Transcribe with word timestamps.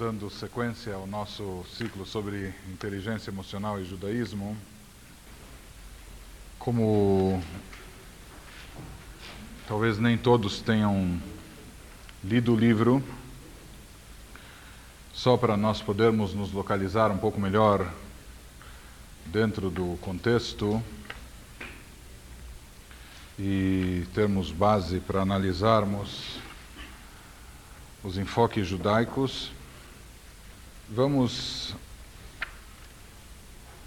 Dando 0.00 0.30
sequência 0.30 0.94
ao 0.94 1.06
nosso 1.06 1.62
ciclo 1.76 2.06
sobre 2.06 2.54
inteligência 2.72 3.30
emocional 3.30 3.78
e 3.78 3.84
judaísmo, 3.84 4.56
como 6.58 7.44
talvez 9.68 9.98
nem 9.98 10.16
todos 10.16 10.62
tenham 10.62 11.20
lido 12.24 12.54
o 12.54 12.56
livro, 12.56 13.04
só 15.12 15.36
para 15.36 15.54
nós 15.54 15.82
podermos 15.82 16.32
nos 16.32 16.50
localizar 16.50 17.10
um 17.10 17.18
pouco 17.18 17.38
melhor 17.38 17.86
dentro 19.26 19.68
do 19.68 19.98
contexto 20.00 20.82
e 23.38 24.06
termos 24.14 24.50
base 24.50 24.98
para 24.98 25.20
analisarmos 25.20 26.38
os 28.02 28.16
enfoques 28.16 28.66
judaicos. 28.66 29.59
Vamos 30.92 31.72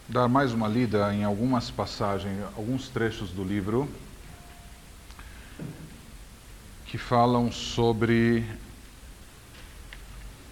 dar 0.07 0.30
mais 0.30 0.53
uma 0.53 0.70
lida 0.70 1.13
em 1.13 1.25
algumas 1.25 1.70
passagens, 1.70 2.41
alguns 2.55 2.88
trechos 2.88 3.30
do 3.30 3.44
livro 3.44 3.89
que 6.85 6.97
falam 6.97 7.52
sobre 7.52 8.45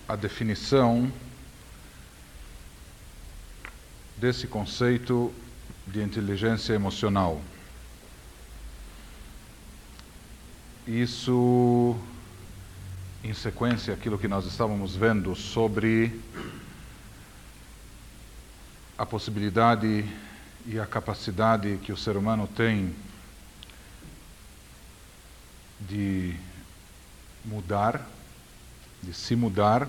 a 0.10 0.18
definição 0.18 1.10
desse 4.18 4.46
conceito 4.46 5.34
de 5.88 6.04
inteligência 6.04 6.74
emocional. 6.74 7.42
Isso 10.86 11.98
em 13.24 13.34
sequência 13.34 13.94
aquilo 13.94 14.18
que 14.18 14.28
nós 14.28 14.46
estávamos 14.46 14.96
vendo 14.96 15.36
sobre 15.36 16.20
a 18.98 19.06
possibilidade 19.06 20.06
e 20.66 20.80
a 20.80 20.86
capacidade 20.86 21.80
que 21.84 21.92
o 21.92 21.98
ser 21.98 22.18
humano 22.18 22.48
tem 22.48 22.96
de 25.80 26.36
mudar, 27.46 28.08
de 29.02 29.14
se 29.14 29.36
mudar, 29.36 29.88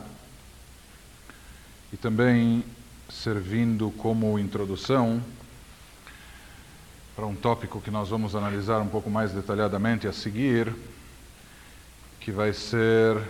e 1.92 1.96
também 1.96 2.64
servindo 3.10 3.90
como 3.92 4.38
introdução 4.38 5.22
para 7.14 7.26
um 7.26 7.34
tópico 7.34 7.80
que 7.80 7.90
nós 7.90 8.08
vamos 8.08 8.34
analisar 8.34 8.80
um 8.80 8.88
pouco 8.88 9.10
mais 9.10 9.32
detalhadamente 9.32 10.08
a 10.08 10.12
seguir 10.12 10.74
que 12.24 12.30
vai 12.30 12.52
ser 12.52 13.16
o 13.16 13.24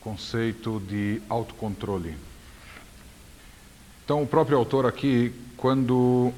conceito 0.00 0.78
de 0.80 1.22
autocontrole. 1.30 2.14
Então, 4.04 4.22
o 4.22 4.26
próprio 4.26 4.58
autor 4.58 4.84
aqui, 4.84 5.32
quando 5.56 6.30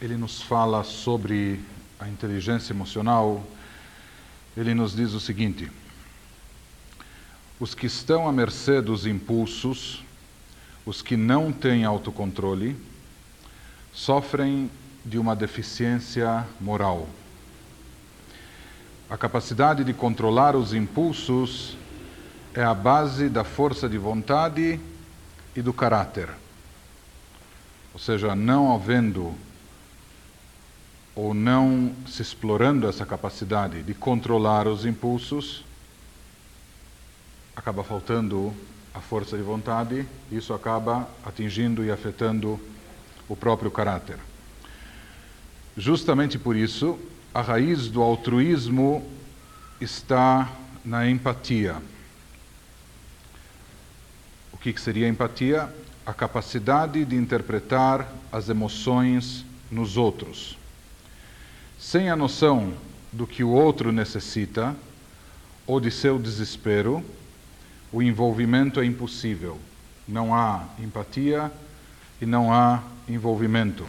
ele 0.00 0.16
nos 0.16 0.40
fala 0.40 0.82
sobre 0.84 1.60
a 2.00 2.08
inteligência 2.08 2.72
emocional, 2.72 3.44
ele 4.56 4.72
nos 4.72 4.96
diz 4.96 5.12
o 5.12 5.20
seguinte: 5.20 5.70
os 7.60 7.74
que 7.74 7.86
estão 7.86 8.26
à 8.26 8.32
mercê 8.32 8.80
dos 8.80 9.04
impulsos, 9.04 10.02
os 10.86 11.02
que 11.02 11.14
não 11.16 11.52
têm 11.52 11.84
autocontrole, 11.84 12.74
sofrem 13.92 14.70
de 15.04 15.18
uma 15.18 15.36
deficiência 15.36 16.46
moral. 16.58 17.06
A 19.08 19.16
capacidade 19.16 19.84
de 19.84 19.92
controlar 19.92 20.56
os 20.56 20.74
impulsos 20.74 21.76
é 22.52 22.64
a 22.64 22.74
base 22.74 23.28
da 23.28 23.44
força 23.44 23.88
de 23.88 23.96
vontade 23.96 24.80
e 25.54 25.62
do 25.62 25.72
caráter. 25.72 26.28
Ou 27.94 28.00
seja, 28.00 28.34
não 28.34 28.74
havendo 28.74 29.32
ou 31.14 31.32
não 31.32 31.92
se 32.06 32.20
explorando 32.20 32.88
essa 32.88 33.06
capacidade 33.06 33.82
de 33.82 33.94
controlar 33.94 34.66
os 34.66 34.84
impulsos, 34.84 35.64
acaba 37.54 37.84
faltando 37.84 38.52
a 38.92 39.00
força 39.00 39.36
de 39.36 39.42
vontade, 39.42 40.04
isso 40.32 40.52
acaba 40.52 41.08
atingindo 41.24 41.84
e 41.84 41.92
afetando 41.92 42.60
o 43.28 43.36
próprio 43.36 43.70
caráter. 43.70 44.18
Justamente 45.76 46.38
por 46.38 46.56
isso, 46.56 46.98
a 47.36 47.42
raiz 47.42 47.88
do 47.88 48.02
altruísmo 48.02 49.06
está 49.78 50.50
na 50.82 51.06
empatia. 51.06 51.76
O 54.50 54.56
que 54.56 54.80
seria 54.80 55.06
empatia? 55.06 55.68
A 56.06 56.14
capacidade 56.14 57.04
de 57.04 57.14
interpretar 57.14 58.10
as 58.32 58.48
emoções 58.48 59.44
nos 59.70 59.98
outros. 59.98 60.56
Sem 61.78 62.08
a 62.08 62.16
noção 62.16 62.72
do 63.12 63.26
que 63.26 63.44
o 63.44 63.50
outro 63.50 63.92
necessita 63.92 64.74
ou 65.66 65.78
de 65.78 65.90
seu 65.90 66.18
desespero, 66.18 67.04
o 67.92 68.02
envolvimento 68.02 68.80
é 68.80 68.86
impossível. 68.86 69.60
Não 70.08 70.34
há 70.34 70.64
empatia 70.78 71.52
e 72.18 72.24
não 72.24 72.50
há 72.50 72.82
envolvimento. 73.06 73.86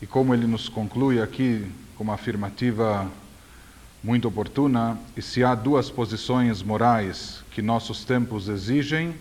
E 0.00 0.06
como 0.06 0.32
ele 0.32 0.46
nos 0.46 0.68
conclui 0.68 1.20
aqui 1.20 1.68
com 1.98 2.04
uma 2.04 2.14
afirmativa 2.14 3.10
muito 4.04 4.28
oportuna, 4.28 4.96
e 5.16 5.20
se 5.20 5.42
há 5.42 5.52
duas 5.52 5.90
posições 5.90 6.62
morais 6.62 7.42
que 7.50 7.60
nossos 7.60 8.04
tempos 8.04 8.48
exigem, 8.48 9.16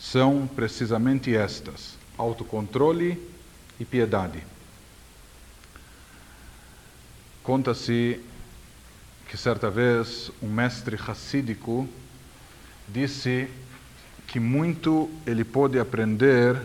são 0.00 0.48
precisamente 0.56 1.36
estas: 1.36 1.98
autocontrole 2.16 3.22
e 3.78 3.84
piedade. 3.84 4.42
Conta-se 7.42 8.18
que 9.28 9.36
certa 9.36 9.70
vez 9.70 10.30
um 10.42 10.48
mestre 10.48 10.96
racídico 10.96 11.86
disse 12.88 13.46
que 14.26 14.40
muito 14.40 15.10
ele 15.26 15.44
pôde 15.44 15.78
aprender 15.78 16.58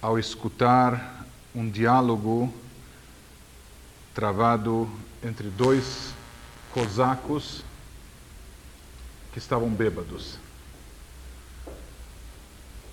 ao 0.00 0.18
escutar 0.18 1.26
um 1.54 1.68
diálogo 1.68 2.52
travado 4.16 4.88
entre 5.22 5.50
dois 5.50 6.14
cosacos 6.72 7.62
que 9.30 9.38
estavam 9.38 9.68
bêbados. 9.68 10.38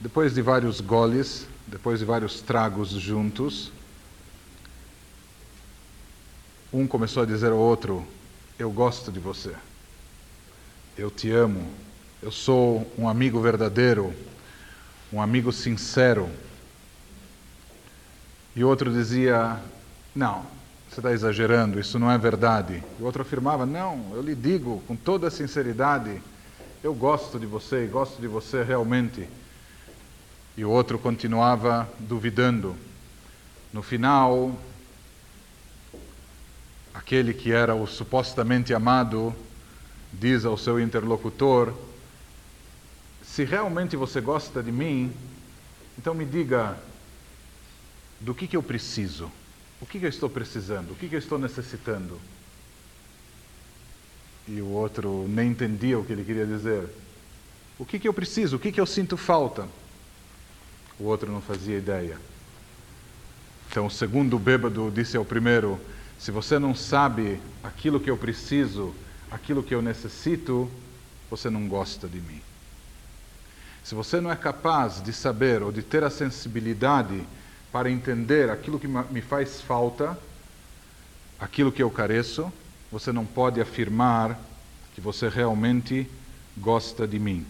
Depois 0.01 0.34
de 0.34 0.41
vários 0.41 0.81
goles, 0.81 1.47
depois 1.66 2.00
de 2.00 2.06
vários 2.06 2.41
tragos 2.41 2.89
juntos, 2.89 3.72
um 6.73 6.85
começou 6.85 7.23
a 7.23 7.25
dizer 7.25 7.53
ao 7.53 7.57
outro: 7.57 8.05
Eu 8.59 8.69
gosto 8.69 9.09
de 9.09 9.22
você, 9.22 9.55
eu 10.97 11.09
te 11.09 11.31
amo, 11.31 11.72
eu 12.22 12.34
sou 12.34 12.85
um 12.97 13.07
amigo 13.07 13.40
verdadeiro, 13.40 14.13
um 15.11 15.22
amigo 15.22 15.53
sincero. 15.53 16.29
E 18.53 18.61
o 18.61 18.67
outro 18.67 18.91
dizia: 18.91 19.57
Não, 20.13 20.45
você 20.93 20.99
está 20.99 21.11
exagerando, 21.11 21.79
isso 21.79 21.97
não 21.97 22.11
é 22.11 22.17
verdade. 22.19 22.83
O 22.99 23.05
outro 23.05 23.23
afirmava: 23.23 23.65
Não, 23.65 24.11
eu 24.13 24.21
lhe 24.21 24.35
digo 24.35 24.83
com 24.87 24.95
toda 24.95 25.31
sinceridade, 25.31 26.21
eu 26.83 26.93
gosto 26.93 27.39
de 27.39 27.47
você, 27.47 27.87
gosto 27.87 28.21
de 28.21 28.27
você 28.27 28.63
realmente. 28.63 29.27
E 30.55 30.63
o 30.63 30.69
outro 30.69 30.99
continuava 30.99 31.89
duvidando. 31.97 32.75
No 33.71 33.81
final, 33.81 34.55
aquele 36.93 37.33
que 37.33 37.51
era 37.51 37.73
o 37.73 37.87
supostamente 37.87 38.71
amado 38.71 39.35
diz 40.11 40.45
ao 40.45 40.55
seu 40.59 40.79
interlocutor: 40.79 41.73
Se 43.23 43.43
realmente 43.43 43.96
você 43.96 44.22
gosta 44.22 44.61
de 44.61 44.72
mim, 44.72 45.11
então 45.97 46.13
me 46.13 46.23
diga 46.23 46.78
do 48.22 48.35
que, 48.35 48.47
que 48.47 48.55
eu 48.55 48.61
preciso. 48.61 49.31
O 49.84 49.85
que, 49.85 50.00
que 50.00 50.06
eu 50.06 50.09
estou 50.09 50.30
precisando? 50.30 50.91
O 50.91 50.96
que, 50.96 51.09
que 51.09 51.16
eu 51.16 51.20
estou 51.20 51.38
necessitando? 51.38 52.18
E 54.47 54.62
o 54.62 54.68
outro 54.68 55.28
nem 55.28 55.50
entendia 55.50 56.00
o 56.00 56.06
que 56.06 56.14
ele 56.14 56.24
queria 56.24 56.46
dizer. 56.46 56.88
O 57.78 57.85
que, 57.85 58.00
que 58.00 58.08
eu 58.08 58.14
preciso? 58.14 58.56
O 58.56 58.59
que, 58.59 58.72
que 58.72 58.80
eu 58.80 58.85
sinto 58.85 59.18
falta? 59.18 59.68
O 60.97 61.03
outro 61.03 61.30
não 61.30 61.41
fazia 61.41 61.78
ideia. 61.78 62.18
Então, 63.70 63.88
o 63.88 63.91
segundo 63.91 64.40
bêbado 64.40 64.90
disse 64.90 65.18
ao 65.18 65.26
primeiro: 65.26 65.78
Se 66.18 66.32
você 66.32 66.58
não 66.58 66.74
sabe 66.74 67.41
aquilo 67.62 68.00
que 68.00 68.09
eu 68.09 68.16
preciso, 68.16 68.96
aquilo 69.30 69.62
que 69.62 69.76
eu 69.76 69.82
necessito, 69.82 70.72
você 71.30 71.50
não 71.50 71.68
gosta 71.68 72.08
de 72.08 72.22
mim. 72.22 72.41
Se 73.84 73.94
você 73.96 74.22
não 74.22 74.32
é 74.32 74.35
capaz 74.38 75.03
de 75.03 75.12
saber 75.12 75.62
ou 75.62 75.74
de 75.74 75.82
ter 75.82 76.06
a 76.06 76.09
sensibilidade 76.09 77.22
para 77.73 77.90
entender 77.90 78.52
aquilo 78.52 78.79
que 78.79 78.87
me 78.87 79.20
faz 79.20 79.59
falta, 79.59 80.16
aquilo 81.40 81.72
que 81.72 81.81
eu 81.81 81.90
careço, 81.90 82.53
você 82.91 83.11
não 83.11 83.25
pode 83.25 83.59
afirmar 83.59 84.40
que 84.93 85.02
você 85.02 85.28
realmente 85.28 86.08
gosta 86.55 87.08
de 87.08 87.17
mim. 87.17 87.43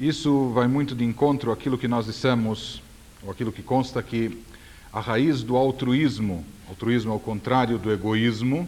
Isso 0.00 0.48
vai 0.54 0.66
muito 0.66 0.94
de 0.94 1.04
encontro 1.04 1.52
àquilo 1.52 1.76
que 1.76 1.86
nós 1.86 2.06
dissemos, 2.06 2.82
ou 3.22 3.30
aquilo 3.30 3.52
que 3.52 3.62
consta 3.62 4.00
aqui, 4.00 4.42
a 4.90 4.98
raiz 4.98 5.42
do 5.42 5.54
altruísmo, 5.54 6.46
altruísmo 6.70 7.12
ao 7.12 7.20
contrário 7.20 7.78
do 7.78 7.92
egoísmo, 7.92 8.66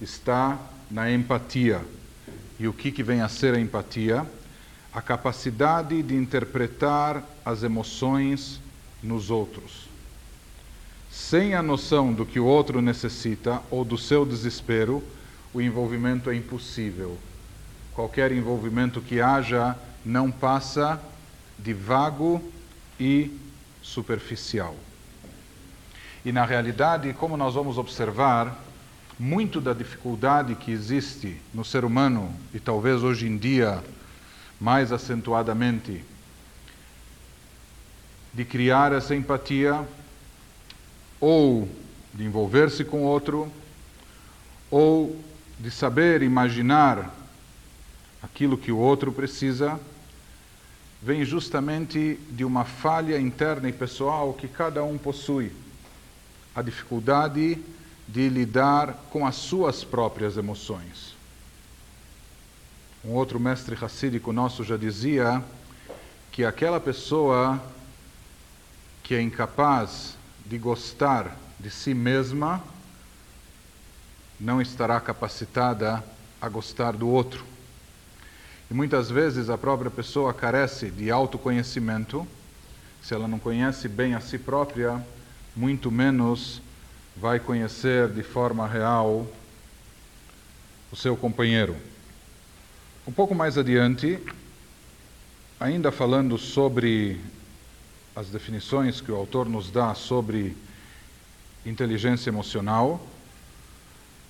está 0.00 0.58
na 0.90 1.12
empatia. 1.12 1.82
E 2.58 2.66
o 2.66 2.72
que, 2.72 2.90
que 2.90 3.02
vem 3.02 3.20
a 3.20 3.28
ser 3.28 3.54
a 3.54 3.60
empatia? 3.60 4.26
A 4.94 5.02
capacidade 5.02 6.00
de 6.04 6.14
interpretar 6.14 7.24
as 7.44 7.64
emoções 7.64 8.60
nos 9.02 9.28
outros. 9.28 9.88
Sem 11.10 11.54
a 11.54 11.62
noção 11.62 12.12
do 12.12 12.24
que 12.24 12.38
o 12.38 12.44
outro 12.46 12.80
necessita 12.80 13.60
ou 13.72 13.84
do 13.84 13.98
seu 13.98 14.24
desespero, 14.24 15.02
o 15.52 15.60
envolvimento 15.60 16.30
é 16.30 16.36
impossível. 16.36 17.18
Qualquer 17.92 18.30
envolvimento 18.30 19.00
que 19.00 19.20
haja 19.20 19.76
não 20.04 20.30
passa 20.30 21.00
de 21.58 21.72
vago 21.72 22.40
e 22.98 23.36
superficial. 23.82 24.76
E 26.24 26.30
na 26.30 26.44
realidade, 26.44 27.12
como 27.14 27.36
nós 27.36 27.54
vamos 27.54 27.78
observar, 27.78 28.62
muito 29.18 29.60
da 29.60 29.72
dificuldade 29.72 30.54
que 30.54 30.70
existe 30.70 31.36
no 31.52 31.64
ser 31.64 31.84
humano, 31.84 32.32
e 32.52 32.60
talvez 32.60 33.02
hoje 33.02 33.26
em 33.26 33.36
dia 33.36 33.82
mais 34.60 34.92
acentuadamente, 34.92 36.04
de 38.32 38.44
criar 38.44 38.92
essa 38.92 39.14
empatia, 39.14 39.86
ou 41.20 41.68
de 42.12 42.24
envolver-se 42.24 42.84
com 42.84 43.02
outro, 43.02 43.50
ou 44.70 45.20
de 45.58 45.70
saber 45.70 46.22
imaginar 46.22 47.14
aquilo 48.22 48.58
que 48.58 48.72
o 48.72 48.78
outro 48.78 49.12
precisa, 49.12 49.78
vem 51.00 51.24
justamente 51.24 52.18
de 52.30 52.44
uma 52.44 52.64
falha 52.64 53.20
interna 53.20 53.68
e 53.68 53.72
pessoal 53.72 54.32
que 54.32 54.48
cada 54.48 54.82
um 54.82 54.96
possui. 54.96 55.52
A 56.54 56.62
dificuldade 56.62 57.58
de 58.08 58.28
lidar 58.28 58.94
com 59.10 59.26
as 59.26 59.36
suas 59.36 59.84
próprias 59.84 60.36
emoções. 60.36 61.13
Um 63.04 63.12
outro 63.12 63.38
mestre 63.38 63.74
racídico 63.74 64.32
nosso 64.32 64.64
já 64.64 64.78
dizia 64.78 65.44
que 66.32 66.42
aquela 66.42 66.80
pessoa 66.80 67.62
que 69.02 69.14
é 69.14 69.20
incapaz 69.20 70.16
de 70.46 70.56
gostar 70.56 71.36
de 71.60 71.70
si 71.70 71.92
mesma 71.92 72.64
não 74.40 74.58
estará 74.58 74.98
capacitada 75.00 76.02
a 76.40 76.48
gostar 76.48 76.92
do 76.92 77.06
outro. 77.06 77.44
E 78.70 78.74
muitas 78.74 79.10
vezes 79.10 79.50
a 79.50 79.58
própria 79.58 79.90
pessoa 79.90 80.32
carece 80.32 80.90
de 80.90 81.10
autoconhecimento. 81.10 82.26
Se 83.02 83.12
ela 83.12 83.28
não 83.28 83.38
conhece 83.38 83.86
bem 83.86 84.14
a 84.14 84.20
si 84.20 84.38
própria, 84.38 85.04
muito 85.54 85.90
menos 85.90 86.62
vai 87.14 87.38
conhecer 87.38 88.08
de 88.08 88.22
forma 88.22 88.66
real 88.66 89.26
o 90.90 90.96
seu 90.96 91.14
companheiro. 91.14 91.76
Um 93.06 93.12
pouco 93.12 93.34
mais 93.34 93.58
adiante, 93.58 94.18
ainda 95.60 95.92
falando 95.92 96.38
sobre 96.38 97.20
as 98.16 98.28
definições 98.28 99.02
que 99.02 99.12
o 99.12 99.14
autor 99.14 99.46
nos 99.46 99.70
dá 99.70 99.94
sobre 99.94 100.56
inteligência 101.66 102.30
emocional, 102.30 103.06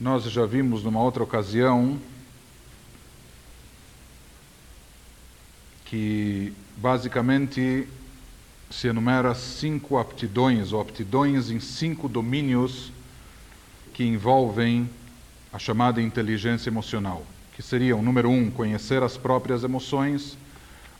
nós 0.00 0.24
já 0.24 0.44
vimos 0.44 0.82
numa 0.82 1.00
outra 1.00 1.22
ocasião 1.22 2.00
que 5.84 6.52
basicamente 6.76 7.86
se 8.68 8.88
enumera 8.88 9.36
cinco 9.36 9.98
aptidões, 9.98 10.72
ou 10.72 10.80
aptidões 10.80 11.48
em 11.48 11.60
cinco 11.60 12.08
domínios 12.08 12.90
que 13.92 14.02
envolvem 14.02 14.90
a 15.52 15.60
chamada 15.60 16.02
inteligência 16.02 16.68
emocional, 16.68 17.24
que 17.54 17.62
seriam, 17.62 18.02
número 18.02 18.28
um, 18.28 18.50
conhecer 18.50 19.02
as 19.02 19.16
próprias 19.16 19.62
emoções, 19.62 20.36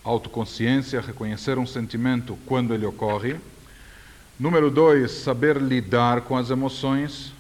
autoconsciência, 0.05 1.01
reconhecer 1.01 1.59
um 1.59 1.67
sentimento 1.67 2.39
quando 2.47 2.73
ele 2.73 2.87
ocorre. 2.87 3.37
Número 4.39 4.71
dois, 4.71 5.11
saber 5.11 5.57
lidar 5.57 6.23
com 6.23 6.37
as 6.37 6.51
emoções. 6.51 7.33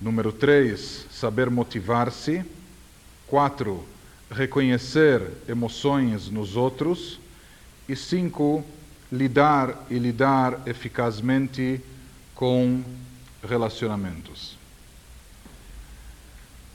Número 0.00 0.32
três, 0.32 1.06
saber 1.10 1.50
motivar-se. 1.50 2.44
Quatro, 3.26 3.84
reconhecer 4.30 5.22
emoções 5.48 6.28
nos 6.28 6.54
outros. 6.54 7.18
E 7.88 7.96
cinco, 7.96 8.64
lidar 9.10 9.86
e 9.90 9.98
lidar 9.98 10.62
eficazmente 10.66 11.80
com 12.34 12.82
relacionamentos. 13.42 14.56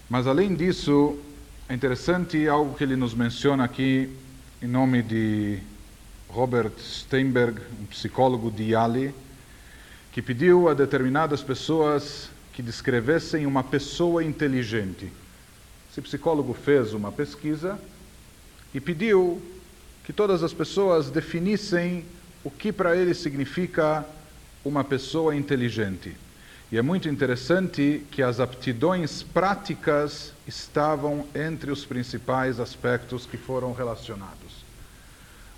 Mas 0.09 0.25
além 0.25 0.55
disso, 0.55 1.19
é 1.69 1.73
interessante 1.73 2.47
algo 2.47 2.75
que 2.75 2.83
ele 2.83 2.95
nos 2.95 3.13
menciona 3.13 3.65
aqui 3.65 4.09
em 4.61 4.67
nome 4.67 5.01
de 5.01 5.59
Robert 6.29 6.71
Steinberg, 6.79 7.59
um 7.81 7.85
psicólogo 7.87 8.49
de 8.49 8.71
Yale, 8.71 9.13
que 10.13 10.21
pediu 10.21 10.69
a 10.69 10.73
determinadas 10.73 11.43
pessoas 11.43 12.29
que 12.53 12.61
descrevessem 12.61 13.45
uma 13.45 13.63
pessoa 13.63 14.23
inteligente. 14.23 15.11
Esse 15.91 16.01
psicólogo 16.01 16.53
fez 16.53 16.93
uma 16.93 17.11
pesquisa 17.11 17.77
e 18.73 18.79
pediu 18.79 19.41
que 20.05 20.13
todas 20.13 20.43
as 20.43 20.53
pessoas 20.53 21.09
definissem 21.09 22.05
o 22.45 22.49
que 22.49 22.71
para 22.71 22.95
ele 22.95 23.13
significa 23.13 24.05
uma 24.63 24.85
pessoa 24.85 25.35
inteligente. 25.35 26.15
E 26.69 26.77
é 26.77 26.81
muito 26.81 27.07
interessante 27.07 28.05
que 28.11 28.21
as 28.21 28.41
aptidões 28.41 29.23
práticas 29.23 30.33
estavam 30.45 31.25
entre 31.33 31.71
os 31.71 31.85
principais 31.85 32.59
aspectos 32.59 33.25
que 33.25 33.37
foram 33.37 33.71
relacionados. 33.71 34.65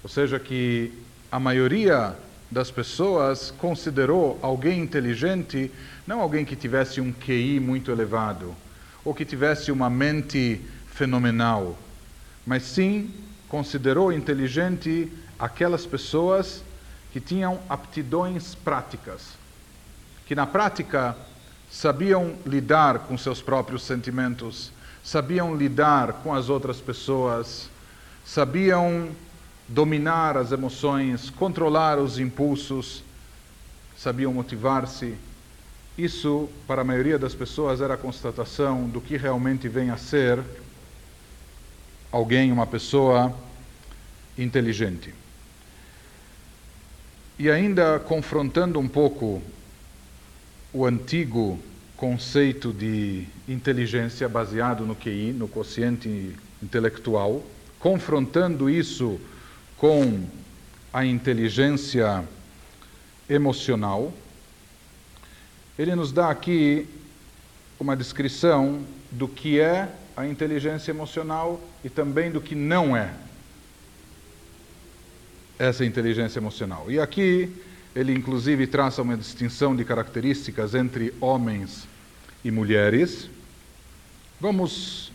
Ou 0.04 0.10
seja, 0.10 0.40
que 0.40 0.94
a 1.32 1.40
maioria 1.40 2.16
das 2.52 2.70
pessoas 2.70 3.50
considerou 3.50 4.38
alguém 4.42 4.80
inteligente 4.80 5.72
não 6.06 6.22
alguém 6.22 6.46
que 6.46 6.56
tivesse 6.56 7.02
um 7.02 7.12
QI 7.12 7.60
muito 7.60 7.92
elevado 7.92 8.56
ou 9.04 9.14
que 9.14 9.26
tivesse 9.26 9.72
uma 9.72 9.90
mente 9.90 10.62
fenomenal, 10.92 11.76
mas 12.46 12.62
sim 12.64 13.10
considerou 13.48 14.14
inteligente 14.14 15.12
aquelas 15.40 15.88
pessoas 15.88 16.64
que 17.12 17.20
tinham 17.20 17.60
aptidões 17.68 18.54
práticas, 18.54 19.39
que 20.30 20.36
na 20.36 20.46
prática 20.46 21.18
sabiam 21.72 22.36
lidar 22.46 23.00
com 23.00 23.18
seus 23.18 23.42
próprios 23.42 23.82
sentimentos, 23.82 24.72
sabiam 25.04 25.56
lidar 25.56 26.22
com 26.22 26.32
as 26.32 26.50
outras 26.50 26.80
pessoas, 26.80 27.68
sabiam 28.24 29.10
dominar 29.68 30.38
as 30.38 30.52
emoções, 30.52 31.32
controlar 31.32 31.98
os 31.98 32.20
impulsos, 32.20 33.04
sabiam 33.98 34.32
motivar-se. 34.32 35.16
Isso, 35.98 36.48
para 36.68 36.82
a 36.82 36.86
maioria 36.86 37.18
das 37.18 37.34
pessoas, 37.34 37.82
era 37.82 37.96
a 37.96 37.98
constatação 37.98 38.88
do 38.88 39.02
que 39.02 39.18
realmente 39.18 39.68
vem 39.68 39.90
a 39.90 39.98
ser 39.98 40.44
alguém, 42.12 42.52
uma 42.52 42.68
pessoa 42.68 43.36
inteligente. 44.38 45.12
E 47.40 47.50
ainda 47.50 47.98
confrontando 47.98 48.78
um 48.78 48.88
pouco 48.88 49.42
o 50.72 50.86
antigo 50.86 51.60
conceito 51.98 52.72
de 52.72 53.26
inteligência 53.48 54.30
baseado 54.30 54.86
no 54.86 54.96
QI, 54.96 55.34
no 55.34 55.48
quociente 55.48 56.36
intelectual, 56.62 57.44
confrontando 57.80 58.70
isso 58.70 59.20
com 59.78 60.24
a 60.94 61.06
inteligência 61.06 62.24
emocional, 63.30 64.14
ele 65.78 65.96
nos 65.96 66.12
dá 66.12 66.30
aqui 66.30 66.88
uma 67.80 67.96
descrição 67.96 68.82
do 69.12 69.28
que 69.28 69.60
é 69.60 69.90
a 70.16 70.28
inteligência 70.28 70.92
emocional 70.92 71.60
e 71.84 71.90
também 71.90 72.30
do 72.30 72.42
que 72.42 72.54
não 72.54 72.96
é 72.96 73.14
essa 75.58 75.86
inteligência 75.86 76.40
emocional. 76.40 76.92
E 76.92 77.00
aqui 77.00 77.52
ele 78.00 78.14
inclusive 78.14 78.66
traça 78.66 79.02
uma 79.02 79.18
distinção 79.18 79.76
de 79.76 79.84
características 79.84 80.74
entre 80.74 81.14
homens 81.20 81.86
e 82.46 82.50
mulheres. 82.50 83.30
Vamos, 84.40 85.12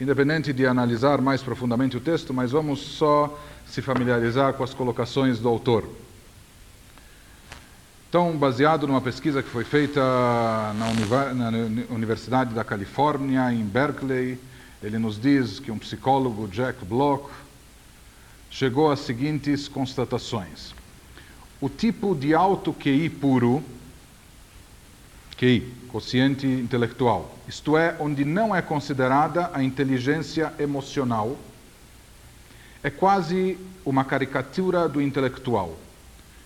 independente 0.00 0.50
de 0.50 0.66
analisar 0.66 1.20
mais 1.20 1.42
profundamente 1.42 1.98
o 1.98 2.00
texto, 2.00 2.32
mas 2.32 2.52
vamos 2.52 2.80
só 2.80 3.38
se 3.66 3.82
familiarizar 3.82 4.54
com 4.54 4.64
as 4.64 4.72
colocações 4.72 5.40
do 5.40 5.48
autor. 5.50 5.86
Então, 8.08 8.34
baseado 8.34 8.86
numa 8.86 9.02
pesquisa 9.02 9.42
que 9.42 9.50
foi 9.50 9.62
feita 9.62 10.00
na, 10.00 11.94
Universidade 11.94 12.54
da 12.54 12.64
Califórnia, 12.64 13.52
em 13.52 13.62
Berkeley, 13.62 14.38
Ele 14.82 14.98
nos 14.98 15.20
diz 15.20 15.60
que 15.60 15.70
um 15.70 15.78
psicólogo, 15.78 16.48
Jack 16.48 16.82
Block, 16.82 17.30
chegou 18.50 18.90
às 18.90 19.00
seguintes 19.00 19.68
constatações. 19.68 20.79
O 21.60 21.68
tipo 21.68 22.14
de 22.14 22.34
alto 22.34 22.72
QI 22.72 23.10
puro, 23.10 23.62
QI, 25.36 25.74
consciente 25.88 26.46
intelectual, 26.46 27.36
isto 27.46 27.76
é, 27.76 27.96
onde 27.98 28.24
não 28.24 28.54
é 28.56 28.62
considerada 28.62 29.50
a 29.52 29.62
inteligência 29.62 30.54
emocional, 30.58 31.36
é 32.82 32.88
quase 32.88 33.58
uma 33.84 34.04
caricatura 34.04 34.88
do 34.88 35.02
intelectual, 35.02 35.76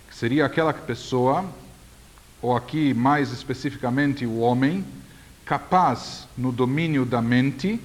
que 0.08 0.16
seria 0.16 0.46
aquela 0.46 0.72
pessoa, 0.72 1.44
ou 2.42 2.56
aqui 2.56 2.92
mais 2.92 3.30
especificamente 3.30 4.26
o 4.26 4.38
homem, 4.38 4.84
capaz 5.44 6.26
no 6.36 6.50
domínio 6.50 7.04
da 7.04 7.22
mente, 7.22 7.80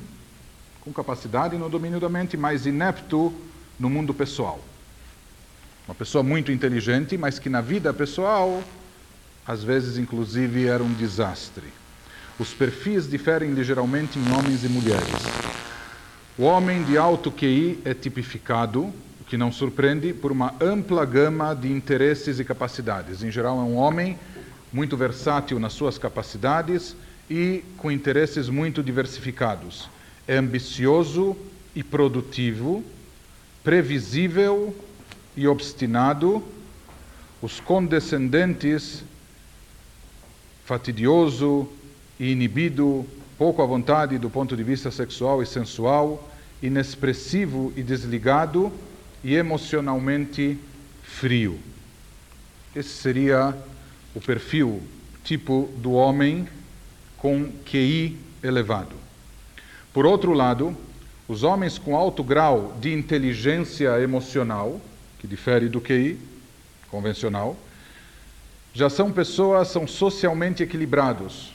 com 0.82 0.92
capacidade 0.92 1.58
no 1.58 1.70
domínio 1.70 2.00
da 2.00 2.10
mente, 2.10 2.36
mas 2.36 2.66
inepto 2.66 3.34
no 3.80 3.90
mundo 3.90 4.14
pessoal. 4.14 4.60
Uma 5.90 5.96
pessoa 5.96 6.24
muito 6.24 6.52
inteligente, 6.52 7.18
mas 7.18 7.40
que 7.40 7.50
na 7.50 7.62
vida 7.62 7.92
pessoal, 7.92 8.64
às 9.44 9.64
vezes 9.64 9.98
inclusive, 9.98 10.68
era 10.68 10.84
um 10.84 10.94
desastre. 10.94 11.66
Os 12.38 12.54
perfis 12.54 13.10
diferem 13.10 13.56
ligeiramente 13.56 14.20
em 14.20 14.32
homens 14.32 14.64
e 14.64 14.70
mulheres. 14.70 15.10
O 16.38 16.44
homem 16.44 16.84
de 16.84 16.96
alto 16.96 17.32
QI 17.32 17.80
é 17.84 17.96
tipificado, 17.96 18.84
o 18.84 19.24
que 19.26 19.36
não 19.36 19.52
surpreende, 19.52 20.14
por 20.14 20.32
uma 20.32 20.54
ampla 20.62 21.04
gama 21.06 21.56
de 21.56 21.72
interesses 21.72 22.40
e 22.40 22.46
capacidades. 22.46 23.24
Em 23.24 23.32
geral, 23.32 23.58
é 23.58 23.64
um 23.64 23.76
homem 23.76 24.16
muito 24.72 24.96
versátil 24.96 25.60
nas 25.60 25.74
suas 25.74 25.98
capacidades 25.98 26.96
e 27.28 27.64
com 27.78 27.90
interesses 27.90 28.48
muito 28.48 28.84
diversificados. 28.84 29.90
É 30.28 30.38
ambicioso 30.38 31.36
e 31.76 31.82
produtivo, 31.82 32.84
previsível 33.64 34.86
e 35.40 35.48
obstinado, 35.48 36.44
os 37.42 37.62
condescendentes, 37.62 39.06
fatidioso 40.66 41.66
e 42.20 42.30
inibido, 42.30 43.06
pouco 43.38 43.62
à 43.62 43.66
vontade 43.66 44.18
do 44.18 44.30
ponto 44.30 44.58
de 44.58 44.64
vista 44.64 44.92
sexual 44.92 45.42
e 45.42 45.46
sensual, 45.46 46.30
inexpressivo 46.62 47.72
e 47.78 47.82
desligado 47.82 48.70
e 49.24 49.34
emocionalmente 49.34 50.58
frio. 51.04 51.58
Esse 52.76 52.90
seria 52.90 53.56
o 54.14 54.20
perfil 54.20 54.84
tipo 55.24 55.70
do 55.78 55.94
homem 55.94 56.50
com 57.18 57.50
QI 57.66 58.18
elevado. 58.44 58.96
Por 59.94 60.06
outro 60.06 60.34
lado, 60.34 60.76
os 61.30 61.44
homens 61.44 61.78
com 61.78 61.96
alto 61.96 62.26
grau 62.26 62.78
de 62.82 62.92
inteligência 62.92 64.02
emocional, 64.02 64.82
que 65.20 65.28
difere 65.28 65.70
do 65.70 65.80
QI 65.80 66.18
convencional, 66.90 67.56
já 68.74 68.90
são 68.90 69.12
pessoas, 69.12 69.68
são 69.68 69.88
socialmente 69.88 70.64
equilibrados, 70.64 71.54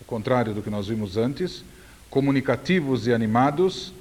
o 0.00 0.04
contrário 0.04 0.54
do 0.54 0.62
que 0.62 0.70
nós 0.70 0.88
vimos 0.88 1.16
antes, 1.16 1.64
comunicativos 2.10 3.06
e 3.06 3.12
animados, 3.12 3.92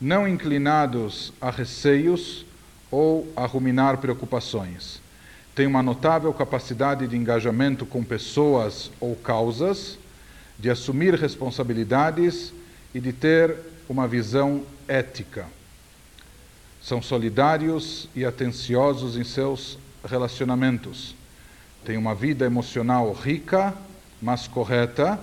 não 0.00 0.26
inclinados 0.26 1.32
a 1.40 1.50
receios 1.50 2.46
ou 2.90 3.30
a 3.36 3.44
ruminar 3.46 3.98
preocupações. 3.98 5.00
Têm 5.54 5.66
uma 5.66 5.82
notável 5.82 6.32
capacidade 6.32 7.06
de 7.06 7.16
engajamento 7.16 7.84
com 7.84 8.02
pessoas 8.02 8.90
ou 9.00 9.14
causas, 9.16 9.98
de 10.58 10.70
assumir 10.70 11.14
responsabilidades 11.14 12.52
e 12.94 13.00
de 13.00 13.12
ter 13.12 13.54
uma 13.88 14.08
visão 14.08 14.62
ética. 14.86 15.46
São 16.80 17.02
solidários 17.02 18.08
e 18.14 18.24
atenciosos 18.24 19.16
em 19.16 19.24
seus 19.24 19.78
relacionamentos. 20.04 21.14
Têm 21.84 21.96
uma 21.96 22.14
vida 22.14 22.44
emocional 22.44 23.12
rica, 23.12 23.74
mas 24.20 24.46
correta. 24.46 25.18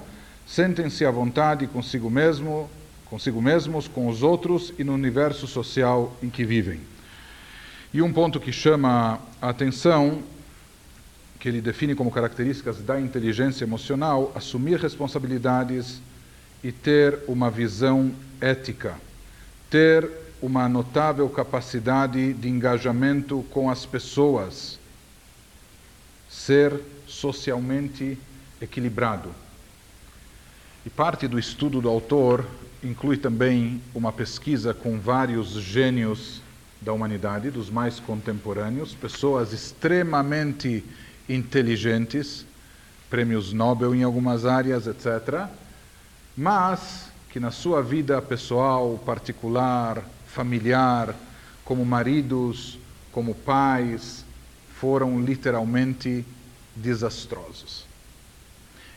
Sentem-se 0.46 1.06
à 1.06 1.12
vontade 1.12 1.68
consigo 1.68 2.10
mesmo, 2.10 2.70
consigo 3.06 3.42
mesmos, 3.42 3.88
com 3.88 4.08
os 4.08 4.22
outros 4.22 4.74
e 4.78 4.84
no 4.84 4.94
universo 4.94 5.48
social 5.48 6.16
em 6.22 6.30
que 6.30 6.46
vivem. 6.46 6.80
E 7.94 8.02
um 8.02 8.12
ponto 8.12 8.40
que 8.40 8.52
chama 8.52 9.20
a 9.42 9.50
atenção, 9.50 10.22
que 11.40 11.48
ele 11.48 11.62
define 11.62 11.96
como 11.96 12.12
características 12.12 12.82
da 12.82 13.00
inteligência 13.00 13.64
emocional, 13.64 14.32
assumir 14.36 14.80
responsabilidades 14.80 16.02
e 16.64 16.72
ter 16.72 17.20
uma 17.28 17.50
visão 17.50 18.12
ética, 18.42 18.96
ter 19.70 20.25
uma 20.46 20.70
notável 20.70 21.28
capacidade 21.28 22.32
de 22.34 22.48
engajamento 22.48 23.44
com 23.50 23.68
as 23.68 23.84
pessoas, 23.84 24.78
ser 26.30 26.80
socialmente 27.08 28.16
equilibrado. 28.62 29.32
E 30.86 30.90
parte 30.90 31.28
do 31.28 31.40
estudo 31.40 31.82
do 31.82 31.90
autor 31.90 32.46
inclui 32.84 33.18
também 33.18 33.82
uma 33.96 34.14
pesquisa 34.14 34.72
com 34.72 35.00
vários 35.00 35.54
gênios 35.54 36.44
da 36.80 36.94
humanidade, 36.94 37.50
dos 37.50 37.72
mais 37.72 38.00
contemporâneos, 38.00 38.94
pessoas 38.94 39.52
extremamente 39.52 40.84
inteligentes, 41.28 42.46
prêmios 43.10 43.52
Nobel 43.52 43.96
em 43.96 44.04
algumas 44.04 44.46
áreas, 44.46 44.86
etc., 44.86 45.48
mas 46.38 47.10
que 47.32 47.40
na 47.40 47.50
sua 47.50 47.82
vida 47.82 48.22
pessoal, 48.22 49.02
particular, 49.04 50.06
familiar, 50.36 51.16
como 51.64 51.86
maridos, 51.86 52.78
como 53.12 53.34
pais, 53.34 54.26
foram 54.80 55.22
literalmente 55.22 56.26
desastrosos. 56.76 57.86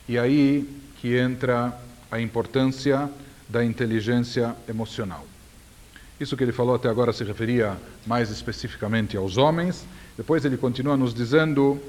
E 0.09 0.19
aí 0.19 0.69
que 1.01 1.17
entra 1.17 1.81
a 2.11 2.21
importância 2.21 3.09
da 3.49 3.65
inteligência 3.65 4.57
emocional. 4.69 5.25
Isso 6.19 6.37
que 6.37 6.43
ele 6.43 6.53
falou 6.53 6.75
até 6.75 6.89
agora 6.89 7.13
se 7.13 7.23
referia 7.23 7.77
mais 8.05 8.31
especificamente 8.31 9.17
aos 9.17 9.37
homens. 9.37 9.87
Depois 10.17 10.45
ele 10.45 10.57
continua 10.57 10.97
nos 10.97 11.15
dizendo 11.15 11.81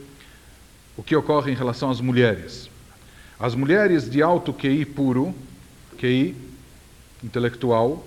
o 0.96 1.02
que 1.02 1.16
ocorre 1.16 1.52
em 1.52 1.56
relação 1.56 1.90
às 1.90 2.00
mulheres. 2.00 2.70
As 3.40 3.56
mulheres 3.56 4.08
de 4.08 4.22
alto 4.22 4.54
QI 4.54 4.86
puro 4.86 5.34
QI 5.98 6.36
intelectual 7.24 8.06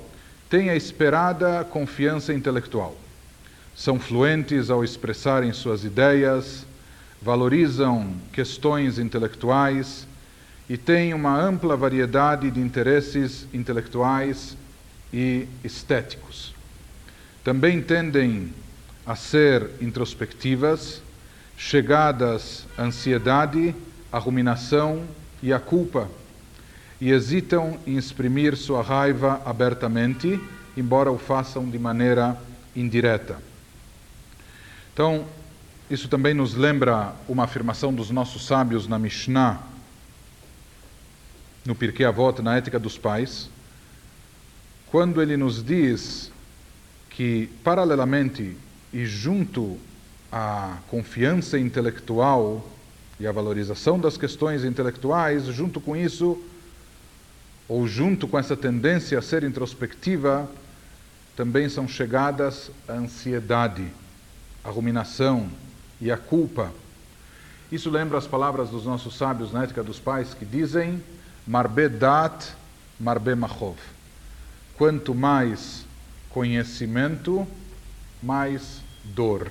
têm 0.52 0.68
a 0.68 0.76
esperada 0.76 1.64
confiança 1.64 2.30
intelectual. 2.34 2.94
São 3.74 3.98
fluentes 3.98 4.68
ao 4.68 4.84
expressarem 4.84 5.50
suas 5.50 5.82
ideias, 5.82 6.66
valorizam 7.22 8.12
questões 8.34 8.98
intelectuais 8.98 10.06
e 10.68 10.76
têm 10.76 11.14
uma 11.14 11.40
ampla 11.40 11.74
variedade 11.74 12.50
de 12.50 12.60
interesses 12.60 13.46
intelectuais 13.54 14.54
e 15.10 15.48
estéticos. 15.64 16.54
Também 17.42 17.80
tendem 17.80 18.52
a 19.06 19.16
ser 19.16 19.70
introspectivas, 19.80 21.00
chegadas 21.56 22.66
à 22.76 22.82
ansiedade, 22.82 23.74
à 24.12 24.18
ruminação 24.18 25.06
e 25.42 25.50
à 25.50 25.58
culpa 25.58 26.10
e 27.02 27.10
hesitam 27.10 27.80
em 27.84 27.96
exprimir 27.96 28.56
sua 28.56 28.80
raiva 28.80 29.42
abertamente, 29.44 30.40
embora 30.76 31.10
o 31.10 31.18
façam 31.18 31.68
de 31.68 31.76
maneira 31.76 32.40
indireta. 32.76 33.42
Então, 34.92 35.26
isso 35.90 36.06
também 36.08 36.32
nos 36.32 36.54
lembra 36.54 37.12
uma 37.28 37.42
afirmação 37.42 37.92
dos 37.92 38.08
nossos 38.10 38.46
sábios 38.46 38.86
na 38.86 39.00
Mishnah, 39.00 39.60
no 41.64 41.74
Pirkei 41.74 42.06
Avot, 42.06 42.40
na 42.40 42.56
Ética 42.56 42.78
dos 42.78 42.96
Pais, 42.96 43.50
quando 44.86 45.20
ele 45.20 45.36
nos 45.36 45.60
diz 45.60 46.30
que, 47.10 47.50
paralelamente 47.64 48.56
e 48.92 49.04
junto 49.04 49.76
à 50.30 50.76
confiança 50.86 51.58
intelectual 51.58 52.64
e 53.18 53.26
à 53.26 53.32
valorização 53.32 53.98
das 53.98 54.16
questões 54.16 54.64
intelectuais, 54.64 55.46
junto 55.46 55.80
com 55.80 55.96
isso, 55.96 56.40
ou 57.68 57.86
junto 57.86 58.28
com 58.28 58.38
essa 58.38 58.56
tendência 58.56 59.18
a 59.18 59.22
ser 59.22 59.44
introspectiva, 59.44 60.48
também 61.36 61.68
são 61.68 61.88
chegadas 61.88 62.70
a 62.86 62.92
ansiedade, 62.92 63.86
a 64.62 64.70
ruminação 64.70 65.48
e 66.00 66.10
a 66.10 66.16
culpa. 66.16 66.72
Isso 67.70 67.88
lembra 67.88 68.18
as 68.18 68.26
palavras 68.26 68.68
dos 68.68 68.84
nossos 68.84 69.16
sábios 69.16 69.52
na 69.52 69.64
ética 69.64 69.82
dos 69.82 69.98
pais 69.98 70.34
que 70.34 70.44
dizem: 70.44 71.02
Marbe 71.46 71.88
dat, 71.88 72.54
marbe 73.00 73.34
machov. 73.34 73.76
Quanto 74.76 75.14
mais 75.14 75.86
conhecimento, 76.28 77.46
mais 78.22 78.80
dor. 79.04 79.50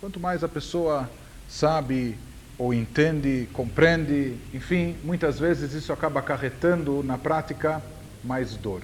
Quanto 0.00 0.18
mais 0.18 0.42
a 0.42 0.48
pessoa 0.48 1.08
sabe 1.48 2.16
ou 2.62 2.72
entende, 2.72 3.48
compreende, 3.52 4.36
enfim, 4.54 4.94
muitas 5.02 5.36
vezes 5.36 5.72
isso 5.72 5.92
acaba 5.92 6.20
acarretando 6.20 7.02
na 7.02 7.18
prática 7.18 7.82
mais 8.22 8.54
dor. 8.54 8.82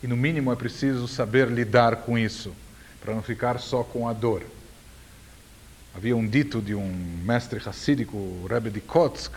E 0.00 0.06
no 0.06 0.16
mínimo 0.16 0.52
é 0.52 0.54
preciso 0.54 1.08
saber 1.08 1.48
lidar 1.48 1.96
com 1.96 2.16
isso, 2.16 2.52
para 3.00 3.12
não 3.12 3.22
ficar 3.22 3.58
só 3.58 3.82
com 3.82 4.08
a 4.08 4.12
dor. 4.12 4.44
Havia 5.96 6.16
um 6.16 6.24
dito 6.24 6.62
de 6.62 6.76
um 6.76 6.88
mestre 7.24 7.58
racídico, 7.58 8.16
o 8.16 8.46
Rebbe 8.48 8.70
de 8.70 8.80
Kotsk, 8.80 9.32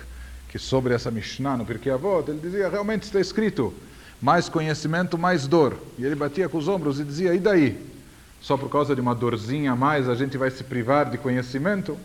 que 0.47 0.59
sobre 0.59 0.93
essa 0.93 1.09
Mishnah 1.09 1.57
no 1.57 1.65
Pirkei 1.65 1.91
Avot, 1.91 2.29
ele 2.29 2.39
dizia, 2.39 2.69
realmente 2.69 3.01
está 3.01 3.19
escrito, 3.19 3.73
mais 4.21 4.47
conhecimento, 4.47 5.17
mais 5.17 5.47
dor. 5.47 5.75
E 5.97 6.05
ele 6.05 6.13
batia 6.13 6.47
com 6.47 6.59
os 6.59 6.67
ombros 6.67 6.99
e 6.99 7.03
dizia, 7.03 7.33
e 7.33 7.39
daí? 7.39 7.83
Só 8.39 8.55
por 8.57 8.69
causa 8.69 8.93
de 8.93 9.01
uma 9.01 9.15
dorzinha 9.15 9.71
a 9.71 9.75
mais 9.75 10.07
a 10.07 10.13
gente 10.13 10.37
vai 10.37 10.51
se 10.51 10.63
privar 10.63 11.09
de 11.09 11.17
conhecimento? 11.17 11.97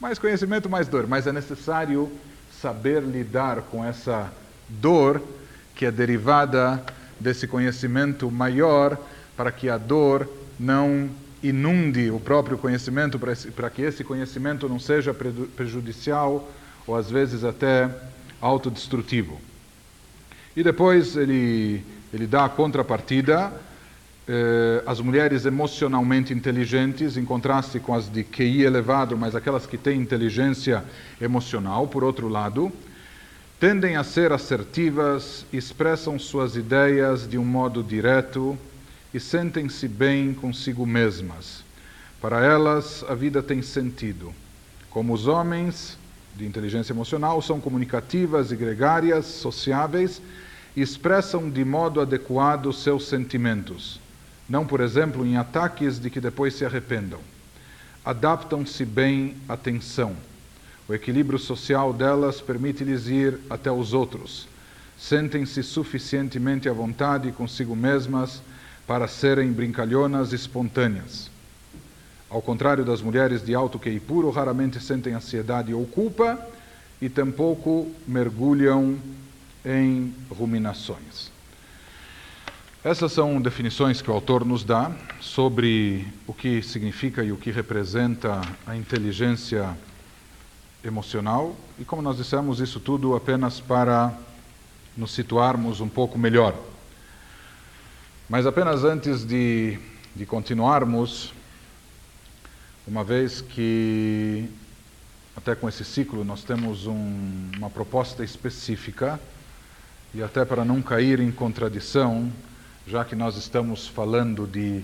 Mais 0.00 0.18
conhecimento, 0.18 0.68
mais 0.68 0.88
dor. 0.88 1.06
Mas 1.06 1.26
é 1.26 1.32
necessário 1.32 2.10
saber 2.60 3.02
lidar 3.02 3.62
com 3.62 3.84
essa 3.84 4.32
dor 4.68 5.22
que 5.74 5.86
é 5.86 5.90
derivada 5.90 6.82
desse 7.18 7.46
conhecimento 7.46 8.30
maior, 8.30 8.98
para 9.36 9.50
que 9.50 9.68
a 9.68 9.76
dor 9.76 10.28
não 10.58 11.10
inunde 11.42 12.10
o 12.10 12.18
próprio 12.18 12.56
conhecimento, 12.56 13.18
para 13.18 13.70
que 13.70 13.82
esse 13.82 14.02
conhecimento 14.02 14.68
não 14.68 14.78
seja 14.78 15.12
prejudicial 15.12 16.48
ou 16.86 16.96
às 16.96 17.10
vezes 17.10 17.44
até 17.44 17.90
autodestrutivo. 18.40 19.40
E 20.56 20.62
depois 20.62 21.16
ele, 21.16 21.84
ele 22.12 22.26
dá 22.26 22.44
a 22.44 22.48
contrapartida, 22.48 23.52
eh, 24.26 24.82
as 24.86 25.00
mulheres 25.00 25.44
emocionalmente 25.44 26.32
inteligentes, 26.32 27.16
em 27.16 27.24
contraste 27.24 27.78
com 27.78 27.94
as 27.94 28.10
de 28.10 28.24
QI 28.24 28.62
elevado, 28.62 29.16
mas 29.16 29.34
aquelas 29.34 29.66
que 29.66 29.76
têm 29.76 30.00
inteligência 30.00 30.82
emocional, 31.20 31.86
por 31.86 32.02
outro 32.02 32.28
lado, 32.28 32.72
tendem 33.60 33.96
a 33.96 34.04
ser 34.04 34.32
assertivas, 34.32 35.44
expressam 35.52 36.18
suas 36.18 36.56
ideias 36.56 37.28
de 37.28 37.36
um 37.36 37.44
modo 37.44 37.82
direto 37.82 38.58
e 39.12 39.20
sentem-se 39.20 39.86
bem 39.86 40.32
consigo 40.34 40.86
mesmas. 40.86 41.62
Para 42.20 42.42
elas, 42.42 43.04
a 43.08 43.14
vida 43.14 43.42
tem 43.42 43.60
sentido. 43.60 44.32
Como 44.88 45.12
os 45.12 45.26
homens 45.26 45.98
de 46.34 46.46
inteligência 46.46 46.92
emocional 46.92 47.40
são 47.42 47.60
comunicativas 47.60 48.50
e 48.50 48.56
gregárias, 48.56 49.26
sociáveis 49.26 50.20
e 50.74 50.80
expressam 50.80 51.48
de 51.48 51.64
modo 51.64 52.00
adequado 52.00 52.72
seus 52.72 53.06
sentimentos, 53.06 54.00
não, 54.48 54.66
por 54.66 54.80
exemplo, 54.80 55.24
em 55.26 55.36
ataques 55.36 55.98
de 55.98 56.10
que 56.10 56.20
depois 56.20 56.54
se 56.54 56.64
arrependam. 56.64 57.20
Adaptam-se 58.04 58.84
bem 58.84 59.36
à 59.48 59.56
tensão 59.56 60.16
o 60.86 60.92
equilíbrio 60.92 61.38
social 61.38 61.94
delas 61.94 62.42
permite-lhes 62.42 63.06
ir 63.06 63.38
até 63.48 63.72
os 63.72 63.94
outros. 63.94 64.46
Sentem-se 64.98 65.62
suficientemente 65.62 66.68
à 66.68 66.72
vontade 66.72 67.32
consigo 67.32 67.74
mesmas 67.74 68.42
para 68.86 69.08
serem 69.08 69.50
brincalhonas 69.50 70.32
espontâneas. 70.32 71.30
Ao 72.28 72.42
contrário 72.42 72.84
das 72.84 73.00
mulheres 73.00 73.42
de 73.42 73.54
alto 73.54 73.78
QI 73.78 73.98
puro, 73.98 74.28
raramente 74.30 74.78
sentem 74.78 75.14
ansiedade 75.14 75.72
ou 75.72 75.86
culpa 75.86 76.38
e 77.00 77.08
tampouco 77.08 77.90
mergulham 78.06 78.98
em 79.64 80.12
ruminações. 80.30 81.33
Essas 82.84 83.12
são 83.12 83.40
definições 83.40 84.02
que 84.02 84.10
o 84.10 84.12
autor 84.12 84.44
nos 84.44 84.62
dá 84.62 84.92
sobre 85.18 86.06
o 86.26 86.34
que 86.34 86.60
significa 86.60 87.24
e 87.24 87.32
o 87.32 87.36
que 87.38 87.50
representa 87.50 88.42
a 88.66 88.76
inteligência 88.76 89.74
emocional 90.84 91.56
e, 91.78 91.84
como 91.86 92.02
nós 92.02 92.18
dissemos, 92.18 92.60
isso 92.60 92.78
tudo 92.78 93.16
apenas 93.16 93.58
para 93.58 94.12
nos 94.94 95.12
situarmos 95.12 95.80
um 95.80 95.88
pouco 95.88 96.18
melhor. 96.18 96.54
Mas 98.28 98.44
apenas 98.44 98.84
antes 98.84 99.24
de, 99.24 99.78
de 100.14 100.26
continuarmos, 100.26 101.32
uma 102.86 103.02
vez 103.02 103.40
que 103.40 104.46
até 105.34 105.54
com 105.54 105.70
esse 105.70 105.86
ciclo 105.86 106.22
nós 106.22 106.44
temos 106.44 106.86
um, 106.86 107.50
uma 107.56 107.70
proposta 107.70 108.22
específica, 108.22 109.18
e 110.12 110.22
até 110.22 110.44
para 110.44 110.66
não 110.66 110.82
cair 110.82 111.18
em 111.18 111.32
contradição, 111.32 112.30
já 112.86 113.04
que 113.04 113.16
nós 113.16 113.36
estamos 113.36 113.86
falando 113.86 114.46
de 114.46 114.82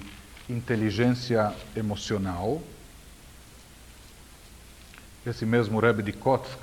inteligência 0.49 1.55
emocional, 1.77 2.63
esse 5.27 5.45
mesmo 5.45 5.79
Rebbe 5.79 6.03
de 6.03 6.13
Kotsk 6.13 6.59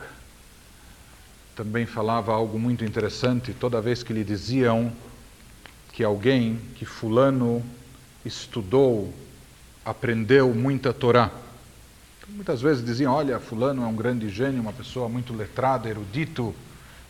também 1.56 1.86
falava 1.86 2.34
algo 2.34 2.58
muito 2.60 2.84
interessante 2.84 3.54
toda 3.54 3.82
vez 3.82 4.02
que 4.04 4.14
lhe 4.14 4.24
diziam 4.24 4.92
que 5.94 6.04
alguém, 6.04 6.60
que 6.76 6.86
fulano 6.86 7.64
estudou, 8.26 9.14
aprendeu 9.86 10.54
muita 10.54 10.94
Torá. 10.94 11.32
Muitas 12.30 12.62
vezes 12.62 12.84
diziam, 12.84 13.14
olha, 13.14 13.40
fulano 13.40 13.84
é 13.84 13.86
um 13.88 13.96
grande 13.96 14.30
gênio, 14.30 14.62
uma 14.62 14.74
pessoa 14.74 15.08
muito 15.08 15.34
letrada, 15.34 15.88
erudito, 15.88 16.54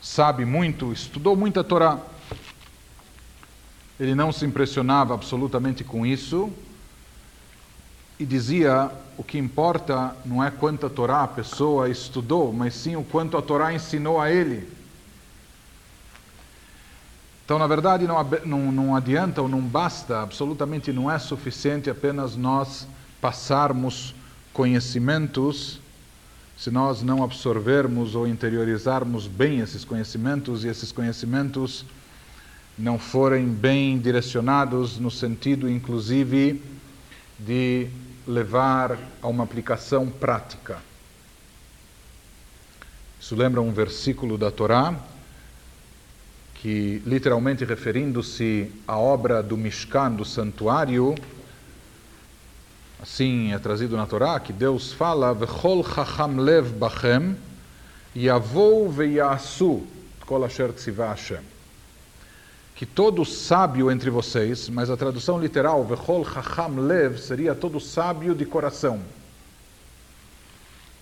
sabe 0.00 0.44
muito, 0.44 0.92
estudou 0.92 1.34
muita 1.34 1.64
Torá. 1.64 1.98
Ele 3.98 4.14
não 4.14 4.32
se 4.32 4.44
impressionava 4.44 5.14
absolutamente 5.14 5.82
com 5.82 6.06
isso, 6.06 6.52
e 8.18 8.26
dizia: 8.26 8.90
o 9.16 9.22
que 9.22 9.38
importa 9.38 10.16
não 10.24 10.42
é 10.42 10.50
quanta 10.50 10.90
Torá 10.90 11.22
a 11.22 11.28
pessoa 11.28 11.88
estudou, 11.88 12.52
mas 12.52 12.74
sim 12.74 12.96
o 12.96 13.04
quanto 13.04 13.36
a 13.36 13.42
Torá 13.42 13.72
ensinou 13.72 14.20
a 14.20 14.30
ele. 14.30 14.68
Então, 17.44 17.58
na 17.58 17.66
verdade, 17.66 18.06
não, 18.06 18.22
não, 18.44 18.72
não 18.72 18.96
adianta 18.96 19.40
ou 19.40 19.48
não 19.48 19.60
basta, 19.60 20.20
absolutamente 20.20 20.92
não 20.92 21.10
é 21.10 21.18
suficiente 21.18 21.88
apenas 21.88 22.36
nós 22.36 22.86
passarmos 23.22 24.14
conhecimentos, 24.52 25.80
se 26.58 26.70
nós 26.70 27.02
não 27.02 27.22
absorvermos 27.22 28.14
ou 28.14 28.26
interiorizarmos 28.26 29.26
bem 29.26 29.60
esses 29.60 29.84
conhecimentos 29.84 30.64
e 30.64 30.68
esses 30.68 30.92
conhecimentos 30.92 31.86
não 32.78 32.98
forem 32.98 33.46
bem 33.48 33.98
direcionados 33.98 34.98
no 34.98 35.10
sentido, 35.10 35.68
inclusive, 35.68 36.62
de 37.38 37.88
levar 38.26 38.96
a 39.20 39.26
uma 39.26 39.42
aplicação 39.42 40.08
prática. 40.08 40.78
Isso 43.20 43.34
lembra 43.34 43.60
um 43.60 43.72
versículo 43.72 44.38
da 44.38 44.50
Torá, 44.50 44.94
que 46.54 47.02
literalmente 47.04 47.64
referindo-se 47.64 48.70
à 48.86 48.96
obra 48.96 49.42
do 49.42 49.56
Mishkan, 49.56 50.12
do 50.12 50.24
santuário, 50.24 51.16
assim 53.02 53.52
é 53.52 53.58
trazido 53.58 53.96
na 53.96 54.06
Torá, 54.06 54.38
que 54.38 54.52
Deus 54.52 54.92
fala, 54.92 55.34
V'chol 55.34 55.84
chacham 55.84 56.36
lev 56.36 56.70
bachem, 56.72 57.36
yavou 58.14 58.88
ve'yasu 58.88 59.84
kol 60.26 60.44
asher 60.44 60.72
tzivah 60.72 61.10
Hashem 61.10 61.57
que 62.78 62.86
todo 62.86 63.24
sábio 63.24 63.90
entre 63.90 64.08
vocês, 64.08 64.68
mas 64.68 64.88
a 64.88 64.96
tradução 64.96 65.40
literal, 65.40 65.84
Vechol 65.84 66.24
Chacham 66.24 66.76
Lev, 66.76 67.18
seria 67.18 67.52
todo 67.52 67.80
sábio 67.80 68.36
de 68.36 68.46
coração. 68.46 69.00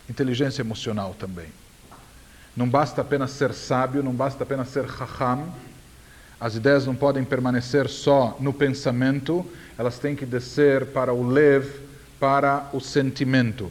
Inteligência 0.09 0.63
emocional 0.63 1.15
também. 1.19 1.49
Não 2.57 2.67
basta 2.67 3.03
apenas 3.03 3.33
ser 3.33 3.53
sábio, 3.53 4.03
não 4.03 4.15
basta 4.15 4.43
apenas 4.43 4.69
ser 4.69 4.89
Chacham. 4.89 5.53
As 6.41 6.55
ideias 6.55 6.87
não 6.87 6.95
podem 6.95 7.23
permanecer 7.23 7.91
só 7.91 8.39
no 8.41 8.55
pensamento, 8.55 9.45
elas 9.77 9.99
têm 9.99 10.17
que 10.17 10.25
descer 10.25 10.87
para 10.87 11.13
o 11.13 11.29
Lev, 11.29 11.67
para 12.19 12.71
o 12.73 12.81
sentimento. 12.81 13.71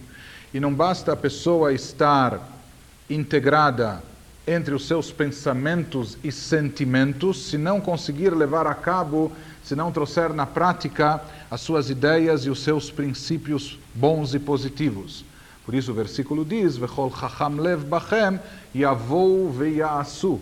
E 0.53 0.59
não 0.59 0.71
basta 0.71 1.13
a 1.13 1.17
pessoa 1.17 1.73
estar 1.73 2.39
integrada 3.09 4.03
entre 4.47 4.73
os 4.75 4.87
seus 4.87 5.11
pensamentos 5.11 6.17
e 6.23 6.31
sentimentos, 6.31 7.47
se 7.47 7.57
não 7.57 7.81
conseguir 7.81 8.29
levar 8.29 8.67
a 8.67 8.75
cabo, 8.75 9.31
se 9.63 9.75
não 9.75 9.91
trouxer 9.91 10.33
na 10.33 10.45
prática 10.45 11.21
as 11.49 11.61
suas 11.61 11.89
ideias 11.89 12.45
e 12.45 12.49
os 12.49 12.59
seus 12.59 12.91
princípios 12.91 13.79
bons 13.93 14.35
e 14.35 14.39
positivos. 14.39 15.25
Por 15.65 15.73
isso 15.73 15.91
o 15.91 15.95
versículo 15.95 16.45
diz: 16.45 16.77
Vechol 16.77 17.11
chacham 17.11 17.55
lev 17.57 17.83
bachem 17.83 18.39
yavou 18.75 19.51
veyaasu. 19.51 20.39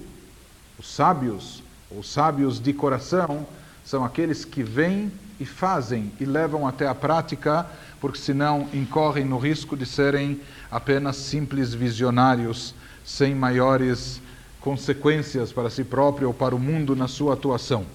Os 0.78 0.94
sábios, 0.94 1.64
os 1.90 2.12
sábios 2.12 2.60
de 2.60 2.74
coração, 2.74 3.48
são 3.86 4.04
aqueles 4.04 4.44
que 4.44 4.64
vêm 4.64 5.12
e 5.40 5.46
fazem 5.46 6.12
e 6.20 6.26
levam 6.26 6.68
até 6.68 6.88
a 6.88 6.96
prática, 6.96 7.66
porque 8.02 8.18
senão 8.18 8.68
incorrem 8.74 9.24
no 9.24 9.38
risco 9.38 9.78
de 9.78 9.86
serem 9.86 10.42
apenas 10.70 11.16
simples 11.16 11.74
visionários 11.74 12.76
sem 13.04 13.36
maiores 13.36 14.22
consequências 14.60 15.52
para 15.52 15.70
si 15.70 15.84
próprio 15.84 16.28
ou 16.30 16.34
para 16.34 16.56
o 16.56 16.60
mundo 16.60 16.96
na 16.96 17.08
sua 17.08 17.34
atuação. 17.34 17.86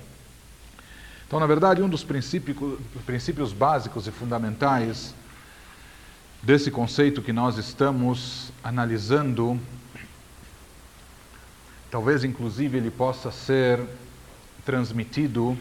Então, 1.26 1.38
na 1.40 1.46
verdade, 1.46 1.82
um 1.82 1.88
dos 1.88 2.04
princípios, 2.04 3.52
básicos 3.52 4.06
e 4.06 4.10
fundamentais 4.10 5.14
desse 6.42 6.70
conceito 6.70 7.22
que 7.22 7.32
nós 7.32 7.58
estamos 7.58 8.52
analisando 8.62 9.60
talvez 11.90 12.24
inclusive 12.24 12.76
ele 12.76 12.90
possa 12.90 13.30
ser 13.30 13.80
transmitido, 14.64 15.56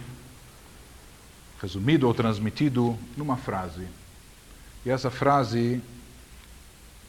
resumido 1.62 2.08
ou 2.08 2.14
transmitido 2.14 2.98
numa 3.16 3.38
frase. 3.38 3.88
E 4.86 4.90
essa 4.90 5.10
frase, 5.10 5.82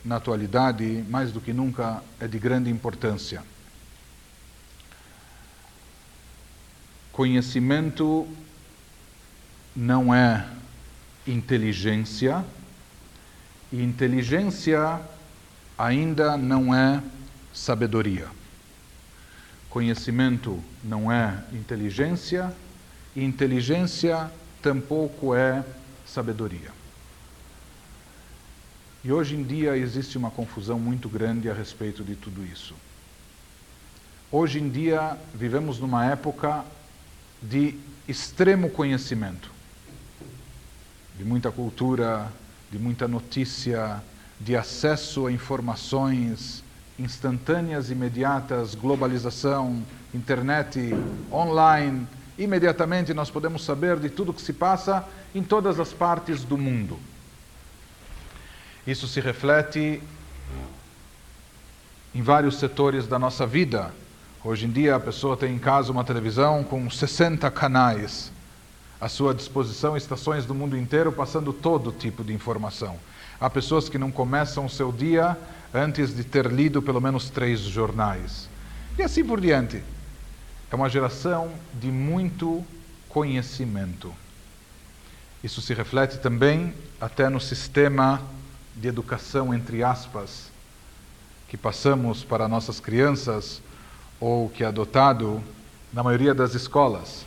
na 0.08 0.16
atualidade, 0.16 1.04
mais 1.06 1.30
do 1.30 1.38
que 1.38 1.52
nunca, 1.52 2.02
é 2.18 2.26
de 2.26 2.38
grande 2.38 2.70
importância. 2.70 3.42
Conhecimento 7.12 8.26
não 9.76 10.14
é 10.14 10.48
inteligência, 11.26 12.42
e 13.70 13.82
inteligência 13.82 14.98
ainda 15.76 16.38
não 16.38 16.74
é 16.74 17.02
sabedoria. 17.52 18.28
Conhecimento 19.68 20.64
não 20.82 21.12
é 21.12 21.44
inteligência, 21.52 22.50
e 23.14 23.22
inteligência 23.22 24.32
tampouco 24.62 25.34
é 25.34 25.62
sabedoria. 26.06 26.77
E 29.08 29.12
hoje 29.12 29.36
em 29.36 29.42
dia 29.42 29.74
existe 29.74 30.18
uma 30.18 30.30
confusão 30.30 30.78
muito 30.78 31.08
grande 31.08 31.48
a 31.48 31.54
respeito 31.54 32.04
de 32.04 32.14
tudo 32.14 32.44
isso. 32.44 32.74
Hoje 34.30 34.60
em 34.60 34.68
dia 34.68 35.16
vivemos 35.34 35.78
numa 35.78 36.04
época 36.04 36.62
de 37.42 37.74
extremo 38.06 38.68
conhecimento, 38.68 39.50
de 41.16 41.24
muita 41.24 41.50
cultura, 41.50 42.30
de 42.70 42.78
muita 42.78 43.08
notícia, 43.08 44.02
de 44.38 44.54
acesso 44.54 45.26
a 45.26 45.32
informações 45.32 46.62
instantâneas, 46.98 47.90
imediatas, 47.90 48.74
globalização, 48.74 49.82
internet, 50.12 50.94
online. 51.32 52.06
Imediatamente 52.36 53.14
nós 53.14 53.30
podemos 53.30 53.64
saber 53.64 53.98
de 53.98 54.10
tudo 54.10 54.34
que 54.34 54.42
se 54.42 54.52
passa 54.52 55.02
em 55.34 55.42
todas 55.42 55.80
as 55.80 55.94
partes 55.94 56.44
do 56.44 56.58
mundo. 56.58 56.98
Isso 58.88 59.06
se 59.06 59.20
reflete 59.20 60.02
em 62.14 62.22
vários 62.22 62.58
setores 62.58 63.06
da 63.06 63.18
nossa 63.18 63.46
vida. 63.46 63.92
Hoje 64.42 64.64
em 64.64 64.70
dia 64.70 64.96
a 64.96 65.00
pessoa 65.00 65.36
tem 65.36 65.54
em 65.54 65.58
casa 65.58 65.92
uma 65.92 66.02
televisão 66.02 66.64
com 66.64 66.88
60 66.88 67.50
canais 67.50 68.32
à 68.98 69.06
sua 69.06 69.34
disposição, 69.34 69.94
estações 69.94 70.46
do 70.46 70.54
mundo 70.54 70.74
inteiro 70.74 71.12
passando 71.12 71.52
todo 71.52 71.92
tipo 71.92 72.24
de 72.24 72.32
informação. 72.32 72.96
Há 73.38 73.50
pessoas 73.50 73.90
que 73.90 73.98
não 73.98 74.10
começam 74.10 74.64
o 74.64 74.70
seu 74.70 74.90
dia 74.90 75.36
antes 75.74 76.16
de 76.16 76.24
ter 76.24 76.46
lido 76.46 76.80
pelo 76.80 76.98
menos 76.98 77.28
três 77.28 77.60
jornais. 77.60 78.48
E 78.98 79.02
assim 79.02 79.22
por 79.22 79.38
diante. 79.38 79.82
É 80.72 80.74
uma 80.74 80.88
geração 80.88 81.52
de 81.74 81.88
muito 81.88 82.64
conhecimento. 83.06 84.14
Isso 85.44 85.60
se 85.60 85.74
reflete 85.74 86.16
também 86.20 86.72
até 86.98 87.28
no 87.28 87.38
sistema 87.38 88.37
de 88.78 88.88
educação, 88.88 89.52
entre 89.52 89.82
aspas, 89.82 90.50
que 91.48 91.56
passamos 91.56 92.22
para 92.22 92.46
nossas 92.46 92.78
crianças 92.78 93.60
ou 94.20 94.48
que 94.48 94.62
é 94.62 94.66
adotado 94.66 95.42
na 95.92 96.02
maioria 96.02 96.34
das 96.34 96.54
escolas. 96.54 97.26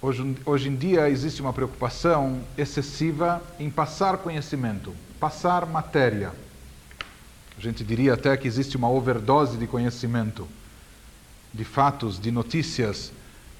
Hoje, 0.00 0.36
hoje 0.44 0.68
em 0.68 0.76
dia 0.76 1.08
existe 1.08 1.40
uma 1.40 1.52
preocupação 1.52 2.40
excessiva 2.56 3.42
em 3.58 3.70
passar 3.70 4.18
conhecimento, 4.18 4.94
passar 5.18 5.66
matéria. 5.66 6.32
A 7.58 7.60
gente 7.60 7.82
diria 7.82 8.14
até 8.14 8.36
que 8.36 8.46
existe 8.46 8.76
uma 8.76 8.90
overdose 8.90 9.56
de 9.56 9.66
conhecimento, 9.66 10.46
de 11.52 11.64
fatos, 11.64 12.20
de 12.20 12.30
notícias, 12.30 13.10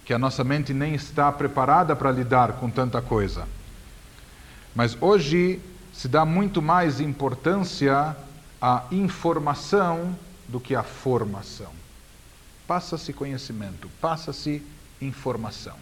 que 0.04 0.12
a 0.12 0.18
nossa 0.18 0.44
mente 0.44 0.72
nem 0.72 0.94
está 0.94 1.32
preparada 1.32 1.96
para 1.96 2.12
lidar 2.12 2.52
com 2.54 2.70
tanta 2.70 3.00
coisa. 3.00 3.48
Mas 4.74 4.96
hoje 5.00 5.58
se 5.96 6.08
dá 6.08 6.26
muito 6.26 6.60
mais 6.60 7.00
importância 7.00 8.14
à 8.60 8.84
informação 8.92 10.14
do 10.46 10.60
que 10.60 10.74
à 10.74 10.82
formação. 10.82 11.70
Passa-se 12.68 13.14
conhecimento, 13.14 13.88
passa-se 13.98 14.62
informação. 15.00 15.74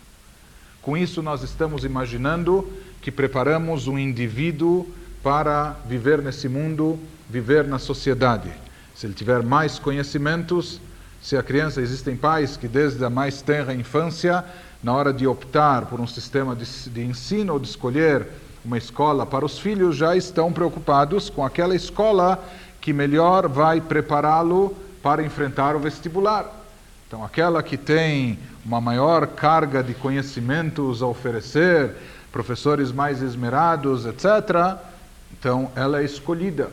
Com 0.81 0.97
isso, 0.97 1.21
nós 1.21 1.43
estamos 1.43 1.83
imaginando 1.83 2.71
que 3.03 3.11
preparamos 3.11 3.89
um 3.89 3.99
indivíduo 3.99 4.87
para 5.21 5.75
viver 5.89 6.23
nesse 6.23 6.49
mundo, 6.49 6.97
viver 7.29 7.67
na 7.67 7.81
sociedade. 7.81 8.53
Se 8.95 9.07
ele 9.07 9.15
tiver 9.15 9.43
mais 9.43 9.81
conhecimentos, 9.81 10.81
se 11.21 11.37
a 11.37 11.43
criança, 11.43 11.81
existem 11.81 12.17
pais 12.17 12.57
que 12.57 12.69
desde 12.69 13.05
a 13.05 13.11
mais 13.11 13.43
tenra 13.43 13.75
infância, 13.75 14.45
na 14.81 14.93
hora 14.93 15.13
de 15.13 15.27
optar 15.27 15.87
por 15.87 15.99
um 15.99 16.07
sistema 16.07 16.55
de, 16.55 16.67
de 16.91 17.03
ensino 17.03 17.55
ou 17.55 17.59
de 17.59 17.69
escolher 17.69 18.29
uma 18.65 18.79
escola 18.79 19.27
para 19.27 19.45
os 19.45 19.59
filhos, 19.59 19.97
já 19.97 20.17
estão 20.17 20.53
preocupados 20.53 21.29
com 21.29 21.45
aquela 21.45 21.77
escola 21.77 22.43
que 22.81 22.93
melhor 22.93 23.49
vai 23.49 23.81
prepará-lo 23.81 24.75
para 25.03 25.23
enfrentar 25.23 25.77
o 25.77 25.81
vestibular. 25.81 26.51
Então, 27.07 27.25
aquela 27.25 27.63
que 27.63 27.77
tem 27.77 28.39
uma 28.65 28.81
maior 28.81 29.27
carga 29.27 29.83
de 29.83 29.93
conhecimentos 29.95 31.03
a 31.03 31.07
oferecer, 31.07 31.95
professores 32.33 32.91
mais 32.91 33.21
esmerados, 33.21 34.07
etc., 34.07 34.79
então 35.39 35.71
ela 35.77 36.01
é 36.01 36.05
escolhida. 36.05 36.71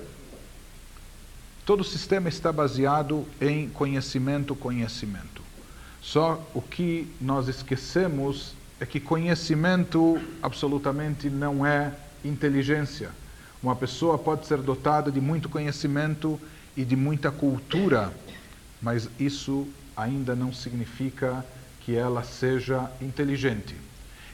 Todo 1.66 1.82
o 1.82 1.84
sistema 1.84 2.30
está 2.30 2.52
baseado 2.52 3.26
em 3.40 3.70
conhecimento, 3.70 4.56
conhecimento. 4.56 5.42
Só 6.02 6.42
o 6.54 6.62
que 6.62 7.08
nós 7.20 7.48
esquecemos 7.48 8.54
é 8.82 8.86
que 8.86 9.00
conhecimento 9.00 10.20
absolutamente 10.42 11.30
não 11.30 11.64
é 11.64 11.94
inteligência. 12.26 13.12
Uma 13.62 13.76
pessoa 13.76 14.18
pode 14.18 14.48
ser 14.48 14.58
dotada 14.58 15.12
de 15.12 15.22
muito 15.22 15.48
conhecimento 15.48 16.42
e 16.76 16.84
de 16.84 16.96
muita 16.96 17.30
cultura, 17.30 18.12
mas 18.82 19.08
isso 19.20 19.68
ainda 19.96 20.36
não 20.36 20.52
significa 20.52 21.46
que 21.82 21.96
ela 21.96 22.24
seja 22.24 22.92
inteligente. 23.00 23.76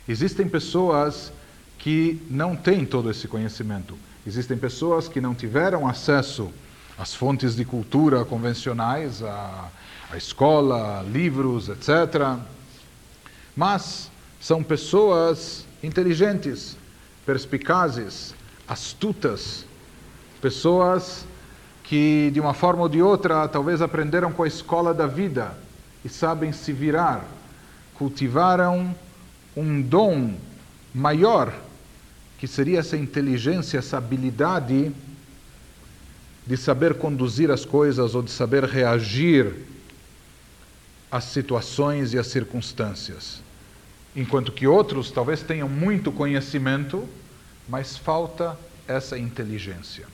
Existem 0.07 0.47
pessoas 0.47 1.33
que 1.77 2.25
não 2.29 2.55
têm 2.55 2.85
todo 2.85 3.11
esse 3.11 3.27
conhecimento. 3.27 3.97
Existem 4.25 4.57
pessoas 4.57 5.09
que 5.09 5.19
não 5.19 5.35
tiveram 5.35 5.85
acesso 5.85 6.49
às 6.97 7.13
fontes 7.13 7.53
de 7.53 7.65
cultura 7.65 8.23
convencionais, 8.23 9.21
à, 9.21 9.69
à 10.09 10.15
escola, 10.15 11.05
livros, 11.11 11.67
etc. 11.67 12.39
Mas 13.53 14.09
são 14.47 14.63
pessoas 14.63 15.65
inteligentes, 15.83 16.77
perspicazes, 17.25 18.33
astutas, 18.65 19.65
pessoas 20.41 21.25
que 21.83 22.31
de 22.33 22.39
uma 22.39 22.53
forma 22.53 22.83
ou 22.83 22.87
de 22.87 23.01
outra 23.01 23.45
talvez 23.49 23.81
aprenderam 23.81 24.31
com 24.31 24.43
a 24.43 24.47
escola 24.47 24.93
da 24.93 25.05
vida 25.05 25.53
e 26.05 26.07
sabem 26.07 26.53
se 26.53 26.71
virar, 26.71 27.25
cultivaram 27.95 28.95
um 29.53 29.81
dom 29.81 30.35
maior, 30.95 31.53
que 32.37 32.47
seria 32.47 32.79
essa 32.79 32.95
inteligência, 32.95 33.79
essa 33.79 33.97
habilidade 33.97 34.93
de 36.45 36.55
saber 36.55 36.93
conduzir 36.93 37.51
as 37.51 37.65
coisas 37.65 38.15
ou 38.15 38.21
de 38.21 38.31
saber 38.31 38.63
reagir 38.63 39.53
às 41.11 41.25
situações 41.25 42.13
e 42.13 42.17
às 42.17 42.27
circunstâncias 42.27 43.45
enquanto 44.17 44.51
que 44.51 44.65
outros 44.65 45.11
talvez 45.11 45.43
tenham 45.43 45.69
muito 45.69 46.11
conhecimento, 46.11 47.07
mas 47.69 47.95
falta 47.95 48.57
essa 48.87 49.15
inteligência. 49.15 50.07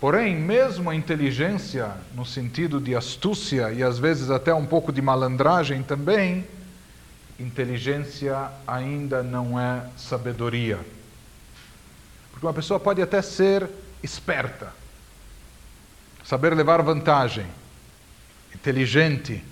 Porém, 0.00 0.36
mesmo 0.36 0.88
a 0.88 0.94
inteligência, 0.94 1.90
no 2.14 2.24
sentido 2.24 2.80
de 2.80 2.94
astúcia 2.94 3.72
e 3.72 3.82
às 3.82 3.98
vezes 3.98 4.30
até 4.30 4.54
um 4.54 4.64
pouco 4.64 4.92
de 4.92 5.02
malandragem 5.02 5.82
também, 5.82 6.46
inteligência 7.40 8.50
ainda 8.66 9.20
não 9.20 9.58
é 9.58 9.84
sabedoria. 9.96 10.78
Porque 12.30 12.46
uma 12.46 12.54
pessoa 12.54 12.78
pode 12.78 13.02
até 13.02 13.20
ser 13.20 13.68
esperta, 14.00 14.72
saber 16.24 16.54
levar 16.54 16.82
vantagem, 16.82 17.46
inteligente, 18.54 19.42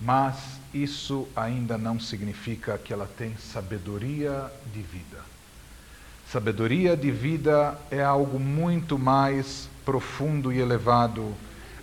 mas 0.00 0.57
isso 0.72 1.28
ainda 1.34 1.78
não 1.78 1.98
significa 1.98 2.78
que 2.78 2.92
ela 2.92 3.08
tem 3.16 3.36
sabedoria 3.36 4.50
de 4.72 4.80
vida. 4.82 5.18
Sabedoria 6.30 6.96
de 6.96 7.10
vida 7.10 7.78
é 7.90 8.02
algo 8.02 8.38
muito 8.38 8.98
mais 8.98 9.68
profundo 9.84 10.52
e 10.52 10.58
elevado, 10.58 11.34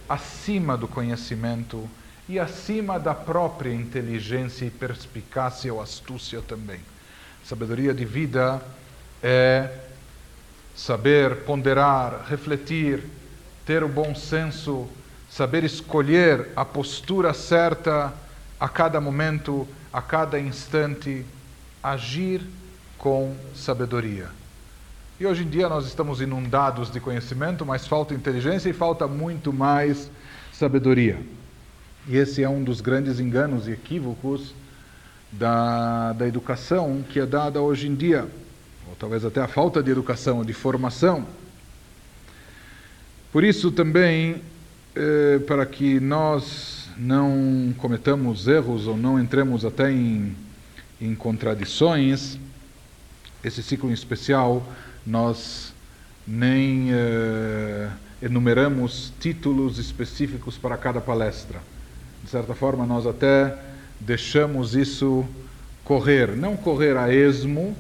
acima 0.07 0.77
do 0.77 0.87
conhecimento 0.87 1.89
e 2.29 2.39
acima 2.39 2.99
da 2.99 3.15
própria 3.15 3.73
inteligência 3.73 4.65
e 4.65 4.69
perspicácia 4.69 5.73
ou 5.73 5.81
astúcia 5.81 6.41
também. 6.41 6.79
Sabedoria 7.43 7.93
de 7.93 8.05
vida 8.05 8.61
é 9.23 9.79
saber 10.75 11.37
ponderar, 11.37 12.25
refletir, 12.29 13.03
ter 13.65 13.83
o 13.83 13.87
bom 13.87 14.13
senso 14.13 14.87
saber 15.35 15.65
escolher 15.65 16.47
a 16.55 16.63
postura 16.63 17.33
certa 17.33 18.13
a 18.59 18.69
cada 18.69 19.01
momento, 19.01 19.67
a 19.91 20.01
cada 20.01 20.39
instante, 20.39 21.25
agir 21.83 22.41
com 22.97 23.35
sabedoria. 23.53 24.27
E 25.19 25.25
hoje 25.25 25.43
em 25.43 25.49
dia 25.49 25.69
nós 25.69 25.85
estamos 25.85 26.19
inundados 26.19 26.91
de 26.91 26.99
conhecimento, 26.99 27.65
mas 27.65 27.87
falta 27.87 28.13
inteligência 28.13 28.69
e 28.69 28.73
falta 28.73 29.07
muito 29.07 29.53
mais 29.53 30.09
sabedoria. 30.51 31.19
E 32.07 32.17
esse 32.17 32.43
é 32.43 32.49
um 32.49 32.63
dos 32.63 32.81
grandes 32.81 33.19
enganos 33.19 33.67
e 33.67 33.71
equívocos 33.71 34.53
da, 35.31 36.13
da 36.13 36.27
educação 36.27 37.03
que 37.09 37.19
é 37.19 37.25
dada 37.25 37.61
hoje 37.61 37.87
em 37.87 37.95
dia, 37.95 38.27
ou 38.87 38.95
talvez 38.99 39.23
até 39.23 39.41
a 39.41 39.47
falta 39.47 39.81
de 39.81 39.91
educação, 39.91 40.43
de 40.43 40.53
formação. 40.53 41.25
Por 43.31 43.43
isso 43.43 43.71
também, 43.71 44.41
eh, 44.95 45.39
para 45.47 45.65
que 45.65 45.99
nós 45.99 46.74
não 46.97 47.73
cometamos 47.77 48.47
erros 48.47 48.87
ou 48.87 48.95
não 48.95 49.19
entremos 49.19 49.65
até 49.65 49.91
em, 49.91 50.35
em 50.99 51.13
contradições, 51.15 52.37
esse 53.43 53.61
ciclo 53.61 53.89
em 53.89 53.93
especial 53.93 54.65
nós 55.05 55.73
nem 56.25 56.91
eh, 56.91 57.89
enumeramos 58.21 59.13
títulos 59.19 59.77
específicos 59.77 60.57
para 60.57 60.75
cada 60.77 60.99
palestra. 60.99 61.59
De 62.23 62.29
certa 62.29 62.55
forma, 62.55 62.85
nós 62.85 63.05
até 63.05 63.55
deixamos 63.99 64.73
isso 64.73 65.23
correr, 65.83 66.35
não 66.35 66.57
correr 66.57 66.97
a 66.97 67.13
esmo, 67.13 67.77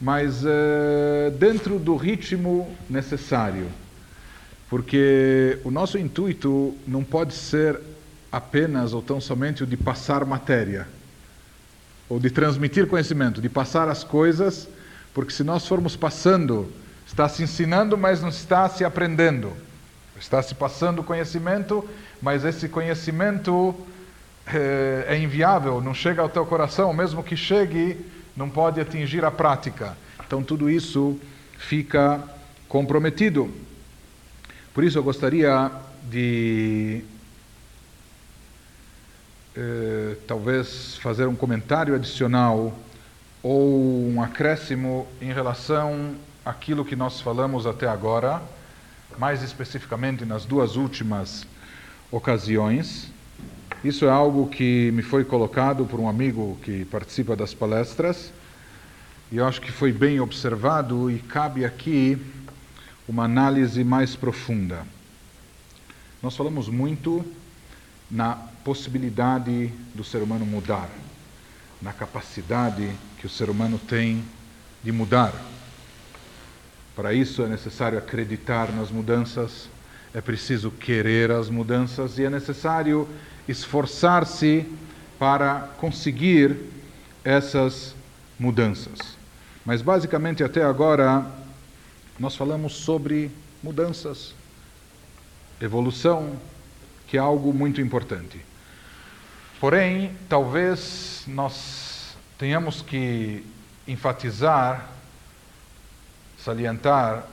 mas 0.00 0.42
eh, 0.44 1.32
dentro 1.38 1.78
do 1.78 1.94
ritmo 1.94 2.68
necessário 2.90 3.68
porque 4.68 5.58
o 5.64 5.70
nosso 5.70 5.98
intuito 5.98 6.74
não 6.86 7.02
pode 7.02 7.34
ser 7.34 7.80
apenas 8.30 8.92
ou 8.92 9.02
tão 9.02 9.20
somente 9.20 9.62
o 9.62 9.66
de 9.66 9.76
passar 9.76 10.24
matéria, 10.24 10.86
ou 12.08 12.18
de 12.18 12.30
transmitir 12.30 12.86
conhecimento, 12.86 13.40
de 13.40 13.48
passar 13.48 13.88
as 13.88 14.04
coisas, 14.04 14.68
porque 15.12 15.32
se 15.32 15.42
nós 15.42 15.66
formos 15.66 15.96
passando, 15.96 16.70
está 17.06 17.28
se 17.28 17.42
ensinando, 17.42 17.96
mas 17.96 18.20
não 18.20 18.28
está 18.28 18.68
se 18.68 18.84
aprendendo. 18.84 19.52
Está 20.18 20.42
se 20.42 20.54
passando 20.54 21.02
conhecimento, 21.02 21.88
mas 22.20 22.44
esse 22.44 22.68
conhecimento 22.68 23.74
é, 24.46 25.04
é 25.08 25.18
inviável, 25.18 25.80
não 25.80 25.94
chega 25.94 26.20
ao 26.20 26.28
teu 26.28 26.44
coração, 26.44 26.92
mesmo 26.92 27.22
que 27.22 27.36
chegue, 27.36 28.04
não 28.36 28.50
pode 28.50 28.80
atingir 28.80 29.24
a 29.24 29.30
prática. 29.30 29.96
Então 30.26 30.42
tudo 30.42 30.68
isso 30.68 31.18
fica 31.56 32.22
comprometido. 32.68 33.50
Por 34.74 34.84
isso 34.84 34.98
eu 34.98 35.02
gostaria 35.02 35.70
de 36.10 37.02
eh, 39.60 40.14
talvez 40.24 40.96
fazer 40.98 41.26
um 41.26 41.34
comentário 41.34 41.92
adicional 41.92 42.72
ou 43.42 44.08
um 44.08 44.22
acréscimo 44.22 45.04
em 45.20 45.32
relação 45.32 46.14
àquilo 46.44 46.84
que 46.84 46.94
nós 46.94 47.20
falamos 47.20 47.66
até 47.66 47.88
agora, 47.88 48.40
mais 49.18 49.42
especificamente 49.42 50.24
nas 50.24 50.44
duas 50.44 50.76
últimas 50.76 51.44
ocasiões. 52.08 53.10
Isso 53.82 54.04
é 54.04 54.10
algo 54.10 54.46
que 54.46 54.92
me 54.92 55.02
foi 55.02 55.24
colocado 55.24 55.84
por 55.86 55.98
um 55.98 56.08
amigo 56.08 56.56
que 56.62 56.84
participa 56.84 57.34
das 57.34 57.52
palestras, 57.52 58.32
e 59.32 59.38
eu 59.38 59.44
acho 59.46 59.60
que 59.60 59.72
foi 59.72 59.90
bem 59.90 60.20
observado 60.20 61.10
e 61.10 61.18
cabe 61.18 61.64
aqui 61.64 62.16
uma 63.08 63.24
análise 63.24 63.82
mais 63.82 64.14
profunda. 64.14 64.86
Nós 66.22 66.36
falamos 66.36 66.68
muito 66.68 67.24
na 68.08 68.38
possibilidade 68.68 69.72
do 69.94 70.04
ser 70.04 70.18
humano 70.18 70.44
mudar, 70.44 70.90
na 71.80 71.90
capacidade 71.90 72.90
que 73.18 73.24
o 73.24 73.28
ser 73.30 73.48
humano 73.48 73.78
tem 73.78 74.22
de 74.84 74.92
mudar. 74.92 75.32
Para 76.94 77.14
isso 77.14 77.42
é 77.42 77.46
necessário 77.48 77.96
acreditar 77.96 78.70
nas 78.70 78.90
mudanças, 78.90 79.70
é 80.12 80.20
preciso 80.20 80.70
querer 80.70 81.30
as 81.30 81.48
mudanças 81.48 82.18
e 82.18 82.24
é 82.24 82.28
necessário 82.28 83.08
esforçar-se 83.48 84.66
para 85.18 85.70
conseguir 85.78 86.54
essas 87.24 87.94
mudanças. 88.38 88.98
Mas 89.64 89.80
basicamente 89.80 90.44
até 90.44 90.62
agora 90.62 91.24
nós 92.20 92.36
falamos 92.36 92.74
sobre 92.74 93.30
mudanças, 93.62 94.34
evolução, 95.58 96.36
que 97.06 97.16
é 97.16 97.20
algo 97.20 97.54
muito 97.54 97.80
importante. 97.80 98.38
Porém, 99.60 100.12
talvez 100.28 101.24
nós 101.26 102.16
tenhamos 102.38 102.80
que 102.80 103.44
enfatizar, 103.88 104.88
salientar 106.38 107.24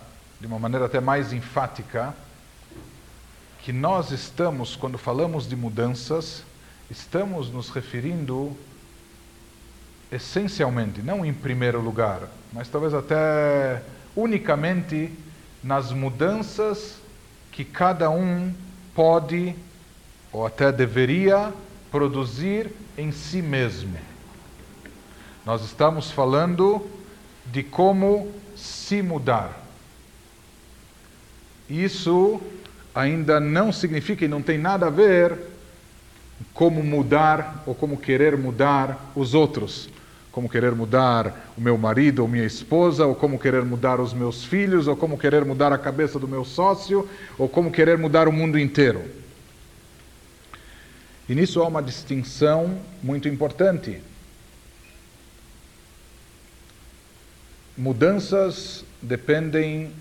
de 0.41 0.47
uma 0.47 0.57
maneira 0.57 0.88
até 0.88 0.99
mais 0.99 1.31
enfática, 1.31 2.15
que 3.61 3.71
nós 3.71 4.09
estamos, 4.09 4.75
quando 4.75 4.97
falamos 4.97 5.47
de 5.47 5.55
mudanças, 5.55 6.43
estamos 6.89 7.51
nos 7.51 7.69
referindo 7.69 8.57
essencialmente, 10.11 11.03
não 11.03 11.23
em 11.23 11.33
primeiro 11.33 11.79
lugar, 11.79 12.21
mas 12.51 12.67
talvez 12.67 12.95
até 12.95 13.83
unicamente 14.15 15.13
nas 15.63 15.91
mudanças 15.91 16.97
que 17.51 17.63
cada 17.63 18.09
um 18.09 18.51
pode 18.95 19.55
ou 20.31 20.43
até 20.43 20.71
deveria 20.71 21.53
produzir 21.95 22.71
em 22.97 23.10
si 23.10 23.41
mesmo. 23.41 23.95
Nós 25.45 25.63
estamos 25.63 26.12
falando 26.12 26.86
de 27.45 27.63
como 27.63 28.29
se 28.53 29.01
mudar. 29.01 29.65
Isso 31.69 32.41
ainda 32.93 33.39
não 33.39 33.71
significa 33.71 34.25
e 34.25 34.27
não 34.27 34.41
tem 34.41 34.58
nada 34.58 34.88
a 34.88 34.89
ver 34.89 35.38
como 36.53 36.84
mudar 36.84 37.63
ou 37.65 37.73
como 37.73 37.95
querer 37.95 38.36
mudar 38.36 39.13
os 39.15 39.34
outros 39.34 39.88
como 40.34 40.49
querer 40.49 40.75
mudar 40.75 41.53
o 41.58 41.62
meu 41.62 41.77
marido 41.77 42.21
ou 42.21 42.27
minha 42.27 42.43
esposa, 42.43 43.05
ou 43.05 43.15
como 43.15 43.39
querer 43.39 43.63
mudar 43.63 44.01
os 44.01 44.13
meus 44.13 44.43
filhos, 44.43 44.86
ou 44.86 44.93
como 44.93 45.17
querer 45.17 45.45
mudar 45.45 45.71
a 45.71 45.77
cabeça 45.77 46.19
do 46.19 46.27
meu 46.27 46.43
sócio, 46.43 47.08
ou 47.38 47.47
como 47.47 47.71
querer 47.71 47.97
mudar 47.97 48.27
o 48.27 48.34
mundo 48.34 48.60
inteiro. 48.60 49.01
E 51.27 51.33
nisso 51.33 51.61
há 51.61 51.67
uma 51.67 51.81
distinção 51.81 52.79
muito 53.01 53.27
importante. 53.27 53.99
Mudanças 57.75 58.85
dependem 59.01 59.91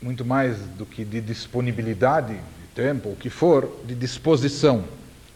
muito 0.00 0.24
mais 0.24 0.58
do 0.78 0.86
que 0.86 1.04
de 1.04 1.20
disponibilidade 1.20 2.34
de 2.34 2.66
tempo, 2.74 3.10
o 3.10 3.16
que 3.16 3.28
for, 3.28 3.70
de 3.84 3.94
disposição, 3.94 4.84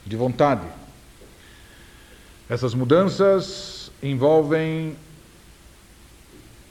de 0.06 0.16
vontade. 0.16 0.66
Essas 2.48 2.74
mudanças 2.74 3.90
envolvem 4.02 4.96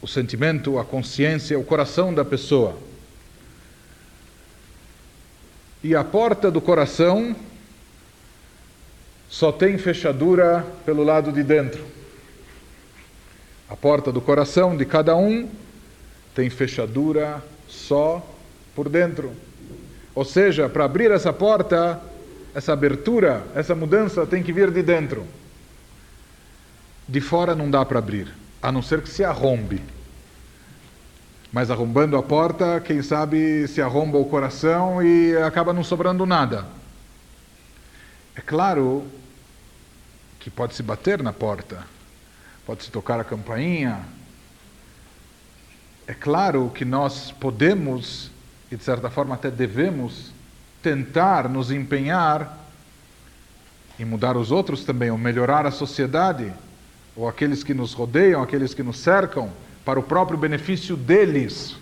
o 0.01 0.07
sentimento, 0.07 0.79
a 0.79 0.83
consciência, 0.83 1.57
o 1.57 1.63
coração 1.63 2.13
da 2.13 2.25
pessoa. 2.25 2.77
E 5.83 5.95
a 5.95 6.03
porta 6.03 6.49
do 6.49 6.59
coração 6.59 7.35
só 9.33 9.51
tem 9.51 9.79
fechadura 9.79 10.63
pelo 10.85 11.03
lado 11.03 11.31
de 11.31 11.41
dentro. 11.41 11.83
A 13.67 13.75
porta 13.75 14.11
do 14.11 14.21
coração 14.21 14.77
de 14.77 14.85
cada 14.85 15.15
um 15.15 15.49
tem 16.35 16.51
fechadura 16.51 17.43
só 17.67 18.23
por 18.75 18.87
dentro. 18.87 19.31
Ou 20.13 20.23
seja, 20.23 20.69
para 20.69 20.85
abrir 20.85 21.09
essa 21.09 21.33
porta, 21.33 21.99
essa 22.53 22.73
abertura, 22.73 23.43
essa 23.55 23.73
mudança 23.73 24.23
tem 24.27 24.43
que 24.43 24.53
vir 24.53 24.69
de 24.69 24.83
dentro. 24.83 25.25
De 27.09 27.19
fora 27.19 27.55
não 27.55 27.71
dá 27.71 27.83
para 27.83 27.97
abrir, 27.97 28.31
a 28.61 28.71
não 28.71 28.83
ser 28.83 29.01
que 29.01 29.09
se 29.09 29.23
arrombe. 29.23 29.81
Mas 31.51 31.71
arrombando 31.71 32.17
a 32.17 32.21
porta, 32.21 32.79
quem 32.79 33.01
sabe 33.01 33.67
se 33.67 33.81
arromba 33.81 34.19
o 34.19 34.25
coração 34.25 35.01
e 35.01 35.35
acaba 35.37 35.73
não 35.73 35.83
sobrando 35.83 36.23
nada. 36.23 36.67
É 38.35 38.41
claro 38.41 39.03
que 40.43 40.49
pode 40.49 40.75
se 40.75 40.83
bater 40.83 41.23
na 41.23 41.31
porta, 41.31 41.87
pode 42.65 42.83
se 42.83 42.91
tocar 42.91 43.17
a 43.17 43.23
campainha. 43.23 44.01
É 46.05 46.13
claro 46.13 46.69
que 46.75 46.83
nós 46.83 47.31
podemos, 47.31 48.29
e 48.69 48.75
de 48.75 48.83
certa 48.83 49.09
forma 49.09 49.35
até 49.35 49.49
devemos, 49.49 50.33
tentar 50.81 51.47
nos 51.47 51.71
empenhar 51.71 52.59
em 53.97 54.03
mudar 54.03 54.35
os 54.35 54.51
outros 54.51 54.83
também, 54.83 55.09
ou 55.09 55.17
melhorar 55.17 55.65
a 55.65 55.71
sociedade 55.71 56.51
ou 57.15 57.25
aqueles 57.25 57.63
que 57.63 57.73
nos 57.73 57.93
rodeiam, 57.93 58.43
aqueles 58.43 58.73
que 58.73 58.83
nos 58.83 58.99
cercam, 58.99 59.49
para 59.85 59.97
o 59.97 60.03
próprio 60.03 60.37
benefício 60.37 60.97
deles. 60.97 61.77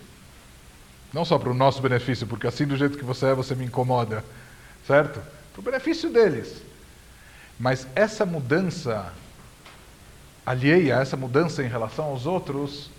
Não 1.12 1.24
só 1.24 1.36
para 1.36 1.50
o 1.50 1.54
nosso 1.54 1.82
benefício, 1.82 2.28
porque 2.28 2.46
assim 2.46 2.64
do 2.64 2.76
jeito 2.76 2.96
que 2.96 3.04
você 3.04 3.26
é, 3.26 3.34
você 3.34 3.56
me 3.56 3.64
incomoda, 3.64 4.24
certo? 4.86 5.20
Para 5.52 5.60
o 5.60 5.64
benefício 5.64 6.08
deles. 6.10 6.62
Mas 7.62 7.86
essa 7.94 8.26
mudança 8.26 9.12
alheia, 10.44 10.94
essa 10.94 11.16
mudança 11.16 11.62
em 11.62 11.68
relação 11.68 12.06
aos 12.06 12.26
outros, 12.26 12.90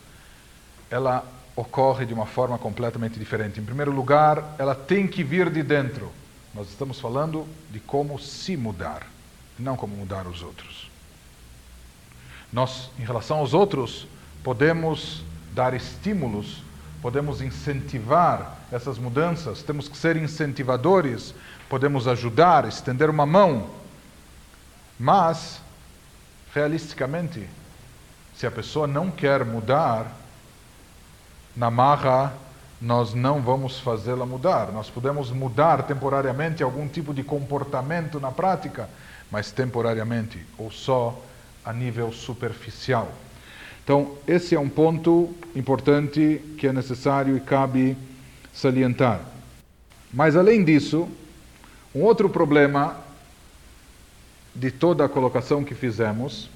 ela 0.89 1.25
ocorre 1.53 2.05
de 2.05 2.13
uma 2.13 2.25
forma 2.25 2.57
completamente 2.57 3.19
diferente. 3.19 3.59
Em 3.59 3.65
primeiro 3.65 3.91
lugar, 3.91 4.55
ela 4.57 4.73
tem 4.73 5.05
que 5.05 5.21
vir 5.21 5.49
de 5.49 5.61
dentro. 5.61 6.09
Nós 6.55 6.69
estamos 6.69 6.97
falando 6.97 7.45
de 7.71 7.81
como 7.81 8.17
se 8.17 8.55
mudar, 8.55 9.05
não 9.59 9.75
como 9.75 9.97
mudar 9.97 10.25
os 10.27 10.41
outros. 10.41 10.89
Nós, 12.49 12.89
em 12.97 13.03
relação 13.03 13.39
aos 13.39 13.53
outros, 13.53 14.07
podemos 14.45 15.25
dar 15.53 15.73
estímulos, 15.73 16.63
podemos 17.01 17.41
incentivar 17.41 18.59
essas 18.71 18.97
mudanças, 18.97 19.61
temos 19.61 19.89
que 19.89 19.97
ser 19.97 20.15
incentivadores, 20.15 21.35
podemos 21.67 22.07
ajudar, 22.07 22.65
estender 22.65 23.09
uma 23.09 23.25
mão. 23.25 23.82
Mas, 24.99 25.61
realisticamente, 26.53 27.47
se 28.35 28.47
a 28.47 28.51
pessoa 28.51 28.87
não 28.87 29.09
quer 29.11 29.43
mudar, 29.45 30.11
na 31.55 31.69
marra 31.69 32.33
nós 32.83 33.13
não 33.13 33.41
vamos 33.41 33.79
fazê-la 33.79 34.25
mudar. 34.25 34.69
Nós 34.73 34.89
podemos 34.89 35.31
mudar 35.31 35.83
temporariamente 35.83 36.61
algum 36.61 36.85
tipo 36.85 37.13
de 37.13 37.23
comportamento 37.23 38.19
na 38.19 38.29
prática, 38.29 38.89
mas 39.31 39.51
temporariamente 39.51 40.45
ou 40.57 40.69
só 40.69 41.17
a 41.63 41.71
nível 41.71 42.11
superficial. 42.11 43.09
Então, 43.83 44.17
esse 44.27 44.53
é 44.53 44.59
um 44.59 44.67
ponto 44.67 45.33
importante 45.55 46.41
que 46.57 46.67
é 46.67 46.73
necessário 46.73 47.37
e 47.37 47.39
cabe 47.39 47.97
salientar. 48.53 49.21
Mas, 50.13 50.35
além 50.35 50.63
disso, 50.63 51.07
um 51.95 52.01
outro 52.01 52.29
problema 52.29 52.97
de 54.55 54.71
toda 54.71 55.05
a 55.05 55.09
colocação 55.09 55.63
que 55.63 55.73
fizemos 55.73 56.49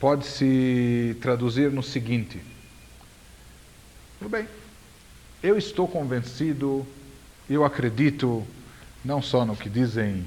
pode 0.00 0.26
se 0.26 1.16
traduzir 1.20 1.70
no 1.70 1.82
seguinte: 1.82 2.40
tudo 4.18 4.28
bem, 4.28 4.46
eu 5.42 5.56
estou 5.56 5.86
convencido, 5.86 6.86
eu 7.48 7.64
acredito, 7.64 8.46
não 9.04 9.22
só 9.22 9.44
no 9.44 9.56
que 9.56 9.68
dizem 9.68 10.24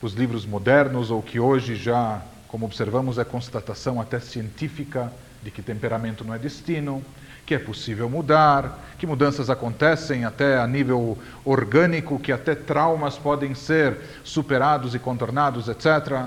os 0.00 0.14
livros 0.14 0.46
modernos, 0.46 1.10
ou 1.10 1.22
que 1.22 1.38
hoje 1.38 1.74
já, 1.74 2.22
como 2.48 2.64
observamos, 2.64 3.18
é 3.18 3.24
constatação 3.24 4.00
até 4.00 4.18
científica 4.20 5.12
de 5.42 5.50
que 5.50 5.62
temperamento 5.62 6.24
não 6.24 6.34
é 6.34 6.38
destino, 6.38 7.04
que 7.46 7.54
é 7.54 7.58
possível 7.58 8.08
mudar, 8.08 8.78
que 8.98 9.06
mudanças 9.06 9.48
acontecem 9.48 10.24
até 10.24 10.58
a 10.58 10.66
nível 10.66 11.18
orgânico, 11.44 12.18
que 12.18 12.32
até 12.32 12.54
traumas 12.54 13.16
podem 13.16 13.54
ser 13.54 13.96
superados 14.22 14.94
e 14.94 14.98
contornados, 14.98 15.68
etc. 15.68 16.26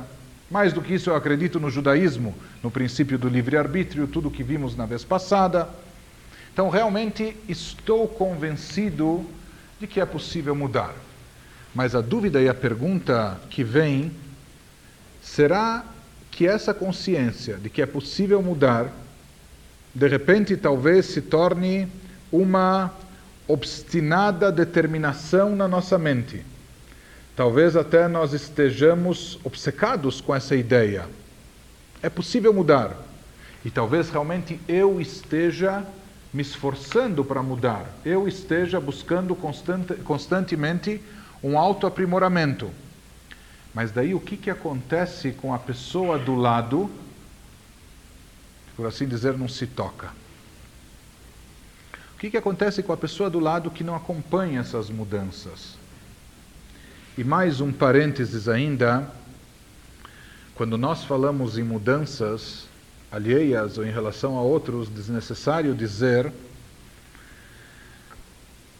Mais 0.50 0.74
do 0.74 0.82
que 0.82 0.94
isso, 0.94 1.10
eu 1.10 1.16
acredito 1.16 1.60
no 1.60 1.70
judaísmo, 1.70 2.36
no 2.62 2.70
princípio 2.70 3.18
do 3.18 3.30
livre-arbítrio, 3.30 4.08
tudo 4.08 4.32
que 4.32 4.44
vimos 4.44 4.76
na 4.76 4.86
vez 4.86 5.04
passada. 5.04 5.70
Então, 6.52 6.70
realmente 6.70 7.36
estou 7.48 8.08
convencido 8.08 9.26
de 9.80 9.88
que 9.88 10.00
é 10.00 10.06
possível 10.06 10.56
mudar. 10.56 10.94
Mas 11.74 11.96
a 11.96 12.02
dúvida 12.02 12.42
e 12.42 12.48
a 12.48 12.54
pergunta 12.54 13.40
que 13.50 13.64
vem: 13.64 14.12
será 15.22 15.84
que 16.30 16.48
essa 16.48 16.74
consciência 16.74 17.58
de 17.58 17.70
que 17.70 17.82
é 17.82 17.86
possível 17.86 18.42
mudar, 18.42 18.92
de 19.94 20.08
repente 20.08 20.58
talvez 20.58 21.06
se 21.06 21.22
torne 21.22 21.88
uma 22.32 22.92
obstinada 23.48 24.52
determinação 24.52 25.56
na 25.56 25.68
nossa 25.68 25.98
mente? 25.98 26.44
Talvez 27.36 27.76
até 27.76 28.08
nós 28.08 28.34
estejamos 28.34 29.40
obcecados 29.44 30.22
com 30.22 30.34
essa 30.36 30.56
ideia. 30.56 31.06
É 32.02 32.10
possível 32.10 32.54
mudar. 32.54 32.96
E 33.66 33.72
talvez 33.72 34.10
realmente 34.10 34.60
eu 34.68 35.00
esteja 35.00 35.86
me 36.34 36.42
esforçando 36.42 37.24
para 37.24 37.44
mudar, 37.44 37.86
eu 38.04 38.28
esteja 38.28 38.80
buscando 38.80 39.36
constante, 39.36 39.94
constantemente 39.98 41.00
um 41.44 41.58
autoaprimoramento. 41.58 42.72
Mas 43.74 43.92
daí 43.92 44.14
o 44.16 44.20
que, 44.20 44.36
que 44.36 44.50
acontece 44.50 45.32
com 45.32 45.54
a 45.54 45.60
pessoa 45.60 46.18
do 46.18 46.36
lado, 46.36 46.90
por 48.76 48.88
assim 48.88 49.08
dizer, 49.08 49.38
não 49.38 49.48
se 49.48 49.68
toca? 49.68 50.08
O 52.16 52.18
que, 52.20 52.32
que 52.32 52.38
acontece 52.38 52.82
com 52.82 52.94
a 52.94 52.98
pessoa 52.98 53.30
do 53.30 53.40
lado 53.40 53.70
que 53.70 53.84
não 53.84 53.96
acompanha 53.96 54.62
essas 54.62 54.90
mudanças? 54.90 55.76
E 57.18 57.24
mais 57.24 57.62
um 57.62 57.72
parênteses 57.72 58.48
ainda, 58.48 59.08
quando 60.56 60.78
nós 60.78 61.04
falamos 61.04 61.58
em 61.58 61.64
mudanças, 61.64 62.66
alheias 63.12 63.78
ou 63.78 63.86
em 63.86 63.92
relação 63.92 64.38
a 64.38 64.42
outros, 64.42 64.90
desnecessário 64.90 65.76
dizer 65.76 66.32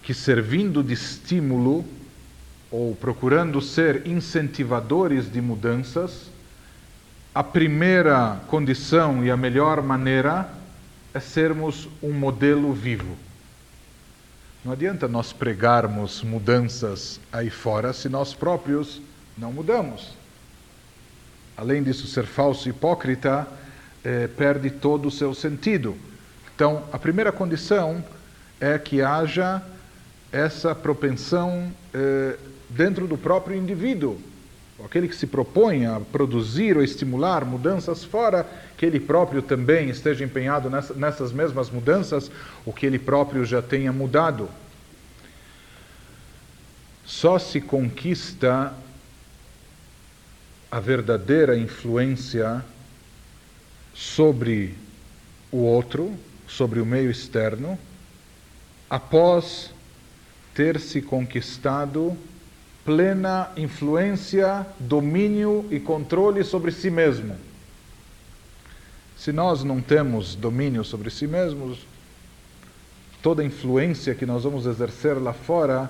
que 0.02 0.14
servindo 0.14 0.84
de 0.84 0.94
estímulo 0.94 1.86
ou 2.72 2.96
procurando 2.96 3.62
ser 3.62 4.08
incentivadores 4.08 5.32
de 5.32 5.40
mudanças, 5.40 6.33
a 7.34 7.44
primeira 7.44 8.40
condição 8.48 9.26
e 9.26 9.32
a 9.32 9.38
melhor 9.38 9.82
maneira 9.82 10.48
é 11.14 11.20
sermos 11.20 11.90
um 12.02 12.12
modelo 12.12 12.72
vivo. 12.74 13.18
Não 14.64 14.72
adianta 14.72 15.08
nós 15.08 15.34
pregarmos 15.34 16.22
mudanças 16.22 17.20
aí 17.32 17.50
fora 17.50 17.92
se 17.92 18.08
nós 18.08 18.36
próprios 18.36 19.02
não 19.36 19.52
mudamos. 19.52 20.14
Além 21.58 21.82
disso, 21.82 22.06
ser 22.06 22.26
falso 22.26 22.68
e 22.68 22.72
hipócrita 22.72 23.48
eh, 24.04 24.28
perde 24.28 24.70
todo 24.70 25.08
o 25.08 25.12
seu 25.12 25.34
sentido. 25.34 25.98
Então, 26.56 26.84
a 26.94 27.00
primeira 27.00 27.32
condição 27.32 28.04
é 28.62 28.78
que 28.78 29.02
haja 29.02 29.62
essa 30.32 30.76
propensão 30.76 31.72
eh, 31.94 32.38
dentro 32.70 33.08
do 33.08 33.18
próprio 33.18 33.58
indivíduo. 33.58 34.20
Aquele 34.84 35.08
que 35.08 35.16
se 35.16 35.28
propõe 35.28 35.86
a 35.86 36.00
produzir 36.00 36.76
ou 36.76 36.84
estimular 36.84 37.46
mudanças 37.46 38.04
fora, 38.04 38.46
que 38.78 38.86
ele 38.86 39.00
próprio 39.00 39.42
também 39.42 39.90
esteja 39.90 40.26
empenhado 40.26 40.70
nessa, 40.70 40.94
nessas 40.94 41.32
mesmas 41.32 41.70
mudanças, 41.70 42.32
ou 42.66 42.74
que 42.74 42.86
ele 42.86 43.00
próprio 43.00 43.46
já 43.46 43.62
tenha 43.62 43.94
mudado. 43.94 44.50
Só 47.06 47.38
se 47.38 47.62
conquista 47.62 48.74
a 50.72 50.80
verdadeira 50.80 51.56
influência 51.58 52.66
sobre 53.94 54.74
o 55.52 55.58
outro, 55.58 56.18
sobre 56.48 56.80
o 56.80 56.86
meio 56.86 57.12
externo, 57.12 57.78
após 58.90 59.70
ter 60.54 60.80
se 60.80 61.02
conquistado 61.02 62.18
plena 62.86 63.50
influência, 63.56 64.66
domínio 64.80 65.66
e 65.72 65.80
controle 65.80 66.44
sobre 66.44 66.72
si 66.72 66.90
mesmo. 66.90 67.36
Se 69.18 69.32
nós 69.32 69.64
não 69.64 69.82
temos 69.82 70.36
domínio 70.36 70.84
sobre 70.84 71.10
si 71.10 71.26
mesmos, 71.26 71.80
toda 73.22 73.44
influência 73.44 74.14
que 74.14 74.26
nós 74.26 74.44
vamos 74.44 74.66
exercer 74.66 75.18
lá 75.18 75.32
fora, 75.32 75.90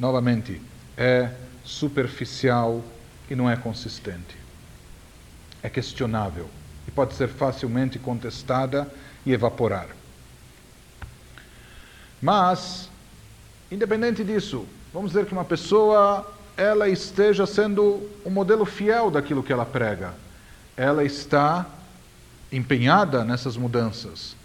novamente, 0.00 0.60
é 0.96 1.30
superficial 1.64 2.82
e 3.30 3.34
não 3.34 3.48
é 3.48 3.56
consistente. 3.56 4.36
É 5.62 5.68
questionável 5.68 6.48
e 6.88 6.90
pode 6.90 7.14
ser 7.14 7.28
facilmente 7.28 7.98
contestada 7.98 8.90
e 9.24 9.32
evaporar. 9.32 9.88
Mas, 12.20 12.88
independente 13.70 14.24
disso, 14.24 14.66
vamos 14.92 15.12
dizer 15.12 15.26
que 15.26 15.32
uma 15.32 15.44
pessoa 15.44 16.26
ela 16.56 16.88
esteja 16.88 17.46
sendo 17.46 18.08
um 18.24 18.30
modelo 18.30 18.64
fiel 18.64 19.10
daquilo 19.10 19.42
que 19.42 19.52
ela 19.52 19.64
prega. 19.64 20.12
Ela 20.76 21.02
está 21.04 21.66
empenhada 22.50 23.24
nessas 23.24 23.56
mudanças. 23.56 24.36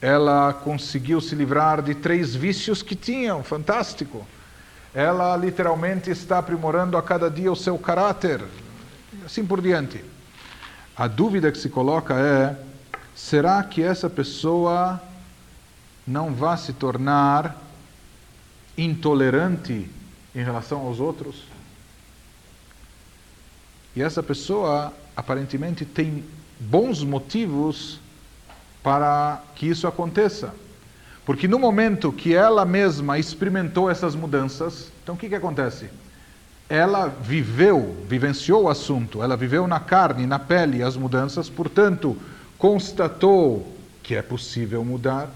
Ela 0.00 0.52
conseguiu 0.52 1.20
se 1.20 1.34
livrar 1.34 1.82
de 1.82 1.94
três 1.94 2.34
vícios 2.34 2.82
que 2.82 2.94
tinham, 2.94 3.42
fantástico. 3.42 4.26
Ela 4.94 5.36
literalmente 5.36 6.10
está 6.10 6.38
aprimorando 6.38 6.96
a 6.96 7.02
cada 7.02 7.28
dia 7.30 7.50
o 7.50 7.56
seu 7.56 7.76
caráter, 7.78 8.42
assim 9.24 9.44
por 9.44 9.60
diante. 9.60 10.04
A 10.96 11.06
dúvida 11.06 11.50
que 11.50 11.58
se 11.58 11.68
coloca 11.68 12.14
é: 12.14 12.56
será 13.14 13.62
que 13.62 13.82
essa 13.82 14.08
pessoa 14.08 15.00
não 16.06 16.32
vai 16.32 16.56
se 16.56 16.72
tornar 16.72 17.65
intolerante 18.76 19.88
em 20.34 20.42
relação 20.42 20.80
aos 20.80 21.00
outros? 21.00 21.44
E 23.94 24.02
essa 24.02 24.22
pessoa 24.22 24.92
aparentemente 25.16 25.84
tem 25.84 26.22
bons 26.60 27.02
motivos 27.02 27.98
para 28.82 29.42
que 29.54 29.66
isso 29.66 29.86
aconteça. 29.86 30.54
Porque 31.24 31.48
no 31.48 31.58
momento 31.58 32.12
que 32.12 32.34
ela 32.34 32.64
mesma 32.64 33.18
experimentou 33.18 33.90
essas 33.90 34.14
mudanças, 34.14 34.92
então 35.02 35.14
o 35.14 35.18
que, 35.18 35.28
que 35.28 35.34
acontece? 35.34 35.88
Ela 36.68 37.08
viveu, 37.08 37.96
vivenciou 38.08 38.64
o 38.64 38.68
assunto, 38.68 39.22
ela 39.22 39.36
viveu 39.36 39.66
na 39.66 39.80
carne, 39.80 40.26
na 40.26 40.38
pele 40.38 40.82
as 40.82 40.96
mudanças, 40.96 41.48
portanto, 41.48 42.16
constatou 42.58 43.76
que 44.02 44.14
é 44.14 44.22
possível 44.22 44.84
mudar, 44.84 45.28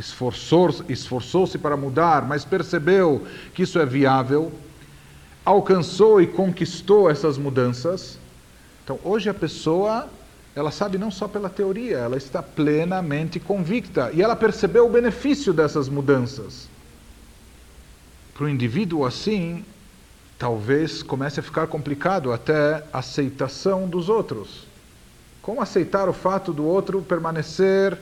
esforçou-se 0.00 0.82
esforçou 0.88 1.46
para 1.58 1.76
mudar, 1.76 2.26
mas 2.26 2.44
percebeu 2.44 3.26
que 3.54 3.62
isso 3.62 3.78
é 3.78 3.86
viável, 3.86 4.50
alcançou 5.44 6.20
e 6.20 6.26
conquistou 6.26 7.10
essas 7.10 7.38
mudanças. 7.38 8.18
Então, 8.82 8.98
hoje 9.04 9.28
a 9.28 9.34
pessoa, 9.34 10.08
ela 10.56 10.70
sabe 10.70 10.98
não 10.98 11.10
só 11.10 11.28
pela 11.28 11.48
teoria, 11.48 11.98
ela 11.98 12.16
está 12.16 12.42
plenamente 12.42 13.38
convicta 13.38 14.10
e 14.12 14.22
ela 14.22 14.34
percebeu 14.34 14.86
o 14.86 14.90
benefício 14.90 15.52
dessas 15.52 15.88
mudanças. 15.88 16.68
Para 18.34 18.44
o 18.44 18.48
indivíduo 18.48 19.04
assim, 19.04 19.64
talvez 20.38 21.02
comece 21.02 21.40
a 21.40 21.42
ficar 21.42 21.66
complicado 21.66 22.32
até 22.32 22.82
a 22.92 22.98
aceitação 22.98 23.86
dos 23.86 24.08
outros. 24.08 24.66
Como 25.42 25.60
aceitar 25.60 26.08
o 26.08 26.12
fato 26.12 26.52
do 26.52 26.64
outro 26.64 27.02
permanecer 27.02 27.98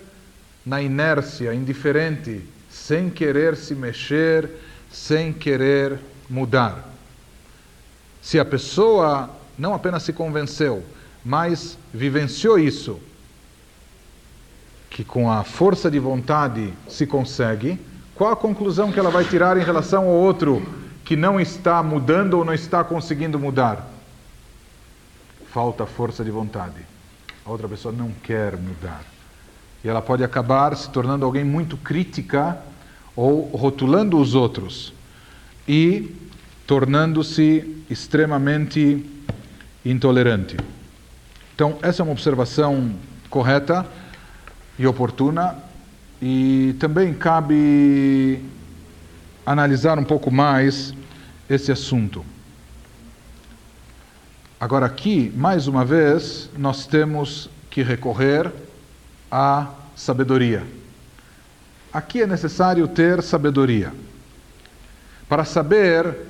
na 0.68 0.82
inércia, 0.82 1.54
indiferente, 1.54 2.44
sem 2.68 3.08
querer 3.08 3.56
se 3.56 3.74
mexer, 3.74 4.50
sem 4.92 5.32
querer 5.32 5.98
mudar? 6.28 6.92
Se 8.20 8.38
a 8.38 8.44
pessoa 8.44 9.30
não 9.58 9.72
apenas 9.72 10.02
se 10.02 10.12
convenceu, 10.12 10.84
mas 11.24 11.78
vivenciou 11.92 12.58
isso, 12.58 13.00
que 14.90 15.02
com 15.02 15.30
a 15.30 15.42
força 15.42 15.90
de 15.90 15.98
vontade 15.98 16.74
se 16.86 17.06
consegue, 17.06 17.80
qual 18.14 18.32
a 18.32 18.36
conclusão 18.36 18.92
que 18.92 19.00
ela 19.00 19.10
vai 19.10 19.24
tirar 19.24 19.56
em 19.56 19.64
relação 19.64 20.04
ao 20.04 20.14
outro 20.14 20.62
que 21.02 21.16
não 21.16 21.40
está 21.40 21.82
mudando 21.82 22.34
ou 22.34 22.44
não 22.44 22.52
está 22.52 22.84
conseguindo 22.84 23.38
mudar? 23.38 23.88
Falta 25.50 25.86
força 25.86 26.22
de 26.22 26.30
vontade. 26.30 26.84
A 27.46 27.50
outra 27.50 27.66
pessoa 27.66 27.94
não 27.94 28.12
quer 28.22 28.54
mudar. 28.58 29.17
E 29.82 29.88
ela 29.88 30.02
pode 30.02 30.24
acabar 30.24 30.76
se 30.76 30.90
tornando 30.90 31.24
alguém 31.24 31.44
muito 31.44 31.76
crítica 31.76 32.58
ou 33.14 33.42
rotulando 33.48 34.18
os 34.18 34.34
outros. 34.34 34.92
E 35.66 36.14
tornando-se 36.66 37.84
extremamente 37.88 39.04
intolerante. 39.84 40.56
Então, 41.54 41.78
essa 41.82 42.02
é 42.02 42.04
uma 42.04 42.12
observação 42.12 42.94
correta 43.30 43.86
e 44.78 44.86
oportuna, 44.86 45.56
e 46.20 46.76
também 46.78 47.12
cabe 47.12 48.42
analisar 49.44 49.98
um 49.98 50.04
pouco 50.04 50.30
mais 50.30 50.94
esse 51.48 51.72
assunto. 51.72 52.24
Agora, 54.60 54.86
aqui, 54.86 55.32
mais 55.36 55.66
uma 55.66 55.84
vez, 55.84 56.50
nós 56.56 56.86
temos 56.86 57.48
que 57.70 57.82
recorrer 57.82 58.52
à 59.30 59.68
sabedoria. 59.96 60.64
Aqui 61.92 62.22
é 62.22 62.26
necessário 62.26 62.86
ter 62.86 63.22
sabedoria 63.22 63.92
para 65.28 65.44
saber 65.44 66.26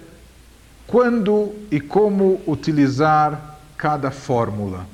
quando 0.86 1.54
e 1.70 1.80
como 1.80 2.40
utilizar 2.46 3.58
cada 3.76 4.10
fórmula. 4.10 4.86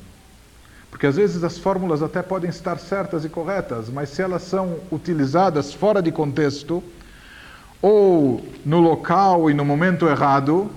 Porque 0.91 1.07
às 1.07 1.17
vezes 1.17 1.43
as 1.43 1.59
fórmulas 1.59 2.03
até 2.03 2.23
podem 2.23 2.51
estar 2.51 2.79
certas 2.79 3.25
e 3.25 3.29
corretas, 3.29 3.89
mas 3.89 4.11
se 4.11 4.23
elas 4.23 4.43
são 4.43 4.79
utilizadas 4.91 5.73
fora 5.73 6.01
de 6.01 6.13
contexto, 6.13 6.83
ou 7.83 8.43
no 8.65 8.81
local 8.81 9.51
e 9.51 9.55
no 9.55 9.65
momento 9.65 10.07
errado, 10.07 10.71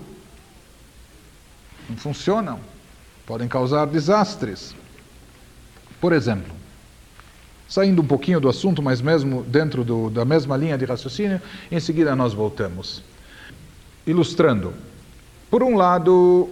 não 1.90 1.96
funcionam. 1.96 2.60
Podem 3.26 3.48
causar 3.48 3.86
desastres. 3.86 4.76
Por 6.02 6.12
exemplo, 6.12 6.57
saindo 7.68 8.02
um 8.02 8.06
pouquinho 8.06 8.40
do 8.40 8.48
assunto, 8.48 8.82
mas 8.82 9.02
mesmo 9.02 9.44
dentro 9.44 9.84
do, 9.84 10.10
da 10.10 10.24
mesma 10.24 10.56
linha 10.56 10.78
de 10.78 10.86
raciocínio, 10.86 11.42
em 11.72 11.80
seguida 11.80 12.16
nós 12.16 12.34
voltamos. 12.34 13.04
Ilustrando, 14.06 14.74
por 15.50 15.62
um 15.62 15.76
lado, 15.76 16.50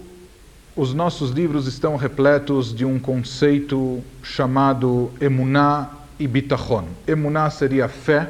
os 0.74 0.92
nossos 0.92 1.30
livros 1.30 1.66
estão 1.66 1.96
repletos 1.96 2.74
de 2.74 2.84
um 2.84 2.98
conceito 2.98 4.02
chamado 4.22 5.10
emuná 5.20 5.90
e 6.18 6.26
bitachon. 6.26 6.84
Emuná 7.06 7.48
seria 7.48 7.88
fé, 7.88 8.28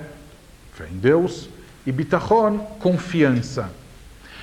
fé 0.73 0.87
em 0.93 0.99
Deus, 0.99 1.49
e 1.85 1.93
bitachon, 1.93 2.59
confiança. 2.81 3.71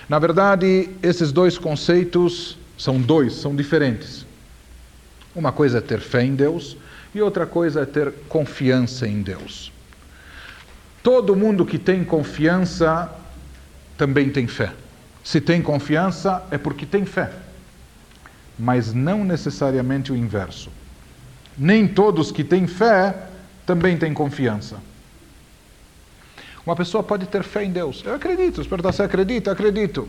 Na 0.09 0.19
verdade, 0.19 0.89
esses 1.01 1.31
dois 1.31 1.57
conceitos 1.57 2.57
são 2.77 2.99
dois, 2.99 3.35
são 3.35 3.55
diferentes. 3.55 4.25
Uma 5.33 5.51
coisa 5.51 5.77
é 5.77 5.81
ter 5.81 5.99
fé 5.99 6.23
em 6.23 6.35
Deus 6.35 6.77
e 7.14 7.22
outra 7.22 7.45
coisa 7.45 7.82
é 7.82 7.86
ter 7.86 8.11
confiança 8.28 9.07
em 9.07 9.22
Deus. 9.22 9.72
Todo 11.01 11.36
mundo 11.36 11.66
que 11.66 11.78
tem 11.78 12.03
confiança 12.03 13.14
também 13.97 14.30
tem 14.30 14.47
fé. 14.47 14.72
Se 15.24 15.39
tem 15.39 15.61
confiança, 15.61 16.43
é 16.49 16.57
porque 16.57 16.86
tem 16.86 17.05
fé. 17.05 17.32
Mas 18.57 18.93
não 18.93 19.24
necessariamente 19.24 20.11
o 20.11 20.16
inverso. 20.16 20.70
Nem 21.57 21.88
todos 21.88 22.32
que 22.32 22.43
têm 22.43 22.68
fé 22.68 23.16
também 23.66 23.97
têm 23.97 24.14
confiança. 24.14 24.78
Uma 26.66 26.76
pessoa 26.76 27.03
pode 27.03 27.28
ter 27.28 27.43
fé 27.43 27.64
em 27.66 27.72
Deus. 27.72 28.01
Eu 28.05 28.16
acredito. 28.16 28.64
Se 28.64 28.70
perguntar, 28.70 28.91
você 28.91 29.03
acredita? 29.03 29.51
Acredito. 29.51 30.07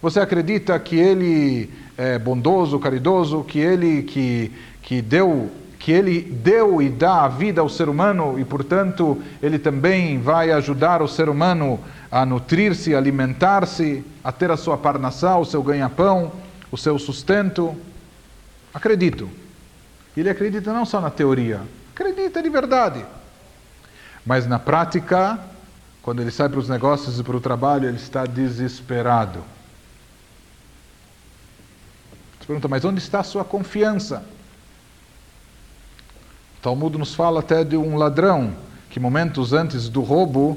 Você 0.00 0.18
acredita 0.18 0.78
que 0.80 0.96
Ele 0.96 1.70
é 1.96 2.18
bondoso, 2.18 2.78
caridoso, 2.78 3.44
que 3.44 3.58
Ele 3.58 4.02
que, 4.02 4.50
que 4.82 5.02
deu 5.02 5.50
que 5.82 5.90
ele 5.90 6.20
deu 6.20 6.80
e 6.80 6.88
dá 6.88 7.24
a 7.24 7.28
vida 7.28 7.60
ao 7.60 7.68
ser 7.68 7.88
humano 7.88 8.38
e, 8.38 8.44
portanto, 8.44 9.20
ele 9.42 9.58
também 9.58 10.16
vai 10.20 10.52
ajudar 10.52 11.02
o 11.02 11.08
ser 11.08 11.28
humano 11.28 11.80
a 12.08 12.24
nutrir-se, 12.24 12.94
alimentar-se, 12.94 14.04
a 14.22 14.30
ter 14.30 14.48
a 14.52 14.56
sua 14.56 14.78
parnassá, 14.78 15.36
o 15.36 15.44
seu 15.44 15.60
ganha-pão, 15.60 16.30
o 16.70 16.78
seu 16.78 17.00
sustento. 17.00 17.74
Acredito. 18.72 19.28
Ele 20.16 20.30
acredita 20.30 20.72
não 20.72 20.84
só 20.84 21.00
na 21.00 21.10
teoria, 21.10 21.60
acredita 21.92 22.40
de 22.40 22.48
verdade. 22.48 23.04
Mas 24.24 24.46
na 24.46 24.60
prática, 24.60 25.36
quando 26.00 26.22
ele 26.22 26.30
sai 26.30 26.48
para 26.48 26.60
os 26.60 26.68
negócios 26.68 27.18
e 27.18 27.24
para 27.24 27.36
o 27.36 27.40
trabalho, 27.40 27.88
ele 27.88 27.96
está 27.96 28.24
desesperado. 28.24 29.40
Você 32.38 32.46
pergunta, 32.46 32.68
mas 32.68 32.84
onde 32.84 33.00
está 33.00 33.18
a 33.18 33.24
sua 33.24 33.44
confiança? 33.44 34.22
Talmud 36.62 36.96
nos 36.96 37.12
fala 37.12 37.40
até 37.40 37.64
de 37.64 37.76
um 37.76 37.96
ladrão 37.96 38.52
que 38.88 39.00
momentos 39.00 39.52
antes 39.52 39.88
do 39.88 40.00
roubo, 40.00 40.56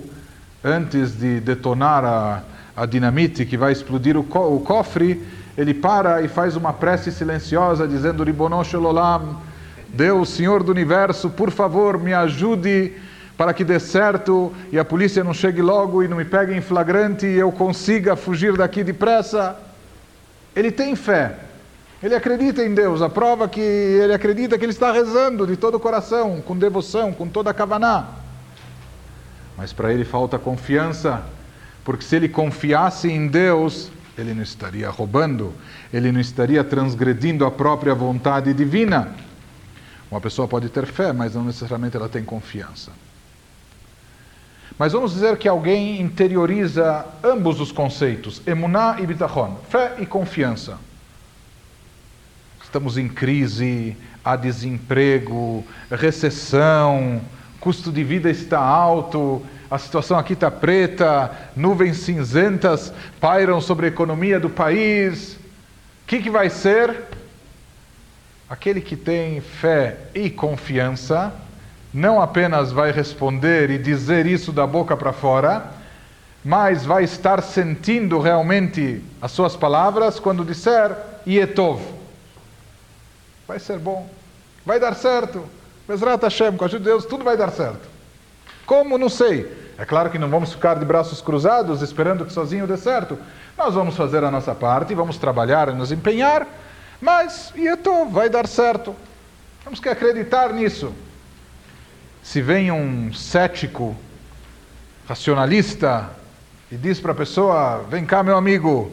antes 0.64 1.18
de 1.18 1.40
detonar 1.40 2.06
a, 2.06 2.44
a 2.78 2.86
dinamite 2.86 3.44
que 3.44 3.58
vai 3.58 3.72
explodir 3.72 4.16
o, 4.16 4.24
co 4.24 4.56
o, 4.56 4.60
cofre, 4.60 5.26
ele 5.58 5.74
para 5.74 6.22
e 6.22 6.28
faz 6.28 6.56
uma 6.56 6.72
prece 6.72 7.12
silenciosa 7.12 7.88
dizendo 7.88 8.24
Ribonon 8.24 8.64
Shalom, 8.64 9.34
Deus, 9.88 10.30
Senhor 10.30 10.62
do 10.62 10.72
Universo, 10.72 11.28
por 11.28 11.50
favor, 11.50 11.98
me 11.98 12.14
ajude 12.14 12.94
para 13.36 13.52
que 13.52 13.64
dê 13.64 13.80
certo 13.80 14.54
e 14.72 14.78
a 14.78 14.86
polícia 14.86 15.24
não 15.24 15.34
chegue 15.34 15.64
logo 15.64 16.04
e 16.04 16.08
não 16.08 16.18
me 16.18 16.26
pegue 16.26 16.54
em 16.54 16.62
flagrante 16.62 17.26
e 17.26 17.36
eu 17.36 17.52
consiga 17.52 18.16
fugir 18.16 18.56
daqui 18.56 18.84
depressa. 18.84 19.58
Ele 20.56 20.72
tem 20.72 20.96
fé, 20.96 21.36
ele 22.04 22.14
acredita 22.14 22.64
em 22.64 22.74
Deus, 22.74 23.02
a 23.02 23.10
prova 23.10 23.48
que 23.48 23.62
ele 23.62 24.14
acredita 24.14 24.58
que 24.58 24.66
ele 24.66 24.72
está 24.72 24.92
rezando 24.92 25.48
de 25.48 25.56
todo 25.56 25.76
o 25.76 25.80
coração, 25.80 26.42
com 26.42 26.58
devoção, 26.58 27.14
com 27.14 27.28
toda 27.28 27.50
a 27.50 27.54
kavaná. 27.54 28.08
Mas 29.58 29.72
para 29.72 29.94
ele 29.94 30.04
falta 30.04 30.38
confiança, 30.38 31.24
porque 31.84 32.04
se 32.04 32.16
ele 32.16 32.28
confiasse 32.28 33.10
em 33.10 33.28
Deus, 33.28 33.90
ele 34.18 34.34
não 34.34 34.44
estaria 34.44 34.90
roubando, 34.90 35.54
ele 35.94 36.12
não 36.12 36.20
estaria 36.20 36.64
transgredindo 36.64 37.46
a 37.46 37.52
própria 37.52 37.96
vontade 37.96 38.54
divina. 38.54 39.16
Uma 40.12 40.20
pessoa 40.20 40.48
pode 40.48 40.68
ter 40.70 40.86
fé, 40.86 41.14
mas 41.14 41.34
não 41.34 41.46
necessariamente 41.46 41.96
ela 41.96 42.10
tem 42.10 42.24
confiança. 42.24 42.92
Mas 44.78 44.92
vamos 44.92 45.14
dizer 45.14 45.38
que 45.38 45.48
alguém 45.48 46.02
interioriza 46.02 47.06
ambos 47.24 47.62
os 47.62 47.72
conceitos, 47.72 48.42
emuná 48.46 48.98
e 49.00 49.08
bitachon, 49.08 49.58
fé 49.70 49.96
e 50.00 50.06
confiança 50.06 50.78
estamos 52.76 52.98
em 52.98 53.08
crise, 53.08 53.96
há 54.22 54.36
desemprego, 54.36 55.64
recessão, 55.90 57.22
custo 57.58 57.90
de 57.90 58.04
vida 58.04 58.30
está 58.30 58.60
alto, 58.60 59.42
a 59.72 59.78
situação 59.78 60.20
aqui 60.20 60.34
está 60.34 60.52
preta, 60.52 61.32
nuvens 61.56 62.00
cinzentas 62.00 62.92
pairam 63.18 63.62
sobre 63.62 63.86
a 63.86 63.88
economia 63.88 64.42
do 64.42 64.50
país. 64.50 65.36
O 65.36 65.38
que, 66.06 66.22
que 66.22 66.30
vai 66.30 66.50
ser? 66.50 66.94
Aquele 68.50 68.82
que 68.82 68.98
tem 68.98 69.40
fé 69.40 69.96
e 70.14 70.30
confiança 70.30 71.34
não 71.94 72.22
apenas 72.22 72.74
vai 72.74 72.92
responder 72.92 73.70
e 73.70 73.78
dizer 73.78 74.26
isso 74.26 74.52
da 74.52 74.68
boca 74.68 74.98
para 74.98 75.14
fora, 75.14 75.72
mas 76.44 76.84
vai 76.84 77.06
estar 77.06 77.42
sentindo 77.42 78.20
realmente 78.20 79.02
as 79.22 79.32
suas 79.32 79.56
palavras 79.56 80.20
quando 80.20 80.44
disser 80.44 80.94
Yetov. 81.26 82.04
Vai 83.48 83.60
ser 83.60 83.80
bom, 83.80 84.10
vai 84.66 84.80
dar 84.80 84.96
certo. 84.96 85.46
Bezrat 85.88 86.24
Hashem, 86.24 86.58
com 86.58 86.64
a 86.64 86.68
ajuda 86.68 86.84
de 86.84 86.90
Deus, 86.90 87.06
tudo 87.06 87.24
vai 87.24 87.38
dar 87.38 87.52
certo. 87.52 87.88
Como? 88.66 88.98
Não 88.98 89.10
sei. 89.10 89.66
É 89.78 89.86
claro 89.86 90.10
que 90.10 90.18
não 90.18 90.30
vamos 90.30 90.54
ficar 90.54 90.80
de 90.80 90.86
braços 90.86 91.22
cruzados 91.22 91.82
esperando 91.82 92.26
que 92.26 92.34
sozinho 92.34 92.66
dê 92.66 92.78
certo. 92.78 93.18
Nós 93.58 93.74
vamos 93.74 93.96
fazer 93.96 94.24
a 94.24 94.32
nossa 94.32 94.56
parte, 94.56 94.96
vamos 94.96 95.18
trabalhar 95.18 95.70
e 95.70 95.74
nos 95.74 95.92
empenhar, 95.92 96.48
mas 97.00 97.54
Yetov 97.56 98.12
vai 98.12 98.30
dar 98.30 98.48
certo. 98.48 98.96
Temos 99.64 99.80
que 99.80 99.90
acreditar 99.90 100.54
nisso. 100.54 100.94
Se 102.24 102.42
vem 102.42 102.72
um 102.72 103.14
cético, 103.14 103.96
racionalista, 105.08 106.10
e 106.72 106.76
diz 106.76 107.00
para 107.00 107.12
a 107.12 107.16
pessoa: 107.16 107.86
Vem 107.90 108.06
cá, 108.06 108.24
meu 108.24 108.38
amigo, 108.38 108.92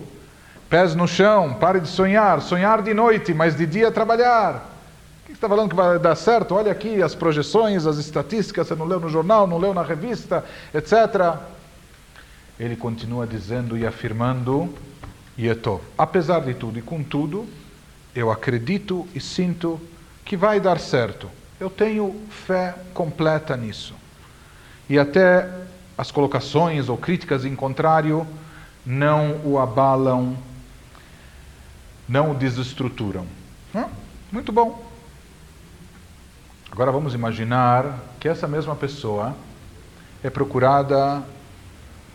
pés 0.73 0.95
no 0.95 1.07
chão, 1.07 1.53
pare 1.53 1.81
de 1.81 1.87
sonhar, 1.87 2.41
sonhar 2.41 2.81
de 2.81 2.95
noite, 2.95 3.35
mas 3.35 3.55
de 3.55 3.67
dia 3.67 3.93
trabalhar. 3.93 4.71
O 5.23 5.27
que 5.27 5.33
está 5.33 5.47
falando 5.47 5.69
que 5.69 5.77
vai 5.77 5.99
dar 5.99 6.15
certo? 6.15 6.55
Olha 6.55 6.73
aqui 6.73 7.03
as 7.03 7.15
projeções, 7.15 7.87
as 7.87 7.99
estatísticas, 7.99 8.69
você 8.69 8.75
não 8.75 8.87
leu 8.87 8.99
no 8.99 9.11
jornal, 9.11 9.47
não 9.47 9.59
leu 9.59 9.75
na 9.75 9.83
revista, 9.83 10.43
etc. 10.73 11.37
Ele 12.59 12.75
continua 12.75 13.27
dizendo 13.27 13.77
e 13.77 13.87
afirmando: 13.87 14.73
Yetov. 15.39 15.83
Apesar 15.99 16.41
de 16.41 16.55
tudo 16.55 16.79
e 16.79 16.83
contudo, 16.83 17.47
eu 18.17 18.31
acredito 18.31 19.07
e 19.15 19.21
sinto 19.21 19.79
que 20.25 20.39
vai 20.39 20.59
dar 20.59 20.81
certo. 20.81 21.29
Eu 21.61 21.69
tenho 21.69 22.19
fé 22.31 22.75
completa 22.95 23.59
nisso. 23.59 23.95
E 24.89 24.99
até 24.99 25.51
as 25.99 26.11
colocações 26.11 26.89
ou 26.89 26.97
críticas 26.97 27.45
em 27.45 27.55
contrário 27.55 28.27
não 28.87 29.39
o 29.45 29.59
abalam, 29.59 30.35
não 32.09 32.33
o 32.33 32.35
desestruturam. 32.35 33.27
Hum? 33.75 33.85
Muito 34.31 34.53
bom. 34.53 34.93
Agora 36.71 36.91
vamos 36.91 37.15
imaginar 37.15 37.99
que 38.19 38.29
essa 38.29 38.49
mesma 38.49 38.75
pessoa 38.75 39.37
é 40.23 40.31
procurada 40.31 41.23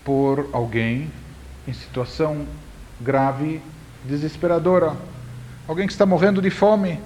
por 0.04 0.50
alguém 0.52 1.12
em 1.68 1.74
situação 1.74 2.48
grave, 3.00 3.62
desesperadora. 4.04 4.94
Alguém 5.68 5.86
que 5.86 5.94
está 5.94 6.06
morrendo 6.06 6.42
de 6.42 6.50
fome, 6.50 7.00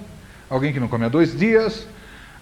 alguém 0.48 0.72
que 0.72 0.80
não 0.80 0.88
come 0.88 1.04
há 1.04 1.08
dois 1.08 1.36
dias, 1.36 1.86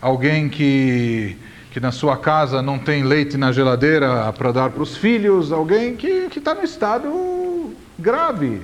alguém 0.01 0.49
que, 0.49 1.37
que 1.73 1.81
na 1.81 1.91
sua 1.91 2.17
casa 2.17 2.63
não 2.63 2.79
tem 2.79 3.03
leite 3.03 3.37
na 3.37 3.51
geladeira 3.51 4.33
para 4.35 4.53
dar 4.53 4.71
para 4.71 4.83
os 4.83 4.97
filhos, 4.97 5.51
alguém 5.51 5.97
que 5.97 6.29
está 6.37 6.55
no 6.55 6.63
estado 6.63 7.75
grave. 7.99 8.63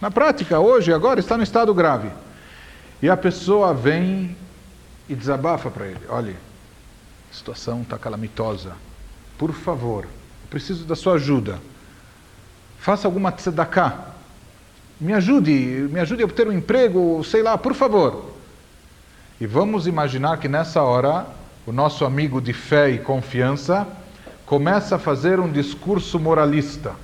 Na 0.00 0.10
prática, 0.10 0.60
hoje, 0.60 0.92
agora, 0.92 1.18
está 1.18 1.36
no 1.36 1.42
estado 1.42 1.74
grave. 1.74 2.10
E 3.02 3.08
a 3.08 3.16
pessoa 3.16 3.74
vem 3.74 4.36
e 5.08 5.14
desabafa 5.14 5.70
para 5.70 5.86
ele: 5.86 6.00
olha, 6.08 6.34
a 7.30 7.34
situação 7.34 7.82
está 7.82 7.98
calamitosa. 7.98 8.72
Por 9.36 9.52
favor, 9.52 10.06
preciso 10.50 10.84
da 10.84 10.94
sua 10.94 11.14
ajuda. 11.14 11.60
Faça 12.78 13.08
alguma 13.08 13.32
tzedakah. 13.32 14.14
Me 15.00 15.12
ajude, 15.12 15.52
me 15.92 16.00
ajude 16.00 16.22
a 16.22 16.26
obter 16.26 16.48
um 16.48 16.52
emprego, 16.52 17.22
sei 17.24 17.42
lá, 17.42 17.56
por 17.56 17.74
favor. 17.74 18.34
E 19.40 19.46
vamos 19.46 19.86
imaginar 19.86 20.38
que 20.38 20.48
nessa 20.48 20.82
hora 20.82 21.26
o 21.66 21.72
nosso 21.72 22.04
amigo 22.04 22.40
de 22.40 22.52
fé 22.52 22.90
e 22.90 22.98
confiança 22.98 23.86
começa 24.44 24.96
a 24.96 24.98
fazer 24.98 25.38
um 25.38 25.50
discurso 25.50 26.18
moralista, 26.18 26.94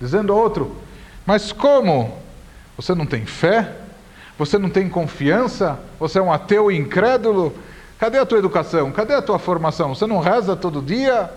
dizendo 0.00 0.32
ao 0.32 0.38
outro: 0.38 0.76
Mas 1.24 1.52
como? 1.52 2.27
Você 2.78 2.94
não 2.94 3.04
tem 3.04 3.26
fé? 3.26 3.72
Você 4.38 4.56
não 4.56 4.70
tem 4.70 4.88
confiança? 4.88 5.78
Você 5.98 6.20
é 6.20 6.22
um 6.22 6.32
ateu 6.32 6.70
incrédulo? 6.70 7.52
Cadê 7.98 8.18
a 8.18 8.24
tua 8.24 8.38
educação? 8.38 8.92
Cadê 8.92 9.14
a 9.14 9.20
tua 9.20 9.38
formação? 9.38 9.96
Você 9.96 10.06
não 10.06 10.20
reza 10.20 10.54
todo 10.54 10.80
dia? 10.80 11.28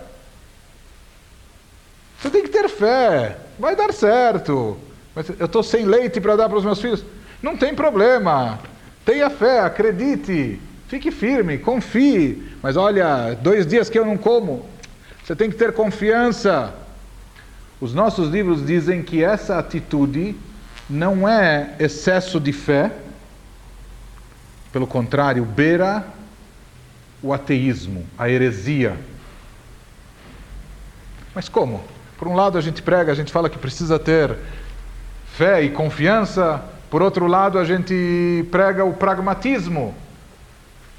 Você 2.20 2.30
tem 2.30 2.44
que 2.44 2.48
ter 2.48 2.68
fé, 2.68 3.36
vai 3.58 3.74
dar 3.74 3.92
certo. 3.92 4.78
Eu 5.36 5.46
estou 5.46 5.64
sem 5.64 5.84
leite 5.84 6.20
para 6.20 6.36
dar 6.36 6.48
para 6.48 6.58
os 6.58 6.64
meus 6.64 6.80
filhos. 6.80 7.04
Não 7.42 7.56
tem 7.56 7.74
problema. 7.74 8.60
Tenha 9.04 9.28
fé, 9.28 9.58
acredite, 9.58 10.60
fique 10.86 11.10
firme, 11.10 11.58
confie. 11.58 12.40
Mas 12.62 12.76
olha, 12.76 13.36
dois 13.42 13.66
dias 13.66 13.90
que 13.90 13.98
eu 13.98 14.04
não 14.04 14.16
como, 14.16 14.64
você 15.24 15.34
tem 15.34 15.50
que 15.50 15.56
ter 15.56 15.72
confiança. 15.72 16.72
Os 17.80 17.92
nossos 17.92 18.28
livros 18.28 18.64
dizem 18.64 19.02
que 19.02 19.24
essa 19.24 19.58
atitude 19.58 20.36
não 20.88 21.28
é 21.28 21.74
excesso 21.78 22.38
de 22.38 22.52
fé, 22.52 22.92
pelo 24.72 24.86
contrário, 24.86 25.44
beira 25.44 26.04
o 27.22 27.32
ateísmo, 27.32 28.06
a 28.18 28.28
heresia. 28.28 28.96
Mas 31.34 31.48
como? 31.48 31.82
Por 32.18 32.28
um 32.28 32.34
lado 32.34 32.58
a 32.58 32.60
gente 32.60 32.82
prega, 32.82 33.12
a 33.12 33.14
gente 33.14 33.32
fala 33.32 33.48
que 33.48 33.58
precisa 33.58 33.98
ter 33.98 34.36
fé 35.34 35.62
e 35.62 35.70
confiança, 35.70 36.62
por 36.92 37.00
outro 37.00 37.26
lado, 37.26 37.58
a 37.58 37.64
gente 37.64 38.46
prega 38.50 38.84
o 38.84 38.92
pragmatismo. 38.92 39.94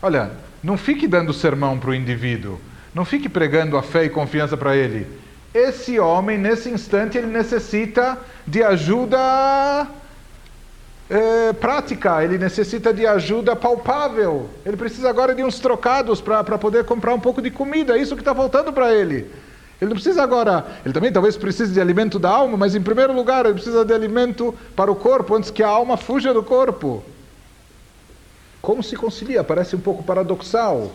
Olha, 0.02 0.32
não 0.64 0.76
fique 0.76 1.08
dando 1.08 1.32
sermão 1.32 1.78
para 1.78 1.92
o 1.92 1.94
indivíduo, 1.94 2.60
não 2.96 3.06
fique 3.06 3.30
pregando 3.30 3.78
a 3.78 3.84
fé 3.84 4.06
e 4.06 4.10
confiança 4.10 4.58
para 4.58 4.76
ele. 4.76 5.06
Esse 5.54 6.00
homem, 6.00 6.38
nesse 6.38 6.70
instante, 6.70 7.18
ele 7.18 7.28
necessita 7.28 8.18
de 8.46 8.64
ajuda 8.64 9.88
é, 11.10 11.54
prática, 11.54 12.24
ele 12.24 12.40
necessita 12.40 12.92
de 12.92 13.06
ajuda 13.06 13.56
palpável. 13.56 14.50
Ele 14.66 14.76
precisa 14.76 15.10
agora 15.10 15.36
de 15.36 15.44
uns 15.44 15.60
trocados 15.60 16.20
para 16.20 16.58
poder 16.58 16.86
comprar 16.86 17.14
um 17.14 17.20
pouco 17.20 17.42
de 17.42 17.52
comida, 17.52 17.96
é 17.96 18.02
isso 18.02 18.16
que 18.16 18.22
está 18.22 18.34
faltando 18.34 18.74
para 18.74 18.94
ele. 18.94 19.30
Ele 19.80 19.90
não 19.90 19.96
precisa 19.96 20.24
agora, 20.24 20.66
ele 20.84 20.94
também 20.94 21.12
talvez 21.12 21.36
precise 21.36 21.74
de 21.74 21.82
alimento 21.82 22.18
da 22.18 22.30
alma, 22.30 22.58
mas 22.58 22.74
em 22.74 22.82
primeiro 22.82 23.14
lugar 23.14 23.46
ele 23.46 23.56
precisa 23.56 23.84
de 23.84 23.94
alimento 23.94 24.56
para 24.76 24.92
o 24.92 24.96
corpo 24.96 25.36
antes 25.36 25.52
que 25.52 25.62
a 25.62 25.68
alma 25.68 25.98
fuja 25.98 26.34
do 26.34 26.42
corpo. 26.42 27.04
Como 28.62 28.82
se 28.82 28.96
concilia? 28.96 29.44
Parece 29.44 29.76
um 29.76 29.80
pouco 29.80 30.02
paradoxal. 30.02 30.90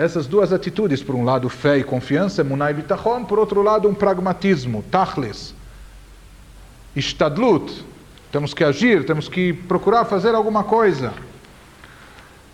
Essas 0.00 0.26
duas 0.26 0.50
atitudes, 0.50 1.02
por 1.02 1.14
um 1.14 1.22
lado 1.22 1.46
fé 1.50 1.76
e 1.76 1.84
confiança, 1.84 2.42
munai 2.42 2.72
bitachon, 2.72 3.22
por 3.22 3.38
outro 3.38 3.60
lado 3.60 3.86
um 3.86 3.92
pragmatismo, 3.92 4.82
tachlis, 4.90 5.54
istadlut, 6.96 7.84
temos 8.32 8.54
que 8.54 8.64
agir, 8.64 9.04
temos 9.04 9.28
que 9.28 9.52
procurar 9.52 10.06
fazer 10.06 10.34
alguma 10.34 10.64
coisa. 10.64 11.12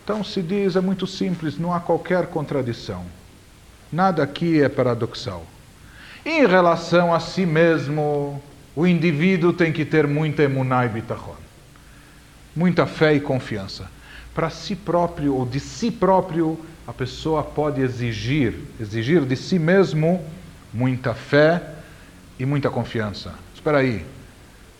Então 0.02 0.24
se 0.24 0.42
diz, 0.42 0.74
é 0.74 0.80
muito 0.80 1.06
simples, 1.06 1.56
não 1.56 1.72
há 1.72 1.78
qualquer 1.78 2.26
contradição. 2.26 3.04
Nada 3.92 4.24
aqui 4.24 4.60
é 4.60 4.68
paradoxal. 4.68 5.46
Em 6.24 6.44
relação 6.44 7.14
a 7.14 7.20
si 7.20 7.46
mesmo, 7.46 8.42
o 8.74 8.88
indivíduo 8.88 9.52
tem 9.52 9.72
que 9.72 9.84
ter 9.84 10.08
muita 10.08 10.42
emuná 10.42 10.84
e 10.84 10.88
bitachon, 10.88 11.36
muita 12.56 12.86
fé 12.86 13.14
e 13.14 13.20
confiança. 13.20 13.88
Para 14.36 14.50
si 14.50 14.76
próprio 14.76 15.34
ou 15.34 15.46
de 15.46 15.58
si 15.58 15.90
próprio, 15.90 16.60
a 16.86 16.92
pessoa 16.92 17.42
pode 17.42 17.80
exigir, 17.80 18.54
exigir 18.78 19.22
de 19.22 19.34
si 19.34 19.58
mesmo 19.58 20.22
muita 20.74 21.14
fé 21.14 21.62
e 22.38 22.44
muita 22.44 22.68
confiança. 22.68 23.32
Espera 23.54 23.78
aí, 23.78 24.04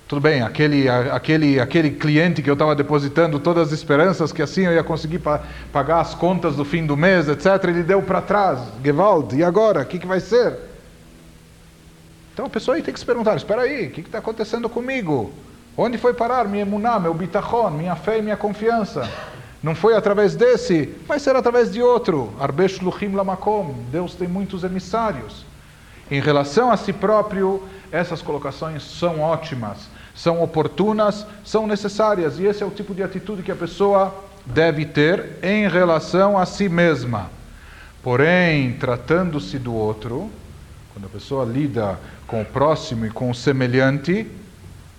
tudo 0.07 0.21
bem, 0.21 0.43
aquele, 0.43 0.91
aquele, 0.91 1.59
aquele 1.59 1.91
cliente 1.93 2.43
que 2.43 2.51
eu 2.51 2.53
estava 2.53 2.75
depositando 2.75 3.41
todas 3.41 3.69
as 3.69 3.73
esperanças 3.73 4.31
que 4.31 4.43
assim 4.43 4.67
eu 4.67 4.75
ia 4.75 4.85
conseguir 4.85 5.21
pa 5.21 5.43
pagar 5.73 6.01
as 6.01 6.15
contas 6.15 6.55
do 6.55 6.65
fim 6.65 6.85
do 6.85 6.95
mês, 6.95 7.27
etc., 7.27 7.65
ele 7.65 7.83
deu 7.83 8.03
para 8.03 8.21
trás. 8.21 8.61
Gewalt, 8.85 9.33
e 9.33 9.43
agora? 9.43 9.81
O 9.81 9.87
que, 9.87 9.99
que 9.99 10.07
vai 10.07 10.21
ser? 10.21 10.55
Então 12.35 12.45
a 12.45 12.51
pessoa 12.51 12.77
aí 12.77 12.83
tem 12.83 12.93
que 12.93 13.01
se 13.01 13.07
perguntar: 13.07 13.37
espera 13.37 13.63
aí, 13.63 13.87
o 13.87 13.91
que 13.91 14.03
está 14.03 14.19
acontecendo 14.19 14.69
comigo? 14.69 15.33
Onde 15.75 15.97
foi 15.97 16.13
parar 16.13 16.47
minha 16.47 16.61
emuná, 16.61 17.01
meu 17.01 17.15
bitachon, 17.15 17.71
minha 17.71 17.97
fé 17.97 18.19
e 18.19 18.23
minha 18.23 18.37
confiança? 18.37 19.11
Não 19.67 19.75
foi 19.75 19.97
através 19.97 20.37
desse, 20.37 20.95
vai 21.09 21.19
ser 21.19 21.35
através 21.35 21.73
de 21.73 21.83
outro. 21.83 22.33
Arbesh 22.39 22.79
luchim 22.79 23.09
lamakom. 23.09 23.75
Deus 23.91 24.15
tem 24.15 24.29
muitos 24.29 24.63
emissários. 24.63 25.45
Em 26.09 26.21
relação 26.21 26.71
a 26.71 26.77
si 26.77 26.93
próprio, 26.93 27.61
essas 27.91 28.23
colocações 28.23 28.85
são 28.85 29.19
ótimas, 29.19 29.89
são 30.15 30.41
oportunas, 30.41 31.27
são 31.45 31.67
necessárias. 31.67 32.39
E 32.39 32.45
esse 32.45 32.63
é 32.63 32.67
o 32.67 32.71
tipo 32.71 32.95
de 32.95 33.03
atitude 33.03 33.43
que 33.43 33.51
a 33.51 33.57
pessoa 33.57 34.15
deve 34.45 34.85
ter 34.85 35.39
em 35.43 35.69
relação 35.69 36.39
a 36.39 36.47
si 36.47 36.69
mesma. 36.69 37.29
Porém, 38.05 38.75
tratando-se 38.75 39.59
do 39.59 39.75
outro, 39.75 40.31
quando 40.93 41.07
a 41.07 41.11
pessoa 41.11 41.45
lida 41.45 41.99
com 42.29 42.41
o 42.41 42.45
próximo 42.45 43.05
e 43.05 43.11
com 43.11 43.33
o 43.33 43.35
semelhante, 43.35 44.29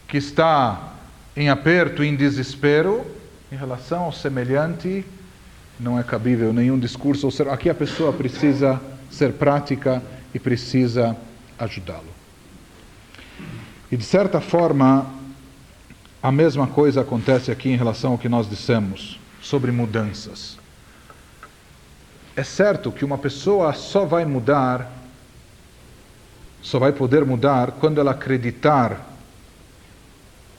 que 0.09 0.17
está 0.17 0.91
em 1.37 1.47
aperto, 1.47 2.03
em 2.03 2.17
desespero, 2.17 3.15
em 3.51 3.55
relação 3.55 4.03
ao 4.03 4.11
semelhante, 4.11 5.05
não 5.79 5.97
é 5.97 6.03
cabível 6.03 6.51
nenhum 6.51 6.77
discurso. 6.77 7.29
Aqui 7.49 7.69
a 7.69 7.75
pessoa 7.75 8.11
precisa 8.11 8.81
ser 9.09 9.33
prática 9.33 10.01
e 10.33 10.39
precisa 10.39 11.15
ajudá-lo. 11.57 12.17
E 13.91 13.95
de 13.95 14.03
certa 14.03 14.41
forma, 14.41 15.09
a 16.21 16.31
mesma 16.31 16.67
coisa 16.67 17.01
acontece 17.01 17.51
aqui 17.51 17.69
em 17.69 17.77
relação 17.77 18.11
ao 18.11 18.17
que 18.17 18.27
nós 18.27 18.49
dissemos 18.49 19.19
sobre 19.41 19.71
mudanças. 19.71 20.57
É 22.35 22.43
certo 22.43 22.91
que 22.91 23.05
uma 23.05 23.17
pessoa 23.17 23.71
só 23.73 24.05
vai 24.05 24.25
mudar, 24.25 24.91
só 26.61 26.77
vai 26.79 26.91
poder 26.91 27.23
mudar 27.23 27.71
quando 27.79 28.01
ela 28.01 28.11
acreditar 28.11 29.06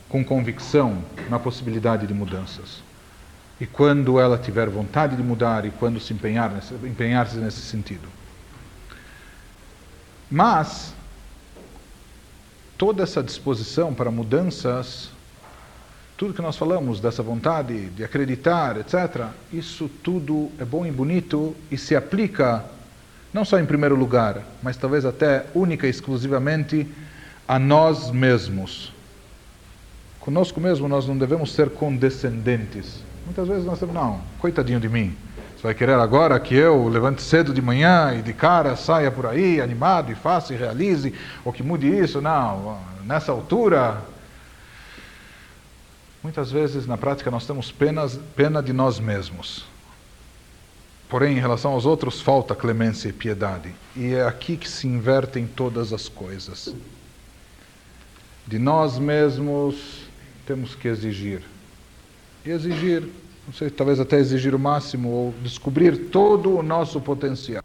com 0.08 0.24
convicção 0.24 1.02
na 1.28 1.38
possibilidade 1.38 2.06
de 2.06 2.14
mudanças. 2.14 2.82
E 3.60 3.66
quando 3.66 4.20
ela 4.20 4.38
tiver 4.38 4.68
vontade 4.68 5.16
de 5.16 5.22
mudar 5.22 5.64
e 5.64 5.70
quando 5.70 6.00
se 6.00 6.12
empenhar 6.12 6.50
nesse, 6.50 6.74
empenhar-se 6.74 7.36
nesse 7.36 7.60
sentido. 7.60 8.08
Mas 10.30 10.94
toda 12.76 13.02
essa 13.02 13.22
disposição 13.22 13.92
para 13.92 14.10
mudanças, 14.10 15.10
tudo 16.16 16.34
que 16.34 16.42
nós 16.42 16.56
falamos 16.56 17.00
dessa 17.00 17.22
vontade 17.22 17.90
de 17.90 18.04
acreditar, 18.04 18.76
etc., 18.76 19.26
isso 19.52 19.88
tudo 20.02 20.50
é 20.58 20.64
bom 20.64 20.86
e 20.86 20.90
bonito 20.90 21.56
e 21.70 21.76
se 21.76 21.96
aplica 21.96 22.64
não 23.32 23.44
só 23.44 23.58
em 23.58 23.66
primeiro 23.66 23.94
lugar, 23.94 24.42
mas 24.62 24.76
talvez 24.76 25.04
até 25.04 25.46
única 25.54 25.86
e 25.86 25.90
exclusivamente 25.90 26.86
a 27.46 27.58
nós 27.58 28.10
mesmos. 28.10 28.92
Conosco 30.28 30.60
mesmo 30.60 30.86
nós 30.90 31.08
não 31.08 31.16
devemos 31.16 31.54
ser 31.54 31.70
condescendentes. 31.70 33.02
Muitas 33.24 33.48
vezes 33.48 33.64
nós 33.64 33.78
temos, 33.78 33.94
não, 33.94 34.20
coitadinho 34.38 34.78
de 34.78 34.86
mim. 34.86 35.16
Você 35.56 35.62
vai 35.62 35.74
querer 35.74 35.94
agora 35.94 36.38
que 36.38 36.54
eu 36.54 36.86
levante 36.86 37.22
cedo 37.22 37.54
de 37.54 37.62
manhã 37.62 38.14
e 38.14 38.20
de 38.20 38.34
cara 38.34 38.76
saia 38.76 39.10
por 39.10 39.24
aí 39.24 39.58
animado 39.58 40.12
e 40.12 40.14
faça 40.14 40.52
e 40.52 40.56
realize, 40.58 41.14
ou 41.42 41.50
que 41.50 41.62
mude 41.62 41.88
isso? 41.88 42.20
Não, 42.20 42.78
nessa 43.06 43.32
altura. 43.32 44.02
Muitas 46.22 46.52
vezes 46.52 46.86
na 46.86 46.98
prática 46.98 47.30
nós 47.30 47.46
temos 47.46 47.72
penas, 47.72 48.20
pena 48.36 48.62
de 48.62 48.74
nós 48.74 49.00
mesmos. 49.00 49.64
Porém, 51.08 51.38
em 51.38 51.40
relação 51.40 51.72
aos 51.72 51.86
outros, 51.86 52.20
falta 52.20 52.54
clemência 52.54 53.08
e 53.08 53.14
piedade. 53.14 53.74
E 53.96 54.12
é 54.12 54.26
aqui 54.26 54.58
que 54.58 54.68
se 54.68 54.86
invertem 54.86 55.46
todas 55.46 55.90
as 55.90 56.06
coisas. 56.06 56.74
De 58.46 58.58
nós 58.58 58.98
mesmos 58.98 60.06
temos 60.48 60.74
que 60.74 60.88
exigir. 60.88 61.42
E 62.44 62.50
exigir 62.50 63.02
não 63.46 63.52
sei, 63.52 63.70
talvez 63.70 64.00
até 64.00 64.18
exigir 64.18 64.54
o 64.54 64.58
máximo 64.58 65.08
ou 65.08 65.34
descobrir 65.42 66.08
todo 66.10 66.58
o 66.58 66.62
nosso 66.62 67.00
potencial. 67.00 67.62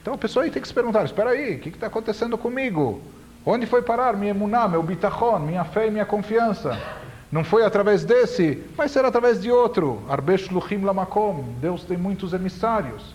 Então 0.00 0.14
a 0.14 0.18
pessoa 0.18 0.44
aí 0.44 0.50
tem 0.50 0.60
que 0.60 0.68
se 0.68 0.74
perguntar: 0.74 1.04
espera 1.04 1.30
aí, 1.30 1.56
o 1.56 1.58
que 1.58 1.68
está 1.68 1.86
acontecendo 1.86 2.36
comigo? 2.36 3.00
Onde 3.44 3.66
foi 3.66 3.82
parar 3.82 4.16
minha 4.16 4.30
emuná, 4.30 4.66
meu 4.66 4.82
bitachon, 4.82 5.38
minha 5.38 5.64
fé 5.64 5.86
e 5.86 5.90
minha 5.90 6.04
confiança? 6.04 6.78
Não 7.30 7.44
foi 7.44 7.64
através 7.64 8.04
desse, 8.04 8.62
vai 8.76 8.88
ser 8.88 9.04
através 9.04 9.40
de 9.40 9.50
outro. 9.50 10.02
Arbesh 10.08 10.50
luchim 10.50 10.82
lamakom. 10.82 11.44
Deus 11.60 11.84
tem 11.84 11.96
muitos 11.96 12.32
emissários. 12.32 13.14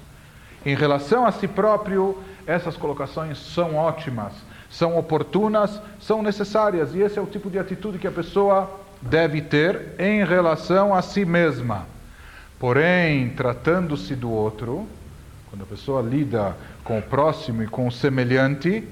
Em 0.65 0.75
relação 0.75 1.25
a 1.25 1.31
si 1.31 1.47
próprio, 1.47 2.17
essas 2.47 2.77
colocações 2.77 3.37
são 3.37 3.75
ótimas, 3.75 4.33
são 4.75 4.97
oportunas, 4.97 5.81
são 6.01 6.21
necessárias. 6.21 6.93
E 6.93 6.99
esse 6.99 7.17
é 7.17 7.21
o 7.21 7.25
tipo 7.25 7.49
de 7.49 7.57
atitude 7.57 7.97
que 7.97 8.07
a 8.07 8.11
pessoa 8.11 8.69
deve 9.01 9.41
ter 9.41 9.93
em 9.97 10.25
relação 10.25 10.93
a 10.93 11.01
si 11.01 11.23
mesma. 11.23 11.85
Porém, 12.59 13.29
tratando-se 13.29 14.15
do 14.15 14.29
outro, 14.29 14.85
quando 15.49 15.61
a 15.61 15.65
pessoa 15.65 16.01
lida 16.01 16.57
com 16.83 16.99
o 16.99 17.01
próximo 17.01 17.63
e 17.63 17.67
com 17.67 17.87
o 17.87 17.91
semelhante, 17.91 18.85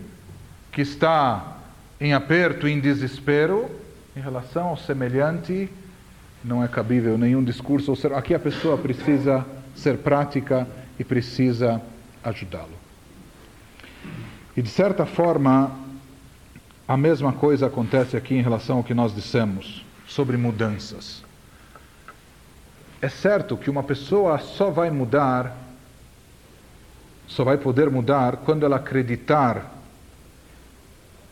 que 0.71 0.81
está 0.81 1.57
em 1.99 2.13
aperto, 2.13 2.65
em 2.65 2.79
desespero, 2.79 3.69
em 4.15 4.21
relação 4.21 4.67
ao 4.67 4.77
semelhante, 4.77 5.69
não 6.43 6.63
é 6.63 6.67
cabível 6.67 7.17
nenhum 7.17 7.43
discurso. 7.43 7.93
Aqui 8.15 8.34
a 8.34 8.39
pessoa 8.39 8.77
precisa 8.77 9.45
ser 9.75 9.97
prática 9.97 10.65
e 10.97 11.03
precisa 11.03 11.81
ajudá-lo. 12.23 12.82
E 14.56 14.62
de 14.62 14.70
certa 14.70 15.06
forma, 15.06 15.72
a 16.88 16.95
mesma 16.95 17.34
coisa 17.34 17.68
acontece 17.68 18.16
aqui 18.16 18.36
em 18.36 18.41
relação 18.41 18.78
ao 18.78 18.84
que 18.84 18.93
nós 18.93 19.14
dissemos 19.16 19.84
sobre 20.08 20.38
mudanças. 20.38 21.24
É 23.01 23.10
certo 23.10 23.58
que 23.58 23.70
uma 23.70 23.84
pessoa 23.84 24.38
só 24.38 24.70
vai 24.70 24.89
mudar, 24.89 25.58
só 27.28 27.43
vai 27.43 27.58
poder 27.58 27.89
mudar 27.89 28.38
quando 28.38 28.66
ela 28.66 28.76
acreditar 28.76 29.72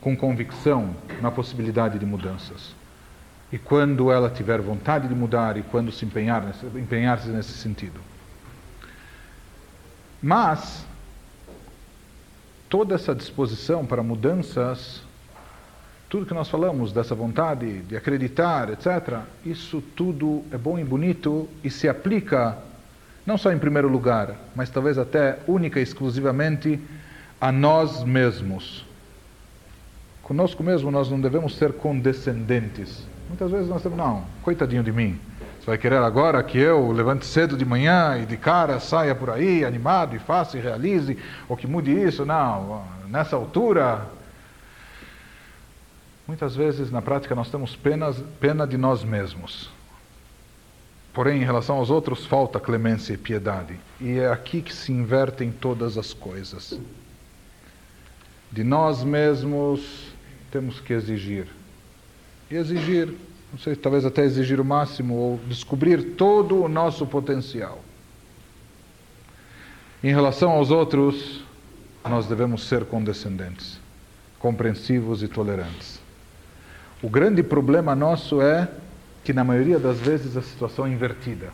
com 0.02 0.18
convicção 0.18 0.96
na 1.22 1.30
possibilidade 1.30 2.00
de 2.00 2.06
mudanças. 2.06 2.74
E 3.52 3.58
quando 3.58 4.12
ela 4.12 4.30
tiver 4.30 4.60
vontade 4.62 5.08
de 5.08 5.14
mudar 5.14 5.58
e 5.58 5.62
quando 5.62 5.92
se 5.92 6.04
empenhar 6.06 6.44
empenhar-se 6.76 7.28
nesse 7.28 7.52
sentido. 7.52 8.00
Mas 10.22 10.86
toda 12.72 12.96
essa 12.96 13.14
disposição 13.14 13.86
para 13.86 14.02
mudanças 14.02 15.04
tudo 16.12 16.26
que 16.26 16.34
nós 16.34 16.50
falamos 16.50 16.92
dessa 16.92 17.16
vontade 17.16 17.84
de 17.84 17.96
acreditar, 17.96 18.70
etc., 18.70 19.20
isso 19.46 19.82
tudo 19.96 20.44
é 20.52 20.58
bom 20.58 20.78
e 20.78 20.84
bonito 20.84 21.48
e 21.64 21.70
se 21.70 21.88
aplica 21.88 22.58
não 23.26 23.38
só 23.38 23.50
em 23.54 23.58
primeiro 23.58 23.88
lugar, 23.88 24.36
mas 24.54 24.70
talvez 24.70 24.98
até 24.98 25.40
única 25.48 25.80
e 25.80 25.84
exclusivamente 25.84 26.78
a 27.40 27.50
nós 27.50 28.04
mesmos. 28.04 28.86
Conosco 30.22 30.62
mesmo 30.62 30.92
nós 30.92 31.10
não 31.10 31.22
devemos 31.22 31.56
ser 31.56 31.72
condescendentes. 31.72 33.08
Muitas 33.30 33.50
vezes 33.50 33.70
nós 33.70 33.82
temos, 33.82 33.98
não, 33.98 34.26
coitadinho 34.44 34.84
de 34.84 34.92
mim. 34.92 35.18
Você 35.62 35.68
vai 35.68 35.78
querer 35.78 36.00
agora 36.00 36.44
que 36.44 36.58
eu 36.58 36.92
levante 36.92 37.26
cedo 37.26 37.56
de 37.56 37.64
manhã 37.64 38.18
e 38.18 38.26
de 38.26 38.36
cara 38.36 38.82
saia 38.82 39.16
por 39.16 39.30
aí 39.30 39.64
animado 39.64 40.16
e 40.16 40.20
faça 40.20 40.58
e 40.58 40.62
realize, 40.62 41.18
ou 41.48 41.56
que 41.56 41.68
mude 41.68 41.92
isso? 41.92 42.26
Não, 42.26 42.84
nessa 43.08 43.38
altura 43.38 44.10
Muitas 46.32 46.56
vezes, 46.56 46.90
na 46.90 47.02
prática, 47.02 47.36
nós 47.36 47.50
temos 47.50 47.76
penas, 47.76 48.16
pena 48.40 48.66
de 48.66 48.78
nós 48.78 49.04
mesmos. 49.04 49.70
Porém, 51.14 51.42
em 51.42 51.44
relação 51.44 51.76
aos 51.76 51.90
outros, 51.90 52.26
falta 52.26 52.58
clemência 52.58 53.14
e 53.14 53.18
piedade. 53.18 53.78
E 54.00 54.18
é 54.18 54.32
aqui 54.32 54.62
que 54.62 54.74
se 54.74 54.94
invertem 54.94 55.52
todas 55.52 55.98
as 55.98 56.14
coisas. 56.14 56.80
De 58.50 58.64
nós 58.64 59.04
mesmos, 59.04 60.14
temos 60.50 60.80
que 60.80 60.94
exigir. 60.94 61.48
E 62.50 62.56
exigir, 62.56 63.14
não 63.52 63.60
sei, 63.60 63.76
talvez 63.76 64.06
até 64.06 64.24
exigir 64.24 64.60
o 64.62 64.66
máximo, 64.66 65.14
ou 65.14 65.40
descobrir 65.48 66.16
todo 66.16 66.64
o 66.64 66.70
nosso 66.70 67.06
potencial. 67.06 67.84
Em 70.04 70.14
relação 70.14 70.52
aos 70.52 70.72
outros, 70.72 71.44
nós 72.10 72.26
devemos 72.28 72.68
ser 72.68 72.86
condescendentes, 72.86 73.80
compreensivos 74.40 75.22
e 75.22 75.28
tolerantes. 75.28 76.00
O 77.04 77.10
grande 77.10 77.44
problema 77.44 77.94
nosso 77.94 78.42
é 78.42 78.70
que, 79.24 79.34
na 79.34 79.44
maioria 79.44 79.78
das 79.78 80.00
vezes, 80.00 80.38
a 80.38 80.42
situação 80.42 80.88
é 80.88 80.90
invertida. 80.90 81.50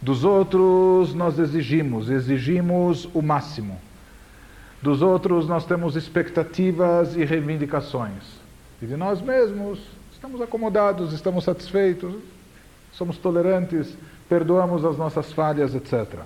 Dos 0.00 0.24
outros, 0.24 1.12
nós 1.14 1.38
exigimos, 1.38 2.08
exigimos 2.08 3.08
o 3.12 3.20
máximo. 3.20 3.78
Dos 4.80 5.02
outros, 5.02 5.48
nós 5.48 5.66
temos 5.66 5.96
expectativas 5.96 7.16
e 7.16 7.24
reivindicações. 7.24 8.22
E 8.80 8.86
de 8.86 8.96
nós 8.96 9.20
mesmos, 9.20 9.80
estamos 10.18 10.42
acomodados, 10.42 11.12
estamos 11.12 11.44
satisfeitos, 11.44 12.12
somos 12.92 13.16
tolerantes, 13.18 13.96
perdoamos 14.28 14.84
as 14.84 14.98
nossas 14.98 15.32
falhas, 15.32 15.76
etc. 15.76 16.22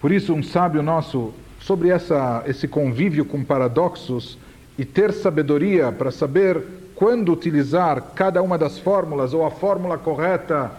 Por 0.00 0.10
isso, 0.10 0.32
um 0.32 0.42
sábio 0.42 0.82
nosso, 0.82 1.34
sobre 1.60 1.90
essa, 1.90 2.42
esse 2.46 2.66
convívio 2.66 3.26
com 3.26 3.44
paradoxos 3.44 4.38
e 4.78 4.84
ter 4.86 5.12
sabedoria 5.12 5.92
para 5.92 6.10
saber 6.10 6.64
quando 6.94 7.30
utilizar 7.30 8.00
cada 8.14 8.40
uma 8.40 8.56
das 8.56 8.78
fórmulas 8.78 9.34
ou 9.34 9.44
a 9.44 9.50
fórmula 9.50 9.98
correta 9.98 10.72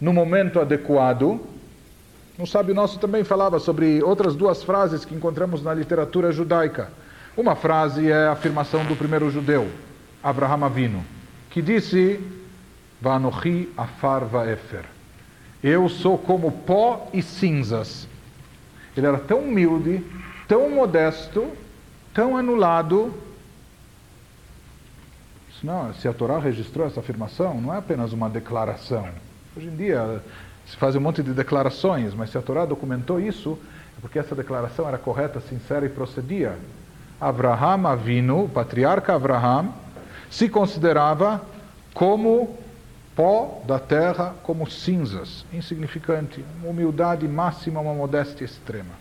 no 0.00 0.12
momento 0.12 0.58
adequado. 0.58 1.40
Um 2.36 2.46
sábio 2.46 2.74
nosso 2.74 2.98
também 2.98 3.22
falava 3.22 3.60
sobre 3.60 4.02
outras 4.02 4.34
duas 4.34 4.64
frases 4.64 5.04
que 5.04 5.14
encontramos 5.14 5.62
na 5.62 5.72
literatura 5.72 6.32
judaica. 6.32 6.90
Uma 7.36 7.54
frase 7.54 8.10
é 8.10 8.26
a 8.26 8.32
afirmação 8.32 8.84
do 8.84 8.96
primeiro 8.96 9.30
judeu, 9.30 9.68
Abraham 10.22 10.64
Avino, 10.64 11.04
que 11.50 11.60
disse: 11.60 12.20
Vanochi 13.00 13.68
afar 13.76 14.24
vaefer. 14.24 14.84
Eu 15.62 15.88
sou 15.88 16.18
como 16.18 16.50
pó 16.50 17.08
e 17.12 17.22
cinzas. 17.22 18.08
Ele 18.96 19.06
era 19.06 19.18
tão 19.18 19.40
humilde, 19.40 20.04
tão 20.46 20.70
modesto, 20.70 21.48
tão 22.12 22.36
anulado, 22.36 23.14
não, 25.62 25.94
se 25.94 26.08
a 26.08 26.12
Torá 26.12 26.38
registrou 26.40 26.86
essa 26.86 26.98
afirmação, 26.98 27.60
não 27.60 27.72
é 27.72 27.78
apenas 27.78 28.12
uma 28.12 28.28
declaração. 28.28 29.08
Hoje 29.56 29.68
em 29.68 29.76
dia 29.76 30.20
Se 30.66 30.76
faz 30.76 30.96
um 30.96 31.00
monte 31.00 31.22
de 31.22 31.32
declarações, 31.32 32.14
mas 32.14 32.30
se 32.30 32.38
a 32.38 32.42
Torá 32.42 32.64
documentou 32.64 33.20
isso, 33.20 33.58
é 33.96 34.00
porque 34.00 34.18
essa 34.18 34.34
declaração 34.34 34.88
era 34.88 34.96
correta, 34.96 35.40
sincera 35.40 35.84
e 35.84 35.88
procedia. 35.88 36.56
Abraham 37.20 37.86
Avinu, 37.86 38.44
o 38.44 38.48
patriarca 38.48 39.14
Abraham, 39.14 39.72
se 40.32 40.48
considerava 40.48 41.42
como 41.92 42.56
pó 43.14 43.62
da 43.66 43.78
terra, 43.78 44.34
como 44.42 44.68
cinzas, 44.68 45.44
insignificante, 45.52 46.42
uma 46.58 46.70
humildade 46.70 47.28
máxima, 47.28 47.80
uma 47.80 47.92
modéstia 47.92 48.46
extrema. 48.46 48.94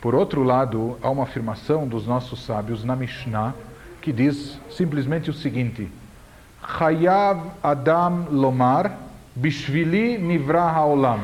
Por 0.00 0.16
outro 0.16 0.42
lado, 0.42 0.98
há 1.00 1.08
uma 1.08 1.22
afirmação 1.22 1.86
dos 1.86 2.04
nossos 2.04 2.44
sábios 2.44 2.82
na 2.82 2.96
Mishnah 2.96 3.54
que 4.00 4.12
diz 4.12 4.58
simplesmente 4.68 5.30
o 5.30 5.34
seguinte: 5.34 5.88
Chayav 6.76 7.46
Adam 7.62 8.26
Lomar 8.28 8.98
Bishvili 9.36 10.18
Nivra 10.18 10.62
Haolam. 10.62 11.20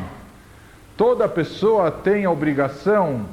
Toda 0.97 1.29
pessoa 1.29 1.91
tem 1.91 2.25
a 2.25 2.31
obrigação 2.31 3.27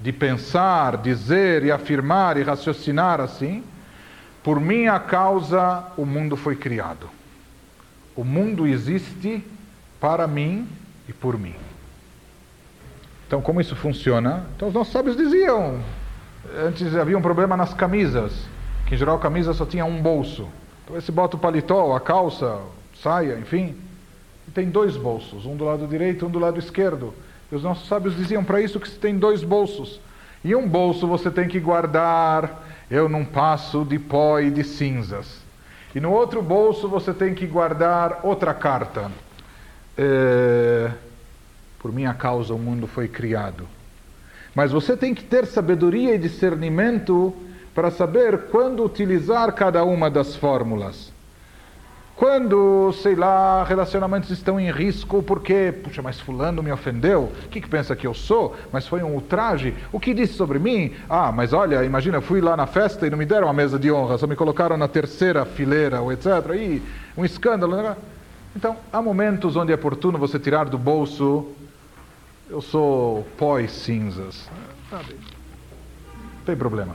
de 0.00 0.12
pensar, 0.12 0.96
dizer 0.96 1.64
e 1.64 1.70
afirmar 1.70 2.36
e 2.36 2.42
raciocinar 2.42 3.20
assim: 3.20 3.62
por 4.42 4.58
minha 4.58 4.98
causa 4.98 5.84
o 5.96 6.06
mundo 6.06 6.36
foi 6.36 6.56
criado. 6.56 7.08
O 8.16 8.24
mundo 8.24 8.66
existe 8.66 9.44
para 10.00 10.26
mim 10.26 10.66
e 11.08 11.12
por 11.12 11.38
mim. 11.38 11.54
Então, 13.26 13.40
como 13.40 13.60
isso 13.60 13.76
funciona? 13.76 14.46
Então, 14.56 14.68
os 14.68 14.74
nossos 14.74 14.92
sábios 14.92 15.16
diziam: 15.16 15.80
antes 16.66 16.96
havia 16.96 17.16
um 17.16 17.22
problema 17.22 17.56
nas 17.56 17.74
camisas, 17.74 18.32
que 18.86 18.94
em 18.94 18.98
geral 18.98 19.16
a 19.16 19.20
camisa 19.20 19.52
só 19.52 19.66
tinha 19.66 19.84
um 19.84 20.00
bolso. 20.00 20.48
Então, 20.84 21.00
você 21.00 21.12
bota 21.12 21.36
o 21.36 21.38
paletó, 21.38 21.94
a 21.94 22.00
calça, 22.00 22.58
saia, 23.00 23.38
enfim, 23.38 23.76
e 24.48 24.50
tem 24.50 24.68
dois 24.70 24.96
bolsos, 24.96 25.46
um 25.46 25.56
do 25.56 25.64
lado 25.64 25.86
direito 25.86 26.24
e 26.24 26.26
um 26.26 26.30
do 26.30 26.38
lado 26.38 26.58
esquerdo. 26.58 27.14
Os 27.50 27.62
nossos 27.62 27.88
sábios 27.88 28.16
diziam 28.16 28.44
para 28.44 28.60
isso 28.60 28.78
que 28.78 28.88
se 28.88 28.98
tem 28.98 29.18
dois 29.18 29.42
bolsos. 29.42 30.00
E 30.44 30.54
um 30.54 30.68
bolso 30.68 31.06
você 31.06 31.30
tem 31.30 31.48
que 31.48 31.60
guardar, 31.60 32.66
eu 32.90 33.08
não 33.08 33.24
passo 33.24 33.84
de 33.84 33.98
pó 33.98 34.38
e 34.40 34.50
de 34.50 34.64
cinzas. 34.64 35.40
E 35.94 36.00
no 36.00 36.12
outro 36.12 36.40
bolso 36.40 36.88
você 36.88 37.12
tem 37.12 37.34
que 37.34 37.46
guardar 37.46 38.20
outra 38.22 38.54
carta. 38.54 39.10
É 39.98 40.90
por 41.80 41.92
minha 41.92 42.12
causa 42.12 42.54
o 42.54 42.58
mundo 42.58 42.86
foi 42.86 43.08
criado. 43.08 43.66
Mas 44.54 44.70
você 44.70 44.96
tem 44.96 45.14
que 45.14 45.24
ter 45.24 45.46
sabedoria 45.46 46.14
e 46.14 46.18
discernimento 46.18 47.34
para 47.74 47.90
saber 47.90 48.46
quando 48.50 48.84
utilizar 48.84 49.52
cada 49.54 49.82
uma 49.82 50.10
das 50.10 50.36
fórmulas. 50.36 51.09
Quando, 52.20 52.92
sei 52.92 53.14
lá, 53.14 53.64
relacionamentos 53.64 54.28
estão 54.28 54.60
em 54.60 54.70
risco 54.70 55.22
porque, 55.22 55.72
puxa, 55.82 56.02
mas 56.02 56.20
fulano 56.20 56.62
me 56.62 56.70
ofendeu, 56.70 57.32
o 57.46 57.48
que, 57.48 57.62
que 57.62 57.66
pensa 57.66 57.96
que 57.96 58.06
eu 58.06 58.12
sou? 58.12 58.54
Mas 58.70 58.86
foi 58.86 59.02
um 59.02 59.14
ultraje, 59.14 59.74
o 59.90 59.98
que 59.98 60.12
disse 60.12 60.34
sobre 60.34 60.58
mim? 60.58 60.92
Ah, 61.08 61.32
mas 61.32 61.54
olha, 61.54 61.82
imagina, 61.82 62.18
eu 62.18 62.20
fui 62.20 62.42
lá 62.42 62.54
na 62.58 62.66
festa 62.66 63.06
e 63.06 63.10
não 63.10 63.16
me 63.16 63.24
deram 63.24 63.48
a 63.48 63.54
mesa 63.54 63.78
de 63.78 63.90
honra, 63.90 64.18
só 64.18 64.26
me 64.26 64.36
colocaram 64.36 64.76
na 64.76 64.86
terceira 64.86 65.46
fileira, 65.46 66.02
ou 66.02 66.12
etc. 66.12 66.26
E 66.56 66.82
um 67.16 67.24
escândalo. 67.24 67.74
Né? 67.74 67.96
Então, 68.54 68.76
há 68.92 69.00
momentos 69.00 69.56
onde 69.56 69.72
é 69.72 69.74
oportuno 69.74 70.18
você 70.18 70.38
tirar 70.38 70.66
do 70.66 70.76
bolso 70.76 71.46
eu 72.50 72.60
sou 72.60 73.26
pós-cinzas. 73.38 74.46
Sabe? 74.90 75.14
Não 75.14 76.44
tem 76.44 76.54
problema. 76.54 76.94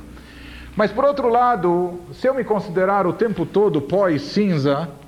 Mas 0.75 0.91
por 0.91 1.03
outro 1.03 1.29
lado, 1.29 1.99
se 2.13 2.27
eu 2.27 2.35
me 2.35 2.43
considerar 2.43 3.07
o 3.07 3.13
tempo 3.13 3.43
todo 3.43 3.81
pós-cinza 3.81 4.87
e 4.87 5.04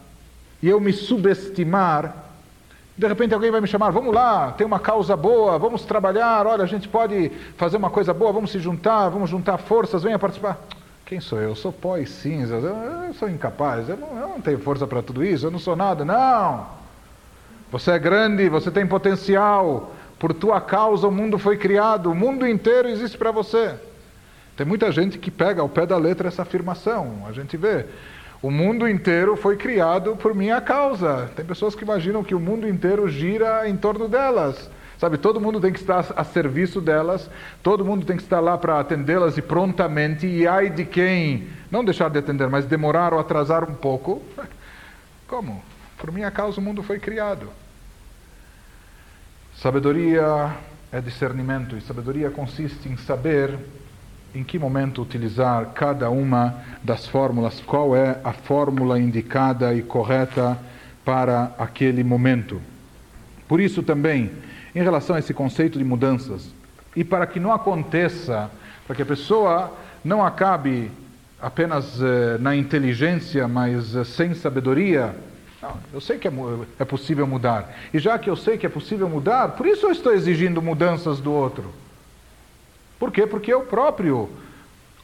eu 0.63 0.79
me 0.79 0.91
subestimar, 0.91 2.25
de 2.97 3.07
repente 3.07 3.33
alguém 3.33 3.51
vai 3.51 3.61
me 3.61 3.67
chamar, 3.67 3.91
vamos 3.91 4.13
lá, 4.13 4.51
tem 4.53 4.65
uma 4.65 4.79
causa 4.79 5.15
boa, 5.15 5.59
vamos 5.59 5.85
trabalhar, 5.85 6.47
olha, 6.47 6.63
a 6.63 6.67
gente 6.67 6.87
pode 6.87 7.31
fazer 7.55 7.77
uma 7.77 7.91
coisa 7.91 8.13
boa, 8.13 8.31
vamos 8.31 8.49
se 8.49 8.59
juntar, 8.59 9.09
vamos 9.09 9.29
juntar 9.29 9.57
forças, 9.59 10.01
venha 10.01 10.17
participar. 10.17 10.57
Quem 11.05 11.19
sou 11.21 11.39
eu? 11.39 11.55
Sou 11.55 11.71
pós-cinzas, 11.71 12.63
eu, 12.63 12.75
eu, 12.75 13.13
sou 13.13 13.29
incapaz, 13.29 13.87
eu 13.87 13.97
não, 13.97 14.19
eu 14.19 14.27
não 14.29 14.41
tenho 14.41 14.59
força 14.59 14.87
para 14.87 15.01
tudo 15.03 15.23
isso, 15.23 15.45
eu 15.45 15.51
não 15.51 15.59
sou 15.59 15.75
nada. 15.75 16.03
Não! 16.03 16.65
Você 17.71 17.91
é 17.91 17.99
grande, 17.99 18.49
você 18.49 18.71
tem 18.71 18.85
potencial, 18.85 19.93
por 20.17 20.33
tua 20.33 20.59
causa 20.59 21.07
o 21.07 21.11
mundo 21.11 21.37
foi 21.37 21.57
criado, 21.57 22.11
o 22.11 22.15
mundo 22.15 22.47
inteiro 22.47 22.87
existe 22.89 23.17
para 23.17 23.31
você. 23.31 23.75
Tem 24.57 24.65
muita 24.65 24.91
gente 24.91 25.19
que 25.19 25.29
pega 25.29 25.61
ao 25.61 25.69
pé 25.69 25.85
da 25.85 25.97
letra 25.97 26.27
essa 26.27 26.41
afirmação. 26.41 27.23
A 27.27 27.31
gente 27.31 27.55
vê. 27.55 27.85
O 28.41 28.51
mundo 28.51 28.87
inteiro 28.87 29.35
foi 29.35 29.57
criado 29.57 30.15
por 30.15 30.35
minha 30.35 30.61
causa. 30.61 31.29
Tem 31.35 31.45
pessoas 31.45 31.73
que 31.73 31.83
imaginam 31.83 32.23
que 32.23 32.35
o 32.35 32.39
mundo 32.39 32.67
inteiro 32.67 33.07
gira 33.07 33.67
em 33.67 33.75
torno 33.75 34.07
delas. 34.07 34.69
Sabe, 34.97 35.17
todo 35.17 35.39
mundo 35.39 35.59
tem 35.61 35.71
que 35.71 35.79
estar 35.79 36.05
a 36.15 36.23
serviço 36.23 36.81
delas, 36.81 37.29
todo 37.61 37.85
mundo 37.85 38.03
tem 38.03 38.17
que 38.17 38.23
estar 38.23 38.39
lá 38.39 38.57
para 38.57 38.79
atendê-las 38.79 39.37
e 39.37 39.43
prontamente, 39.43 40.25
e 40.25 40.47
ai 40.47 40.71
de 40.71 40.85
quem 40.85 41.49
não 41.69 41.85
deixar 41.85 42.09
de 42.09 42.17
atender, 42.17 42.49
mas 42.49 42.65
demorar 42.65 43.13
ou 43.13 43.19
atrasar 43.19 43.63
um 43.69 43.75
pouco. 43.75 44.23
Como? 45.27 45.63
Por 45.99 46.11
minha 46.11 46.31
causa 46.31 46.59
o 46.59 46.63
mundo 46.63 46.81
foi 46.81 46.99
criado. 46.99 47.47
Sabedoria 49.55 50.55
é 50.91 50.99
discernimento, 50.99 51.77
e 51.77 51.81
sabedoria 51.81 52.31
consiste 52.31 52.89
em 52.89 52.97
saber 52.97 53.55
em 54.37 54.43
que 54.43 54.59
momento 54.59 55.01
utilizar 55.01 55.71
cada 55.73 56.11
uma 56.11 56.63
das 56.83 57.07
fórmulas, 57.07 57.59
qual 57.59 57.95
é 57.95 58.19
a 58.23 58.31
fórmula 58.31 58.99
indicada 58.99 59.73
e 59.73 59.81
correta 59.81 60.55
para 61.03 61.51
aquele 61.57 62.03
momento. 62.03 62.61
Por 63.47 63.59
isso 63.59 63.81
também, 63.81 64.29
em 64.75 64.83
relação 64.83 65.15
a 65.15 65.19
esse 65.19 65.33
conceito 65.33 65.79
de 65.79 65.83
mudanças, 65.83 66.53
e 66.95 67.03
para 67.03 67.25
que 67.25 67.39
não 67.39 67.51
aconteça, 67.51 68.51
para 68.85 68.95
que 68.95 69.01
a 69.01 69.05
pessoa 69.07 69.75
não 70.05 70.23
acabe 70.23 70.91
apenas 71.41 71.99
eh, 71.99 72.37
na 72.39 72.55
inteligência, 72.55 73.47
mas 73.47 73.95
eh, 73.95 74.03
sem 74.03 74.35
sabedoria, 74.35 75.15
não, 75.59 75.77
eu 75.91 75.99
sei 75.99 76.19
que 76.19 76.27
é, 76.27 76.31
é 76.77 76.85
possível 76.85 77.25
mudar. 77.25 77.75
E 77.91 77.97
já 77.97 78.19
que 78.19 78.29
eu 78.29 78.35
sei 78.35 78.55
que 78.55 78.67
é 78.67 78.69
possível 78.69 79.09
mudar, 79.09 79.49
por 79.49 79.65
isso 79.65 79.87
eu 79.87 79.91
estou 79.91 80.13
exigindo 80.13 80.61
mudanças 80.61 81.19
do 81.19 81.31
outro. 81.33 81.73
Por 82.99 83.11
quê? 83.11 83.27
Porque 83.27 83.53
eu 83.53 83.61
próprio 83.61 84.29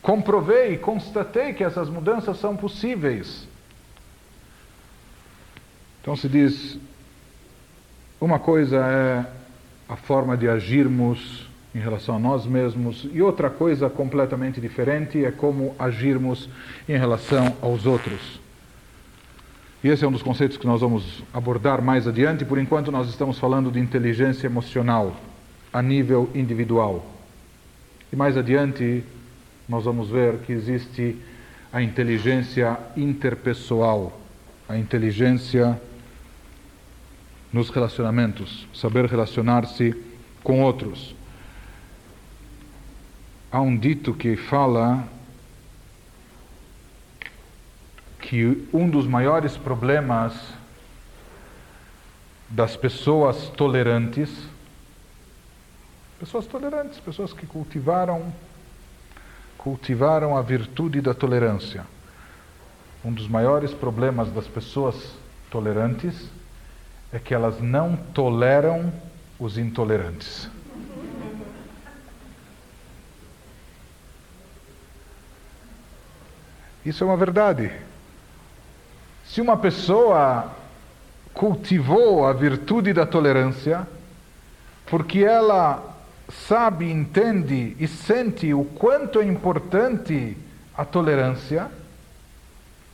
comprovei, 0.01 0.77
constatei 0.77 1.53
que 1.53 1.63
essas 1.63 1.89
mudanças 1.89 2.37
são 2.37 2.55
possíveis. 2.55 3.47
Então 6.01 6.15
se 6.15 6.27
diz: 6.27 6.77
uma 8.19 8.39
coisa 8.39 8.77
é 8.77 9.25
a 9.87 9.95
forma 9.95 10.35
de 10.35 10.47
agirmos 10.49 11.47
em 11.73 11.79
relação 11.79 12.15
a 12.15 12.19
nós 12.19 12.45
mesmos, 12.45 13.07
e 13.11 13.21
outra 13.21 13.49
coisa 13.49 13.89
completamente 13.89 14.61
diferente 14.61 15.25
é 15.25 15.31
como 15.31 15.75
agirmos 15.79 16.47
em 16.87 16.97
relação 16.97 17.55
aos 17.61 17.85
outros. 17.85 18.39
E 19.83 19.89
esse 19.89 20.05
é 20.05 20.07
um 20.07 20.11
dos 20.11 20.21
conceitos 20.23 20.55
que 20.55 20.65
nós 20.65 20.79
vamos 20.79 21.23
abordar 21.33 21.81
mais 21.81 22.07
adiante. 22.07 22.45
Por 22.45 22.57
enquanto, 22.57 22.91
nós 22.91 23.09
estamos 23.09 23.37
falando 23.37 23.69
de 23.69 23.79
inteligência 23.79 24.47
emocional 24.47 25.13
a 25.73 25.81
nível 25.81 26.29
individual. 26.33 27.12
E 28.13 28.15
mais 28.15 28.37
adiante, 28.37 29.03
nós 29.67 29.85
vamos 29.85 30.07
ver 30.07 30.37
que 30.41 30.53
existe 30.53 31.19
a 31.71 31.81
inteligência 31.81 32.77
interpessoal, 32.95 34.21
a 34.69 34.77
inteligência 34.77 35.81
nos 37.51 37.71
relacionamentos, 37.71 38.67
saber 38.71 39.07
relacionar-se 39.07 39.95
com 40.43 40.61
outros. 40.61 41.15
Há 43.51 43.59
um 43.61 43.75
dito 43.75 44.13
que 44.13 44.35
fala 44.35 45.07
que 48.21 48.67
um 48.71 48.87
dos 48.87 49.07
maiores 49.07 49.57
problemas 49.57 50.39
das 52.47 52.77
pessoas 52.77 53.49
tolerantes, 53.57 54.29
pessoas 56.23 56.47
tolerantes, 56.47 57.01
pessoas 57.01 57.33
que 57.33 57.45
cultivaram 57.45 58.33
cultivaram 59.57 60.37
a 60.37 60.41
virtude 60.41 61.01
da 61.01 61.13
tolerância. 61.13 61.85
Um 63.03 63.11
dos 63.11 63.27
maiores 63.27 63.73
problemas 63.73 64.31
das 64.31 64.47
pessoas 64.47 64.95
tolerantes 65.51 66.29
é 67.11 67.19
que 67.19 67.33
elas 67.33 67.59
não 67.59 67.97
toleram 67.97 68.89
os 69.37 69.57
intolerantes. 69.57 70.49
Isso 76.85 77.03
é 77.03 77.07
uma 77.07 77.17
verdade. 77.17 77.69
Se 79.25 79.41
uma 79.41 79.57
pessoa 79.57 80.53
cultivou 81.33 82.25
a 82.25 82.31
virtude 82.31 82.93
da 82.93 83.05
tolerância, 83.05 83.85
porque 84.85 85.19
ela 85.19 85.92
sabe, 86.47 86.91
entende 86.91 87.75
e 87.79 87.87
sente 87.87 88.53
o 88.53 88.65
quanto 88.65 89.19
é 89.19 89.25
importante 89.25 90.37
a 90.75 90.83
tolerância, 90.83 91.69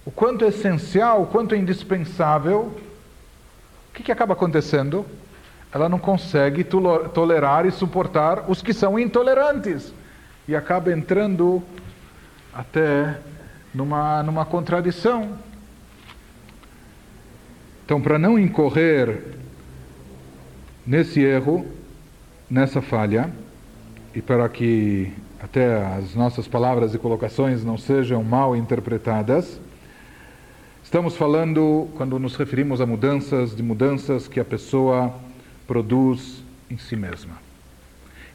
o 0.06 0.12
quanto 0.12 0.46
é 0.46 0.50
essencial, 0.50 1.24
o 1.24 1.28
quanto 1.28 1.56
é 1.56 1.58
indispensável, 1.58 2.72
o 3.90 3.94
que, 3.94 4.04
que 4.04 4.12
acaba 4.12 4.34
acontecendo? 4.34 5.06
Ela 5.72 5.88
não 5.88 6.00
consegue 6.00 6.64
tolerar 6.64 7.66
e 7.66 7.72
suportar 7.72 8.50
os 8.50 8.62
que 8.62 8.74
são 8.74 8.98
intolerantes. 8.98 9.94
E 10.48 10.56
acaba 10.56 10.92
entrando 10.92 11.62
até 12.54 13.20
numa, 13.74 14.24
numa 14.24 14.46
contradição. 14.46 15.38
Então, 17.86 18.02
para 18.02 18.18
não 18.18 18.38
incorrer 18.38 19.36
nesse 20.86 21.22
erro, 21.22 21.66
nessa 22.50 22.82
falha, 22.82 23.30
e 24.16 24.22
para 24.22 24.50
que 24.50 25.12
até 25.40 25.84
as 25.96 26.16
nossas 26.16 26.48
palavras 26.48 26.94
e 26.94 26.98
colocações 26.98 27.64
não 27.64 27.78
sejam 27.78 28.24
mal 28.24 28.56
interpretadas, 28.56 29.60
estamos 30.84 31.16
falando, 31.16 31.88
quando 31.96 32.18
nos 32.18 32.36
referimos 32.36 32.82
a 32.82 32.86
mudanças, 32.86 33.56
de 33.56 33.62
mudanças 33.62 34.28
que 34.28 34.40
a 34.40 34.46
pessoa 34.46 35.14
produz 35.68 36.44
em 36.70 36.78
si 36.78 36.96
mesma. 36.96 37.34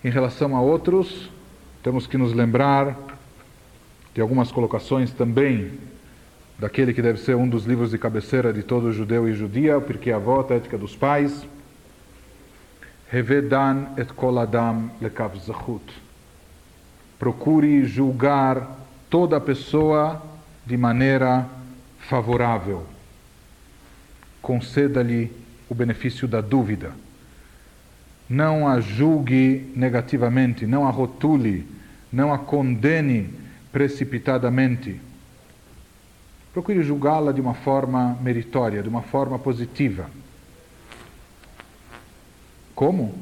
Em 0.05 0.11
relação 0.11 0.57
a 0.57 0.61
outros, 0.61 1.31
temos 1.83 2.07
que 2.07 2.17
nos 2.17 2.33
lembrar 2.33 2.97
de 4.15 4.21
algumas 4.21 4.53
colocações 4.53 5.11
também 5.11 5.73
daquele 6.59 6.95
que 6.95 7.03
deve 7.03 7.19
ser 7.19 7.35
um 7.35 7.49
dos 7.49 7.65
livros 7.65 7.91
de 7.91 7.99
cabeceira 7.99 8.53
de 8.53 8.62
todo 8.62 8.93
judeu 8.93 9.29
e 9.29 9.35
judia, 9.35 9.81
porque 9.81 10.12
a 10.12 10.17
avó, 10.17 10.47
a 10.49 10.55
ética 10.55 10.79
dos 10.79 10.95
pais, 10.95 11.45
Revedan 13.15 13.95
et 13.97 14.11
kol 14.11 14.41
adam 14.43 14.91
lekav 15.01 15.37
zachut. 15.39 15.93
Procure 17.17 17.85
julgar 17.87 18.67
toda 19.09 19.39
pessoa 19.41 20.21
de 20.67 20.77
maneira 20.77 21.47
favorável. 22.09 22.85
Conceda-lhe 24.43 25.31
o 25.69 25.75
benefício 25.77 26.27
da 26.27 26.41
dúvida. 26.41 26.91
Não 28.29 28.67
a 28.67 28.81
julgue 28.81 29.73
negativamente, 29.77 30.67
não 30.67 30.85
a 30.85 30.91
rotule, 30.91 31.69
não 32.12 32.33
a 32.33 32.39
condene 32.39 33.33
precipitadamente. 33.71 35.01
Procure 36.53 36.83
julgá-la 36.83 37.31
de 37.31 37.41
uma 37.41 37.55
forma 37.55 38.19
meritória, 38.21 38.83
de 38.83 38.89
uma 38.89 39.03
forma 39.03 39.39
positiva. 39.39 40.11
Como? 42.75 43.14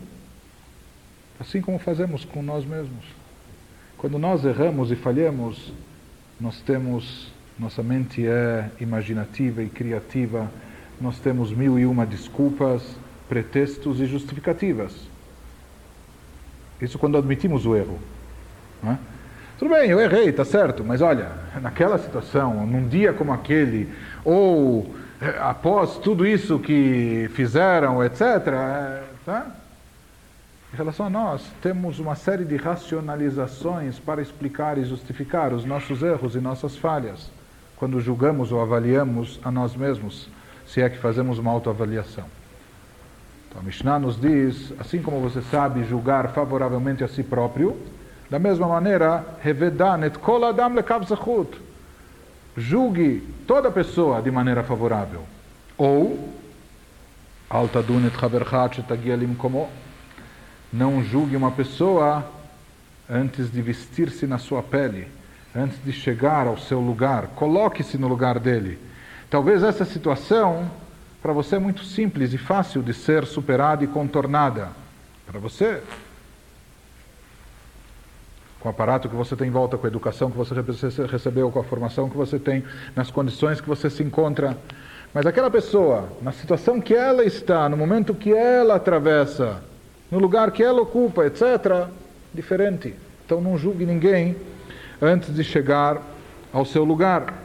Assim 1.39 1.61
como 1.61 1.79
fazemos 1.79 2.25
com 2.25 2.43
nós 2.43 2.65
mesmos. 2.65 3.05
Quando 3.99 4.19
nós 4.19 4.45
erramos 4.45 4.91
e 4.91 4.97
falhamos, 4.97 5.73
nós 6.41 6.61
temos, 6.61 7.33
nossa 7.59 7.83
mente 7.83 8.27
é 8.27 8.69
imaginativa 8.81 9.63
e 9.63 9.69
criativa, 9.69 10.51
nós 11.01 11.19
temos 11.19 11.53
mil 11.53 11.79
e 11.79 11.87
uma 11.87 12.07
desculpas, 12.07 12.97
pretextos 13.29 14.01
e 14.01 14.07
justificativas. 14.07 14.95
Isso 16.81 16.99
quando 16.99 17.17
admitimos 17.17 17.67
o 17.67 17.77
erro. 17.77 17.99
É? 18.85 18.97
Tudo 19.59 19.75
bem, 19.75 19.91
eu 19.91 20.01
errei, 20.01 20.31
está 20.31 20.45
certo, 20.45 20.83
mas 20.83 21.01
olha, 21.01 21.31
naquela 21.61 21.97
situação, 21.99 22.67
num 22.67 22.89
dia 22.89 23.13
como 23.13 23.33
aquele, 23.33 23.89
ou 24.25 24.93
eh, 25.21 25.39
após 25.41 25.99
tudo 25.99 26.27
isso 26.27 26.59
que 26.59 27.31
fizeram, 27.35 28.03
etc., 28.03 28.23
Tá? 29.25 29.47
Em 30.73 30.77
relação 30.77 31.07
a 31.07 31.11
nós, 31.11 31.45
temos 31.61 31.99
uma 31.99 32.15
série 32.15 32.45
de 32.45 32.57
racionalizações 32.57 33.99
para 33.99 34.23
explicar 34.23 34.79
e 34.79 34.85
justificar 34.85 35.53
os 35.53 35.65
nossos 35.65 36.03
erros 36.03 36.35
e 36.35 36.41
nossas 36.41 36.77
falhas, 36.77 37.31
quando 37.77 38.01
julgamos 38.01 38.53
ou 38.53 38.61
avaliamos 38.61 39.39
a 39.45 39.51
nós 39.51 39.77
mesmos, 39.77 40.29
se 40.67 40.81
é 40.81 40.89
que 40.89 40.97
fazemos 40.97 41.39
uma 41.39 41.51
autoavaliação. 41.51 42.25
Então, 43.49 43.61
a 43.61 43.65
Mishnah 43.65 43.99
nos 43.99 44.19
diz, 44.19 44.73
assim 44.81 45.03
como 45.03 45.21
você 45.21 45.43
sabe 45.43 45.85
julgar 45.85 46.29
favoravelmente 46.33 47.05
a 47.05 47.09
si 47.09 47.23
próprio, 47.23 47.77
da 48.31 48.39
mesma 48.39 48.67
maneira, 48.67 49.23
kol 50.23 50.43
adam. 50.43 50.73
Julgue 52.57 53.29
toda 53.47 53.71
pessoa 53.71 54.23
de 54.23 54.31
maneira 54.31 54.63
favorável. 54.63 55.23
Ou 55.77 56.42
não 60.73 61.05
julgue 61.05 61.37
uma 61.37 61.51
pessoa 61.51 62.25
antes 63.11 63.53
de 63.53 63.61
vestir-se 63.61 64.27
na 64.27 64.39
sua 64.39 64.63
pele, 64.63 65.07
antes 65.55 65.77
de 65.85 65.93
chegar 65.93 66.47
ao 66.47 66.57
seu 66.57 66.81
lugar. 66.81 67.27
Coloque-se 67.37 67.99
no 67.99 68.09
lugar 68.09 68.39
dele. 68.39 68.79
Talvez 69.29 69.63
essa 69.63 69.85
situação, 69.85 70.71
para 71.21 71.35
você, 71.35 71.57
é 71.57 71.59
muito 71.59 71.85
simples 71.85 72.33
e 72.33 72.39
fácil 72.39 72.83
de 72.83 72.95
ser 72.95 73.27
superada 73.27 73.85
e 73.85 73.87
contornada. 73.87 74.71
Para 75.27 75.39
você, 75.39 75.83
com 78.61 78.69
o 78.69 78.71
aparato 78.71 79.11
que 79.11 79.15
você 79.15 79.37
tem 79.37 79.49
em 79.49 79.51
volta, 79.51 79.77
com 79.77 79.87
a 79.87 79.91
educação 79.91 80.31
que 80.31 80.39
você 80.39 80.55
recebeu, 81.05 81.51
com 81.51 81.61
a 81.61 81.65
formação 81.65 82.09
que 82.09 82.17
você 82.17 82.39
tem, 82.39 82.65
nas 82.97 83.11
condições 83.11 83.61
que 83.61 83.69
você 83.69 83.91
se 83.91 84.03
encontra. 84.03 84.57
Mas 85.15 85.27
aquela 85.27 85.51
pessoa, 85.51 86.09
na 86.23 86.33
situação 86.33 86.81
que 86.81 86.95
ela 86.95 87.25
está, 87.25 87.69
no 87.69 87.77
momento 87.77 88.15
que 88.15 88.33
ela 88.33 88.77
atravessa, 88.77 89.63
no 90.11 90.19
lugar 90.19 90.51
que 90.51 90.63
ela 90.63 90.81
ocupa, 90.81 91.27
etc., 91.27 91.87
diferente. 92.33 92.95
Então 93.25 93.41
não 93.41 93.59
julgue 93.59 93.85
ninguém 93.85 94.37
antes 95.01 95.35
de 95.35 95.45
chegar 95.45 96.01
ao 96.53 96.65
seu 96.65 96.85
lugar. 96.85 97.43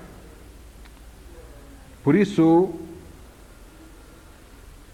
Por 2.04 2.16
isso, 2.16 2.74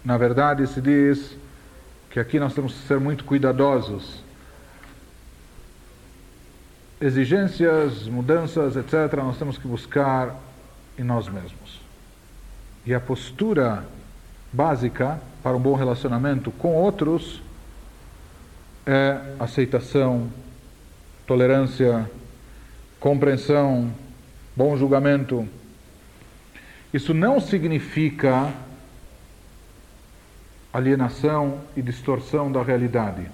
na 0.04 0.18
verdade, 0.18 0.66
se 0.66 0.80
diz 0.80 1.36
que 2.10 2.18
aqui 2.18 2.40
nós 2.40 2.54
temos 2.54 2.74
que 2.74 2.88
ser 2.88 2.98
muito 2.98 3.24
cuidadosos. 3.24 4.22
Exigências, 7.00 8.08
mudanças, 8.08 8.76
etc., 8.76 9.14
nós 9.18 9.38
temos 9.38 9.58
que 9.58 9.68
buscar 9.68 10.34
em 10.98 11.04
nós 11.04 11.28
mesmos. 11.28 11.63
E 12.86 12.92
a 12.92 13.00
postura 13.00 13.84
básica 14.52 15.20
para 15.42 15.56
um 15.56 15.60
bom 15.60 15.74
relacionamento 15.74 16.50
com 16.50 16.74
outros 16.74 17.42
é 18.86 19.18
aceitação, 19.38 20.30
tolerância, 21.26 22.08
compreensão, 23.00 23.90
bom 24.54 24.76
julgamento. 24.76 25.48
Isso 26.92 27.12
não 27.12 27.40
significa 27.40 28.52
alienação 30.72 31.60
e 31.76 31.82
distorção 31.82 32.50
da 32.52 32.62
realidade. 32.62 33.26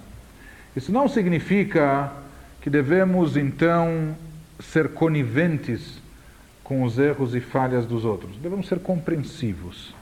Isso 0.77 0.93
não 0.93 1.09
significa 1.09 2.13
que 2.61 2.71
devemos 2.71 3.37
então 3.37 4.17
ser 4.61 4.91
coniventes 4.91 6.00
com 6.71 6.85
os 6.85 7.01
erros 7.01 7.35
e 7.35 7.41
falhas 7.41 7.85
dos 7.85 8.05
outros. 8.05 8.37
Devemos 8.37 8.69
ser 8.69 8.79
compreensivos. 8.79 9.93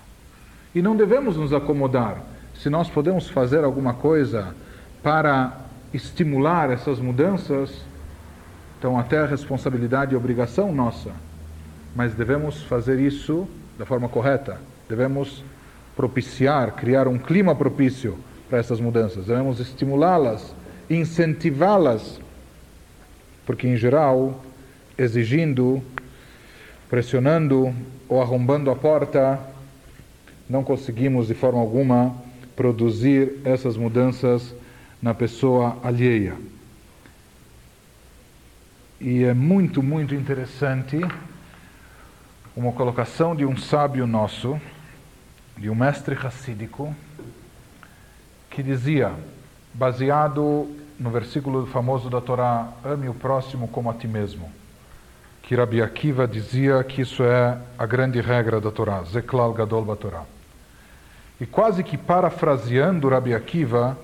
E 0.75 0.83
não 0.83 0.95
devemos 0.95 1.35
nos 1.35 1.55
acomodar. 1.55 2.23
Se 2.55 2.69
nós 2.69 2.91
podemos 2.91 3.27
fazer 3.27 3.64
alguma 3.64 3.95
coisa 3.95 4.55
para 5.03 5.61
estimular 5.95 6.69
essas 6.69 6.99
mudanças, 6.99 7.81
então 8.79 8.99
até 8.99 9.16
a 9.16 9.25
responsabilidade 9.25 10.12
e 10.12 10.16
obrigação 10.16 10.71
nossa. 10.71 11.11
Mas 11.97 12.12
devemos 12.12 12.62
fazer 12.64 13.01
isso 13.01 13.49
da 13.79 13.87
forma 13.87 14.07
correta. 14.07 14.61
Devemos 14.91 15.43
propiciar, 15.97 16.73
criar 16.73 17.09
um 17.09 17.16
clima 17.16 17.55
propício 17.55 18.19
para 18.47 18.59
essas 18.59 18.79
mudanças. 18.79 19.25
Devemos 19.25 19.59
estimulá-las, 19.59 20.55
incentivá-las, 20.91 22.21
porque 23.47 23.66
em 23.66 23.77
geral, 23.79 24.45
exigindo 24.99 25.83
pressionando 26.89 27.74
ou 28.09 28.22
arrombando 28.22 28.70
a 28.70 28.76
porta, 28.76 29.39
não 30.49 30.64
conseguimos 30.64 31.28
de 31.28 31.34
forma 31.34 31.61
alguma 31.61 32.16
produzir 32.57 33.41
essas 33.45 33.76
mudanças 33.76 34.55
na 35.01 35.12
pessoa 35.12 35.78
alheia. 35.82 36.34
E 39.01 39.22
é 39.22 39.34
muito, 39.34 39.82
muito 39.82 40.14
interessante 40.14 40.99
uma 42.57 42.72
colocação 42.72 43.36
de 43.36 43.45
um 43.45 43.57
sábio 43.57 44.07
nosso, 44.07 44.59
de 45.57 45.70
um 45.70 45.74
mestre 45.74 46.14
racídico, 46.14 46.93
que 48.51 48.62
dizia, 48.62 49.12
baseado 49.72 50.74
no 50.99 51.11
versículo 51.11 51.66
famoso 51.66 52.11
da 52.11 52.20
Torá, 52.20 52.72
ame 52.82 53.09
o 53.09 53.14
próximo 53.14 53.68
como 53.68 53.89
a 53.89 53.95
ti 53.95 54.09
mesmo 54.09 54.51
que 55.49 55.55
Rabi 55.55 55.80
Akiva 55.80 56.28
dizia 56.28 56.84
que 56.84 57.01
isso 57.01 57.24
é 57.24 57.57
a 57.78 57.86
grande 57.86 58.20
regra 58.20 58.61
da 58.61 58.70
Torá, 58.70 59.03
Zeklal 59.05 59.55
Gadol 59.55 59.82
Batorá. 59.82 60.24
E 61.40 61.46
quase 61.46 61.82
que 61.82 61.96
parafraseando 61.96 63.09
Rabi 63.09 63.32
Akiva, 63.32 63.96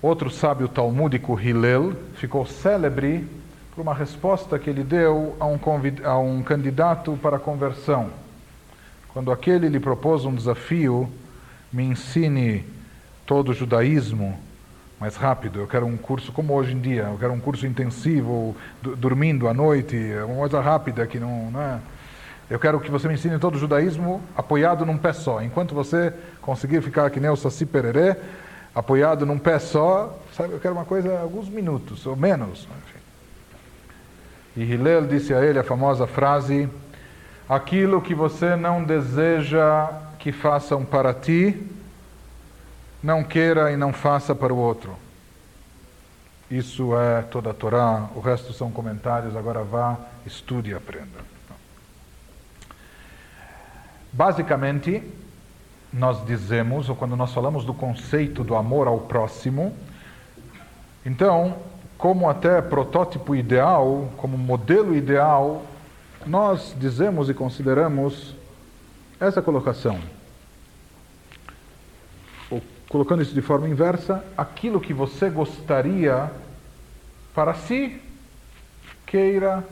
outro 0.00 0.30
sábio 0.30 0.68
talmúdico, 0.68 1.36
Hillel, 1.36 1.94
ficou 2.14 2.46
célebre 2.46 3.26
por 3.74 3.82
uma 3.82 3.92
resposta 3.92 4.56
que 4.56 4.70
ele 4.70 4.84
deu 4.84 5.36
a 5.40 5.46
um, 5.46 5.58
a 6.04 6.18
um 6.20 6.40
candidato 6.40 7.18
para 7.20 7.38
a 7.38 7.40
conversão. 7.40 8.10
quando 9.08 9.32
aquele 9.32 9.68
lhe 9.68 9.80
propôs 9.80 10.24
um 10.24 10.32
desafio, 10.32 11.12
me 11.72 11.82
ensine 11.82 12.64
todo 13.26 13.48
o 13.48 13.54
judaísmo 13.54 14.38
mais 15.00 15.14
rápido, 15.16 15.60
eu 15.60 15.66
quero 15.66 15.86
um 15.86 15.96
curso 15.96 16.32
como 16.32 16.54
hoje 16.54 16.72
em 16.72 16.80
dia, 16.80 17.02
eu 17.02 17.16
quero 17.18 17.32
um 17.32 17.38
curso 17.38 17.66
intensivo, 17.66 18.56
dormindo 18.82 19.46
à 19.46 19.54
noite, 19.54 19.96
uma 20.26 20.38
coisa 20.38 20.60
rápida 20.60 21.06
que 21.06 21.20
não, 21.20 21.50
não 21.50 21.60
é... 21.60 21.78
Eu 22.50 22.58
quero 22.58 22.80
que 22.80 22.90
você 22.90 23.06
me 23.06 23.14
ensine 23.14 23.38
todo 23.38 23.56
o 23.56 23.58
judaísmo 23.58 24.22
apoiado 24.34 24.86
num 24.86 24.96
pé 24.96 25.12
só. 25.12 25.42
Enquanto 25.42 25.74
você 25.74 26.14
conseguir 26.40 26.80
ficar 26.80 27.10
que 27.10 27.20
nem 27.20 27.30
o 27.30 27.36
Saci 27.36 27.66
Pererê, 27.66 28.16
apoiado 28.74 29.26
num 29.26 29.38
pé 29.38 29.58
só, 29.58 30.18
sabe, 30.32 30.54
eu 30.54 30.58
quero 30.58 30.74
uma 30.74 30.86
coisa, 30.86 31.20
alguns 31.20 31.46
minutos, 31.48 32.06
ou 32.06 32.16
menos. 32.16 32.60
Enfim. 32.60 32.98
E 34.56 34.62
Hillel 34.62 35.06
disse 35.06 35.34
a 35.34 35.44
ele 35.44 35.58
a 35.58 35.62
famosa 35.62 36.06
frase, 36.06 36.66
aquilo 37.46 38.00
que 38.00 38.14
você 38.14 38.56
não 38.56 38.82
deseja 38.82 39.90
que 40.18 40.32
façam 40.32 40.86
para 40.86 41.12
ti, 41.12 41.54
não 43.02 43.22
queira 43.22 43.72
e 43.72 43.76
não 43.76 43.92
faça 43.92 44.34
para 44.34 44.52
o 44.52 44.56
outro. 44.56 44.96
Isso 46.50 46.96
é 46.96 47.22
toda 47.22 47.50
a 47.50 47.54
Torá, 47.54 48.08
o 48.14 48.20
resto 48.20 48.52
são 48.52 48.70
comentários, 48.70 49.36
agora 49.36 49.62
vá, 49.62 49.98
estude 50.24 50.70
e 50.70 50.74
aprenda. 50.74 51.18
Basicamente, 54.10 55.02
nós 55.92 56.24
dizemos, 56.24 56.88
ou 56.88 56.96
quando 56.96 57.16
nós 57.16 57.32
falamos 57.32 57.64
do 57.64 57.74
conceito 57.74 58.42
do 58.42 58.56
amor 58.56 58.86
ao 58.86 59.00
próximo, 59.00 59.74
então, 61.04 61.56
como 61.96 62.28
até 62.28 62.60
protótipo 62.62 63.34
ideal, 63.34 64.08
como 64.16 64.36
modelo 64.38 64.96
ideal, 64.96 65.62
nós 66.26 66.74
dizemos 66.78 67.28
e 67.28 67.34
consideramos 67.34 68.34
essa 69.20 69.42
colocação. 69.42 69.98
Ou, 72.88 72.92
colocando 72.92 73.22
isso 73.22 73.34
de 73.34 73.42
forma 73.42 73.68
inversa, 73.68 74.24
aquilo 74.36 74.80
que 74.80 74.94
você 74.94 75.28
gostaria 75.30 76.30
para 77.34 77.54
si, 77.54 78.00
queira 79.06 79.64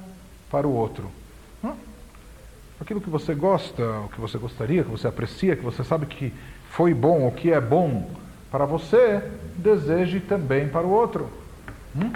para 0.50 0.66
o 0.66 0.72
outro 0.72 1.10
aquilo 2.80 3.00
que 3.00 3.10
você 3.10 3.34
gosta, 3.34 3.82
o 4.00 4.08
que 4.08 4.20
você 4.20 4.38
gostaria, 4.38 4.84
que 4.84 4.90
você 4.90 5.08
aprecia, 5.08 5.56
que 5.56 5.64
você 5.64 5.82
sabe 5.82 6.06
que 6.06 6.32
foi 6.70 6.92
bom, 6.92 7.26
o 7.26 7.32
que 7.32 7.52
é 7.52 7.60
bom 7.60 8.10
para 8.50 8.64
você, 8.64 9.22
deseje 9.56 10.20
também 10.20 10.68
para 10.68 10.86
o 10.86 10.90
outro. 10.90 11.28
Hum? 11.96 12.12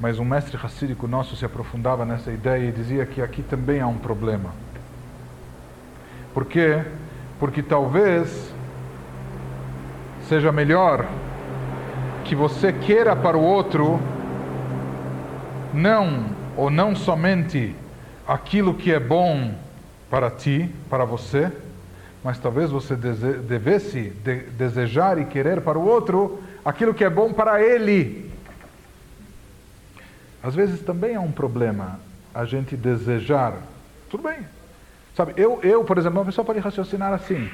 Mas 0.00 0.18
um 0.18 0.24
mestre 0.24 0.56
racídico 0.56 1.06
nosso 1.06 1.36
se 1.36 1.44
aprofundava 1.44 2.04
nessa 2.04 2.30
ideia 2.30 2.68
e 2.68 2.72
dizia 2.72 3.04
que 3.04 3.20
aqui 3.20 3.42
também 3.42 3.80
há 3.80 3.86
um 3.86 3.98
problema. 3.98 4.52
Por 6.32 6.44
quê? 6.44 6.82
Porque 7.38 7.62
talvez 7.62 8.52
seja 10.28 10.52
melhor 10.52 11.06
que 12.24 12.34
você 12.34 12.70
queira 12.70 13.16
para 13.16 13.38
o 13.38 13.42
outro 13.42 13.98
não 15.72 16.26
ou 16.54 16.68
não 16.68 16.94
somente 16.94 17.74
aquilo 18.26 18.74
que 18.74 18.92
é 18.92 19.00
bom 19.00 19.54
para 20.10 20.30
ti, 20.30 20.70
para 20.90 21.06
você, 21.06 21.50
mas 22.22 22.38
talvez 22.38 22.70
você 22.70 22.94
devesse 22.94 24.10
de 24.10 24.40
desejar 24.50 25.18
e 25.18 25.24
querer 25.24 25.62
para 25.62 25.78
o 25.78 25.86
outro 25.86 26.42
aquilo 26.62 26.92
que 26.92 27.04
é 27.04 27.08
bom 27.08 27.32
para 27.32 27.62
ele. 27.62 28.30
Às 30.42 30.54
vezes 30.54 30.82
também 30.82 31.14
é 31.14 31.20
um 31.20 31.32
problema 31.32 32.00
a 32.34 32.44
gente 32.44 32.76
desejar. 32.76 33.54
Tudo 34.10 34.24
bem. 34.24 34.40
Sabe, 35.16 35.32
eu, 35.38 35.58
eu 35.62 35.84
por 35.84 35.96
exemplo, 35.96 36.18
uma 36.18 36.26
pessoa 36.26 36.44
pode 36.44 36.58
raciocinar 36.58 37.14
assim. 37.14 37.48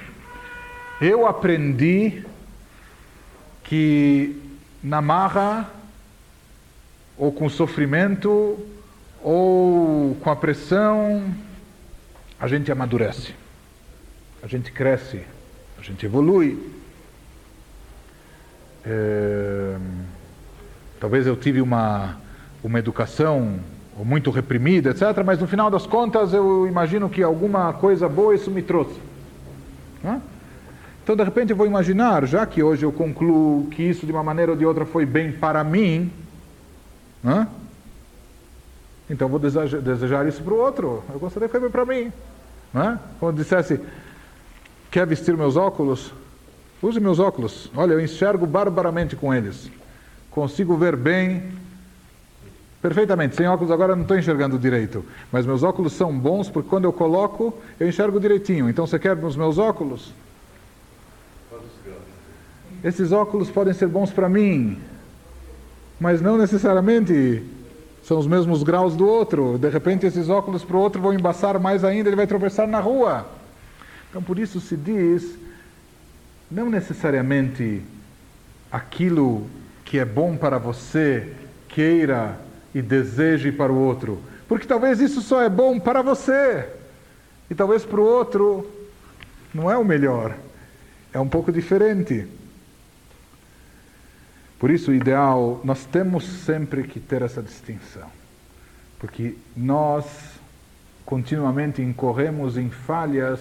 Eu 1.00 1.26
aprendi 1.26 2.24
que 3.64 4.40
na 4.82 5.00
marra 5.00 5.70
ou 7.16 7.32
com 7.32 7.48
sofrimento 7.48 8.58
ou 9.22 10.14
com 10.16 10.30
a 10.30 10.36
pressão, 10.36 11.34
a 12.38 12.46
gente 12.46 12.70
amadurece, 12.70 13.34
a 14.42 14.46
gente 14.46 14.70
cresce, 14.70 15.22
a 15.78 15.82
gente 15.82 16.04
evolui. 16.04 16.72
É, 18.84 19.76
talvez 21.00 21.26
eu 21.26 21.34
tive 21.34 21.62
uma, 21.62 22.18
uma 22.62 22.78
educação 22.78 23.58
muito 23.96 24.30
reprimida, 24.30 24.90
etc., 24.90 25.22
mas 25.24 25.38
no 25.38 25.46
final 25.46 25.70
das 25.70 25.86
contas 25.86 26.34
eu 26.34 26.66
imagino 26.66 27.08
que 27.08 27.22
alguma 27.22 27.72
coisa 27.72 28.08
boa 28.08 28.34
isso 28.34 28.50
me 28.50 28.60
trouxe. 28.60 29.00
Então, 31.05 31.14
de 31.14 31.22
repente, 31.22 31.50
eu 31.50 31.57
vou 31.57 31.66
imaginar, 31.66 32.26
já 32.26 32.46
que 32.46 32.62
hoje 32.62 32.82
eu 32.82 32.90
concluo 32.90 33.66
que 33.66 33.82
isso 33.82 34.07
de 34.07 34.12
uma 34.12 34.22
maneira 34.22 34.52
ou 34.52 34.57
de 34.57 34.64
outra 34.64 34.86
foi 34.86 35.05
bem 35.05 35.30
para 35.30 35.62
mim, 35.62 36.11
então 39.11 39.28
vou 39.28 39.38
desejar, 39.38 39.82
desejar 39.82 40.26
isso 40.26 40.42
para 40.42 40.55
o 40.55 40.57
outro. 40.57 41.02
Eu 41.12 41.18
gostaria 41.18 41.46
que 41.46 41.59
fosse 41.59 41.70
para 41.70 41.84
mim. 41.84 42.11
Não 42.72 42.82
é? 42.82 42.98
Quando 43.20 43.36
dissesse, 43.36 43.78
quer 44.90 45.07
vestir 45.07 45.36
meus 45.36 45.57
óculos? 45.57 46.11
Use 46.82 46.98
meus 46.98 47.18
óculos. 47.18 47.70
Olha, 47.76 47.92
eu 47.92 48.00
enxergo 48.00 48.46
barbaramente 48.46 49.14
com 49.14 49.32
eles. 49.32 49.70
Consigo 50.30 50.74
ver 50.74 50.96
bem, 50.96 51.52
perfeitamente. 52.80 53.36
Sem 53.36 53.46
óculos 53.46 53.70
agora 53.70 53.94
não 53.94 54.02
estou 54.02 54.18
enxergando 54.18 54.59
direito. 54.59 55.05
Mas 55.30 55.44
meus 55.44 55.62
óculos 55.62 55.92
são 55.92 56.18
bons 56.18 56.48
porque 56.48 56.70
quando 56.70 56.84
eu 56.84 56.92
coloco, 56.94 57.57
eu 57.78 57.86
enxergo 57.86 58.18
direitinho. 58.18 58.70
Então 58.70 58.86
você 58.86 58.98
quer 58.98 59.14
nos 59.16 59.36
meus 59.36 59.59
óculos? 59.59 60.14
Esses 62.85 63.12
óculos 63.12 63.51
podem 63.51 63.72
ser 63.72 63.89
bons 63.89 64.11
para 64.11 64.28
mim, 64.28 64.78
mas 65.99 66.20
não 66.20 66.37
necessariamente 66.37 67.43
são 68.03 68.18
os 68.18 68.26
mesmos 68.26 68.62
graus 68.62 68.95
do 68.95 69.09
outro. 69.09 69.57
De 69.57 69.70
repente, 69.70 70.05
esses 70.05 70.28
óculos 70.28 70.62
para 70.62 70.76
o 70.76 70.80
outro 70.80 71.01
vão 71.01 71.14
embaçar 71.14 71.59
mais 71.59 71.82
ainda, 71.82 72.11
ele 72.11 72.16
vai 72.16 72.26
tropeçar 72.26 72.68
na 72.68 72.80
rua. 72.80 73.26
Então, 74.11 74.22
por 74.22 74.39
isso 74.39 74.61
se 74.61 74.76
diz, 74.76 75.39
não 76.51 76.68
necessariamente 76.68 77.82
aquilo 78.70 79.47
que 79.82 79.99
é 79.99 80.05
bom 80.05 80.37
para 80.37 80.59
você 80.59 81.32
queira 81.68 82.39
e 82.74 82.82
deseje 82.82 83.51
para 83.51 83.72
o 83.72 83.78
outro, 83.78 84.20
porque 84.47 84.66
talvez 84.66 85.01
isso 85.01 85.22
só 85.22 85.41
é 85.41 85.49
bom 85.49 85.80
para 85.80 86.03
você 86.03 86.68
e 87.49 87.55
talvez 87.55 87.85
para 87.85 88.01
o 88.01 88.05
outro 88.05 88.70
não 89.55 89.70
é 89.70 89.76
o 89.78 89.85
melhor, 89.85 90.37
é 91.12 91.18
um 91.18 91.28
pouco 91.28 91.51
diferente. 91.51 92.26
Por 94.64 94.70
isso, 94.70 94.92
o 94.92 94.94
ideal, 94.94 95.60
nós 95.62 95.84
temos 95.84 96.24
sempre 96.24 96.84
que 96.84 96.98
ter 96.98 97.20
essa 97.20 97.42
distinção. 97.42 98.08
Porque 98.98 99.34
nós 99.54 100.06
continuamente 101.04 101.82
incorremos 101.82 102.56
em 102.56 102.70
falhas 102.70 103.40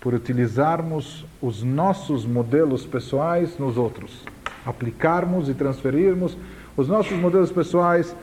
por 0.00 0.14
utilizarmos 0.14 1.26
os 1.42 1.62
nossos 1.62 2.24
modelos 2.24 2.86
pessoais 2.86 3.58
nos 3.58 3.76
outros. 3.76 4.24
Aplicarmos 4.64 5.50
e 5.50 5.52
transferirmos 5.52 6.38
os 6.74 6.88
nossos 6.88 7.18
modelos 7.18 7.52
pessoais, 7.52 8.16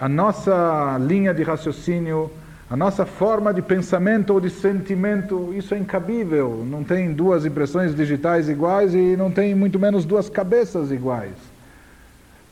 a 0.00 0.08
nossa 0.08 0.96
linha 0.98 1.34
de 1.34 1.42
raciocínio, 1.42 2.30
a 2.70 2.78
nossa 2.78 3.04
forma 3.04 3.52
de 3.52 3.60
pensamento 3.60 4.32
ou 4.32 4.40
de 4.40 4.48
sentimento, 4.48 5.52
isso 5.54 5.74
é 5.74 5.78
incabível. 5.78 6.64
Não 6.66 6.82
tem 6.82 7.12
duas 7.12 7.44
impressões 7.44 7.94
digitais 7.94 8.48
iguais 8.48 8.94
e 8.94 9.18
não 9.18 9.30
tem 9.30 9.54
muito 9.54 9.78
menos 9.78 10.06
duas 10.06 10.30
cabeças 10.30 10.90
iguais 10.90 11.52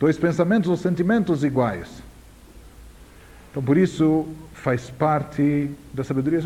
dois 0.02 0.18
pensamentos 0.18 0.68
ou 0.68 0.76
sentimentos 0.76 1.44
iguais. 1.44 2.02
Então, 3.48 3.62
por 3.62 3.76
isso, 3.76 4.26
faz 4.52 4.90
parte 4.90 5.70
da 5.94 6.02
sabedoria. 6.02 6.40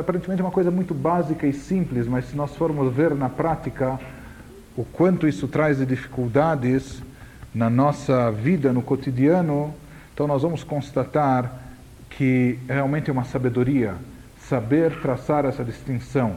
Aparentemente 0.00 0.40
é 0.40 0.44
uma 0.44 0.50
coisa 0.50 0.70
muito 0.70 0.94
básica 0.94 1.46
e 1.46 1.52
simples, 1.52 2.06
mas 2.06 2.24
se 2.24 2.34
nós 2.34 2.56
formos 2.56 2.90
ver 2.90 3.14
na 3.14 3.28
prática 3.28 4.00
o 4.74 4.82
quanto 4.82 5.28
isso 5.28 5.46
traz 5.46 5.76
de 5.76 5.84
dificuldades 5.84 7.02
na 7.54 7.68
nossa 7.68 8.30
vida, 8.30 8.72
no 8.72 8.80
cotidiano, 8.80 9.74
então 10.14 10.26
nós 10.26 10.40
vamos 10.40 10.64
constatar 10.64 11.52
que 12.08 12.58
realmente 12.66 13.10
é 13.10 13.12
uma 13.12 13.24
sabedoria 13.24 13.94
saber 14.48 15.02
traçar 15.02 15.44
essa 15.44 15.62
distinção. 15.62 16.36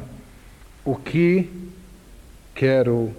O 0.83 0.93
que 0.97 1.49
quero 2.53 3.13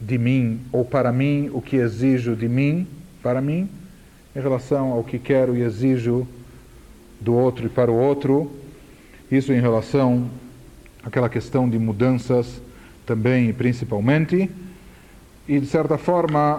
de 0.00 0.18
mim 0.18 0.60
ou 0.72 0.84
para 0.84 1.12
mim, 1.12 1.50
o 1.52 1.60
que 1.60 1.76
exijo 1.76 2.36
de 2.36 2.48
mim, 2.48 2.86
para 3.22 3.40
mim, 3.40 3.68
em 4.34 4.40
relação 4.40 4.92
ao 4.92 5.02
que 5.02 5.18
quero 5.18 5.56
e 5.56 5.62
exijo 5.62 6.26
do 7.20 7.34
outro 7.34 7.66
e 7.66 7.68
para 7.68 7.90
o 7.90 7.94
outro. 7.94 8.52
Isso 9.30 9.52
em 9.52 9.60
relação 9.60 10.30
àquela 11.02 11.28
questão 11.28 11.68
de 11.68 11.78
mudanças 11.78 12.60
também 13.06 13.48
e 13.48 13.52
principalmente. 13.52 14.50
E 15.48 15.60
de 15.60 15.66
certa 15.66 15.96
forma, 15.96 16.58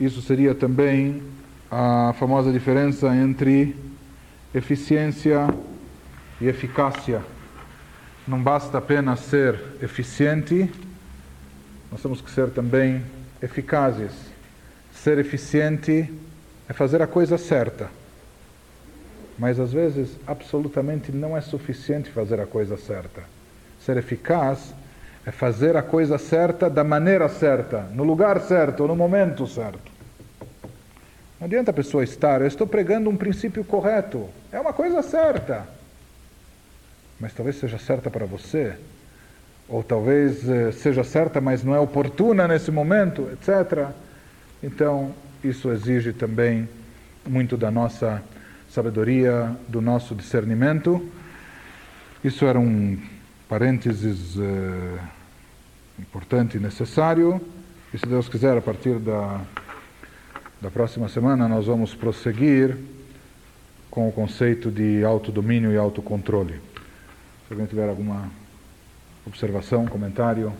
isso 0.00 0.22
seria 0.22 0.54
também 0.54 1.22
a 1.70 2.14
famosa 2.18 2.50
diferença 2.50 3.14
entre 3.14 3.76
eficiência 4.54 5.52
e 6.40 6.46
eficácia. 6.46 7.20
não 8.26 8.42
basta 8.42 8.78
apenas 8.78 9.20
ser 9.20 9.58
eficiente, 9.82 10.70
nós 11.90 12.02
temos 12.02 12.20
que 12.20 12.30
ser 12.30 12.50
também 12.50 13.02
eficazes. 13.42 14.12
Ser 14.92 15.18
eficiente 15.18 16.12
é 16.68 16.72
fazer 16.72 17.00
a 17.00 17.06
coisa 17.06 17.38
certa. 17.38 17.88
Mas 19.38 19.60
às 19.60 19.72
vezes, 19.72 20.16
absolutamente 20.26 21.12
não 21.12 21.36
é 21.36 21.40
suficiente 21.40 22.10
fazer 22.10 22.40
a 22.40 22.46
coisa 22.46 22.76
certa. 22.76 23.22
Ser 23.80 23.96
eficaz 23.96 24.74
é 25.24 25.30
fazer 25.30 25.76
a 25.76 25.82
coisa 25.82 26.18
certa 26.18 26.68
da 26.68 26.82
maneira 26.82 27.28
certa, 27.28 27.82
no 27.94 28.02
lugar 28.02 28.40
certo, 28.40 28.86
no 28.86 28.96
momento 28.96 29.46
certo. 29.46 29.92
Não 31.38 31.46
adianta 31.46 31.70
a 31.70 31.74
pessoa 31.74 32.02
estar, 32.02 32.40
eu 32.40 32.48
estou 32.48 32.66
pregando 32.66 33.08
um 33.08 33.16
princípio 33.16 33.62
correto, 33.62 34.28
é 34.50 34.58
uma 34.58 34.72
coisa 34.72 35.02
certa. 35.02 35.68
Mas 37.20 37.32
talvez 37.32 37.56
seja 37.56 37.78
certa 37.78 38.10
para 38.10 38.26
você, 38.26 38.74
ou 39.68 39.82
talvez 39.82 40.48
eh, 40.48 40.72
seja 40.72 41.04
certa, 41.04 41.40
mas 41.40 41.62
não 41.62 41.74
é 41.74 41.78
oportuna 41.78 42.48
nesse 42.48 42.70
momento, 42.70 43.28
etc. 43.32 43.88
Então, 44.62 45.14
isso 45.44 45.70
exige 45.70 46.12
também 46.12 46.68
muito 47.26 47.56
da 47.56 47.70
nossa 47.70 48.22
sabedoria, 48.68 49.54
do 49.68 49.80
nosso 49.80 50.14
discernimento. 50.14 51.06
Isso 52.24 52.46
era 52.46 52.58
um 52.58 52.98
parênteses 53.48 54.36
uh, 54.36 54.98
importante 55.98 56.56
e 56.56 56.60
necessário. 56.60 57.40
E 57.92 57.98
se 57.98 58.06
Deus 58.06 58.28
quiser, 58.28 58.56
a 58.56 58.60
partir 58.60 58.98
da, 58.98 59.40
da 60.60 60.70
próxima 60.70 61.08
semana, 61.08 61.46
nós 61.46 61.66
vamos 61.66 61.94
prosseguir 61.94 62.76
com 63.90 64.08
o 64.08 64.12
conceito 64.12 64.70
de 64.70 65.04
autodomínio 65.04 65.72
e 65.72 65.76
autocontrole. 65.76 66.54
Se 67.46 67.52
alguém 67.52 67.66
tiver 67.66 67.88
alguma 67.88 68.28
observação, 69.28 69.86
comentário. 69.86 70.52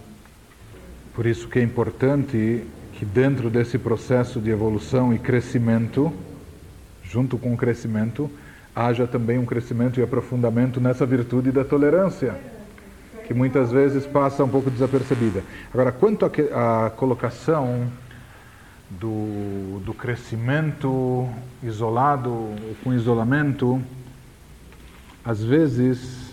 Por 1.14 1.26
isso 1.26 1.48
que 1.48 1.58
é 1.58 1.62
importante 1.62 2.64
que 2.92 3.04
dentro 3.04 3.50
desse 3.50 3.78
processo 3.78 4.40
de 4.40 4.50
evolução 4.50 5.12
e 5.12 5.18
crescimento, 5.18 6.12
junto 7.02 7.38
com 7.38 7.54
o 7.54 7.56
crescimento, 7.56 8.30
haja 8.74 9.06
também 9.06 9.38
um 9.38 9.46
crescimento 9.46 9.98
e 9.98 10.02
aprofundamento 10.02 10.80
nessa 10.80 11.04
virtude 11.04 11.50
da 11.50 11.64
tolerância, 11.64 12.36
que 13.26 13.34
muitas 13.34 13.72
vezes 13.72 14.06
passa 14.06 14.44
um 14.44 14.48
pouco 14.48 14.70
desapercebida. 14.70 15.42
Agora, 15.72 15.90
quanto 15.90 16.24
à 16.24 16.90
colocação 16.90 17.88
do, 18.90 19.80
do 19.80 19.92
crescimento 19.92 21.28
isolado, 21.62 22.54
com 22.82 22.94
isolamento, 22.94 23.82
às 25.24 25.42
vezes, 25.42 26.27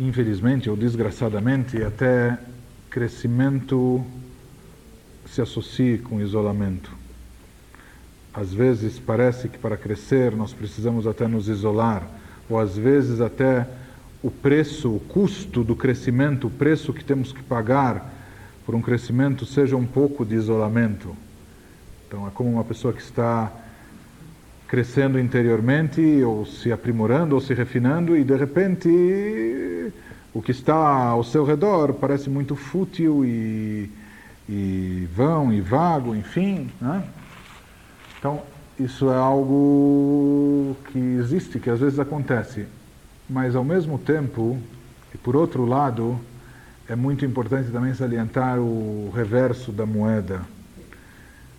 infelizmente 0.00 0.70
ou 0.70 0.76
desgraçadamente, 0.76 1.82
até 1.82 2.38
crescimento 2.90 4.04
se 5.26 5.42
associe 5.42 5.98
com 5.98 6.20
isolamento. 6.20 6.90
Às 8.32 8.52
vezes 8.52 8.98
parece 8.98 9.48
que 9.48 9.58
para 9.58 9.76
crescer 9.76 10.34
nós 10.34 10.52
precisamos 10.52 11.06
até 11.06 11.26
nos 11.26 11.48
isolar, 11.48 12.06
ou 12.48 12.58
às 12.58 12.76
vezes 12.76 13.20
até 13.20 13.66
o 14.22 14.30
preço, 14.30 14.90
o 14.94 15.00
custo 15.00 15.62
do 15.62 15.76
crescimento, 15.76 16.46
o 16.46 16.50
preço 16.50 16.92
que 16.92 17.04
temos 17.04 17.32
que 17.32 17.42
pagar 17.42 18.14
por 18.64 18.74
um 18.74 18.82
crescimento 18.82 19.46
seja 19.46 19.76
um 19.76 19.86
pouco 19.86 20.24
de 20.24 20.34
isolamento. 20.34 21.16
Então 22.06 22.26
é 22.26 22.30
como 22.30 22.50
uma 22.50 22.64
pessoa 22.64 22.92
que 22.92 23.02
está 23.02 23.52
crescendo 24.68 25.18
interiormente, 25.18 26.22
ou 26.22 26.46
se 26.46 26.70
aprimorando, 26.70 27.34
ou 27.34 27.40
se 27.40 27.54
refinando, 27.54 28.16
e 28.16 28.22
de 28.22 28.36
repente 28.36 29.92
o 30.32 30.40
que 30.40 30.52
está 30.52 30.76
ao 30.76 31.24
seu 31.24 31.44
redor 31.44 31.94
parece 31.94 32.30
muito 32.30 32.54
fútil 32.54 33.24
e 33.24 33.90
e 34.48 35.06
vão 35.14 35.52
e 35.52 35.60
vago, 35.60 36.14
enfim. 36.14 36.70
Né? 36.80 37.04
Então, 38.18 38.42
isso 38.80 39.10
é 39.10 39.16
algo 39.16 40.76
que 40.90 40.98
existe, 40.98 41.60
que 41.60 41.68
às 41.68 41.80
vezes 41.80 41.98
acontece. 41.98 42.66
Mas, 43.28 43.54
ao 43.54 43.64
mesmo 43.64 43.98
tempo, 43.98 44.58
e 45.14 45.18
por 45.18 45.36
outro 45.36 45.66
lado, 45.66 46.18
é 46.88 46.96
muito 46.96 47.24
importante 47.24 47.70
também 47.70 47.92
salientar 47.92 48.58
o 48.58 49.12
reverso 49.14 49.70
da 49.70 49.84
moeda, 49.84 50.40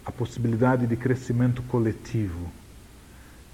a 0.04 0.12
possibilidade 0.12 0.88
de 0.88 0.96
crescimento 0.96 1.62
coletivo, 1.64 2.50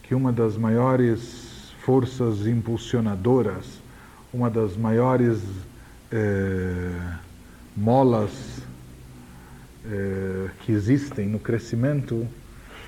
que 0.08 0.14
uma 0.14 0.32
das 0.32 0.56
maiores 0.56 1.74
forças 1.84 2.46
impulsionadoras, 2.46 3.82
uma 4.32 4.52
das 4.52 4.78
maiores 4.78 5.42
eh, 6.12 6.92
molas 7.76 8.62
eh, 9.84 10.50
que 10.62 10.72
existem 10.72 11.28
no 11.28 11.40
crescimento 11.40 12.28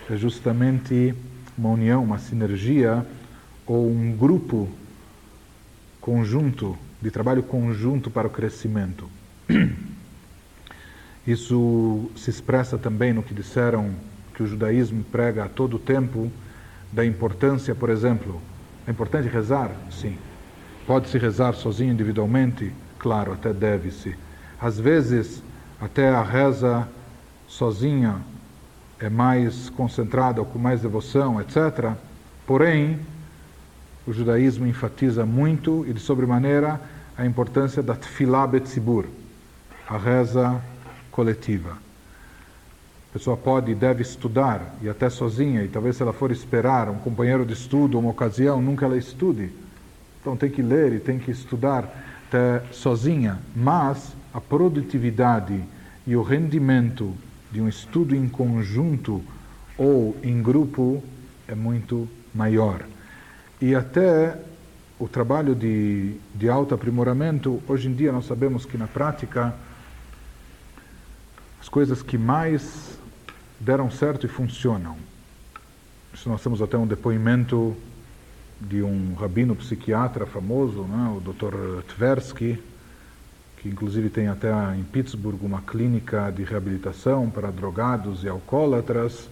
é 0.09 0.15
justamente 0.15 1.15
uma 1.57 1.69
união, 1.69 2.03
uma 2.03 2.19
sinergia 2.19 3.03
ou 3.65 3.89
um 3.89 4.15
grupo 4.15 4.69
conjunto, 5.99 6.77
de 7.01 7.09
trabalho 7.09 7.41
conjunto 7.41 8.11
para 8.11 8.27
o 8.27 8.29
crescimento. 8.29 9.09
Isso 11.25 12.11
se 12.15 12.29
expressa 12.29 12.77
também 12.77 13.11
no 13.11 13.23
que 13.23 13.33
disseram 13.33 13.91
que 14.35 14.43
o 14.43 14.47
judaísmo 14.47 15.03
prega 15.03 15.45
a 15.45 15.49
todo 15.49 15.79
tempo 15.79 16.31
da 16.91 17.05
importância, 17.05 17.75
por 17.75 17.89
exemplo, 17.89 18.41
é 18.87 18.91
importante 18.91 19.27
rezar? 19.27 19.71
Sim. 19.91 20.17
Pode-se 20.85 21.17
rezar 21.17 21.53
sozinho 21.53 21.91
individualmente? 21.91 22.71
Claro, 22.97 23.33
até 23.33 23.53
deve-se. 23.53 24.15
Às 24.59 24.79
vezes, 24.79 25.43
até 25.79 26.09
a 26.09 26.23
reza 26.23 26.87
sozinha 27.47 28.17
é 28.99 29.09
mais 29.09 29.69
concentrada, 29.69 30.43
com 30.43 30.57
mais 30.57 30.81
devoção, 30.81 31.39
etc. 31.39 31.91
Porém, 32.45 32.99
o 34.07 34.13
judaísmo 34.13 34.65
enfatiza 34.65 35.25
muito 35.25 35.85
e 35.85 35.93
de 35.93 35.99
sobremaneira 35.99 36.79
a 37.17 37.25
importância 37.25 37.83
da 37.83 37.95
tefilá 37.95 38.47
betzibur, 38.47 39.05
a 39.87 39.97
reza 39.97 40.61
coletiva. 41.11 41.86
Pessoa 43.17 43.35
pode 43.35 43.71
e 43.71 43.73
deve 43.73 44.03
estudar, 44.03 44.75
e 44.79 44.87
até 44.87 45.09
sozinha, 45.09 45.63
e 45.63 45.67
talvez 45.67 45.95
se 45.95 46.03
ela 46.03 46.13
for 46.13 46.29
esperar 46.29 46.87
um 46.87 46.99
companheiro 46.99 47.43
de 47.43 47.53
estudo, 47.53 47.97
uma 47.97 48.11
ocasião, 48.11 48.61
nunca 48.61 48.85
ela 48.85 48.95
estude. 48.95 49.49
Então 50.21 50.37
tem 50.37 50.51
que 50.51 50.61
ler 50.61 50.93
e 50.93 50.99
tem 50.99 51.17
que 51.17 51.31
estudar 51.31 51.89
até 52.27 52.61
sozinha, 52.71 53.39
mas 53.55 54.15
a 54.31 54.39
produtividade 54.39 55.59
e 56.05 56.15
o 56.15 56.21
rendimento 56.21 57.11
de 57.51 57.59
um 57.59 57.67
estudo 57.67 58.15
em 58.15 58.29
conjunto 58.29 59.23
ou 59.75 60.15
em 60.21 60.39
grupo 60.39 61.03
é 61.47 61.55
muito 61.55 62.07
maior. 62.35 62.83
E 63.59 63.73
até 63.73 64.39
o 64.99 65.07
trabalho 65.07 65.55
de, 65.55 66.17
de 66.35 66.47
autoaprimoramento, 66.47 67.63
hoje 67.67 67.87
em 67.87 67.95
dia 67.95 68.11
nós 68.11 68.27
sabemos 68.27 68.63
que 68.63 68.77
na 68.77 68.85
prática 68.85 69.55
as 71.59 71.67
coisas 71.67 72.03
que 72.03 72.15
mais 72.15 72.95
deram 73.59 73.89
certo 73.89 74.25
e 74.25 74.29
funcionam. 74.29 74.97
Isso 76.13 76.29
nós 76.29 76.41
temos 76.41 76.61
até 76.61 76.77
um 76.77 76.87
depoimento 76.87 77.75
de 78.59 78.81
um 78.81 79.13
rabino 79.13 79.55
psiquiatra 79.55 80.25
famoso, 80.25 80.83
né, 80.83 81.15
o 81.15 81.19
Dr. 81.19 81.83
Tversky, 81.87 82.61
que 83.57 83.69
inclusive 83.69 84.09
tem 84.09 84.27
até 84.27 84.51
em 84.75 84.83
Pittsburgh 84.83 85.43
uma 85.43 85.61
clínica 85.61 86.31
de 86.31 86.43
reabilitação 86.43 87.29
para 87.29 87.51
drogados 87.51 88.23
e 88.23 88.29
alcoólatras. 88.29 89.29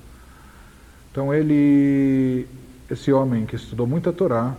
Então 1.11 1.33
ele, 1.33 2.47
esse 2.89 3.11
homem 3.11 3.45
que 3.45 3.55
estudou 3.55 3.87
muita 3.87 4.11
Torá, 4.11 4.55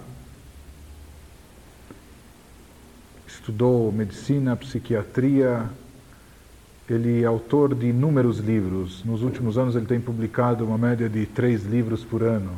estudou 3.27 3.93
medicina, 3.93 4.57
psiquiatria, 4.57 5.69
ele 6.89 7.23
é 7.23 7.27
autor 7.27 7.75
de 7.75 7.87
inúmeros 7.87 8.39
livros. 8.39 9.05
Nos 9.05 9.23
últimos 9.23 9.59
anos 9.59 9.75
ele 9.75 9.87
tem 9.87 10.01
publicado 10.01 10.65
uma 10.65 10.79
média 10.79 11.09
de 11.09 11.27
três 11.27 11.65
livros 11.65 12.05
por 12.05 12.23
ano. 12.23 12.53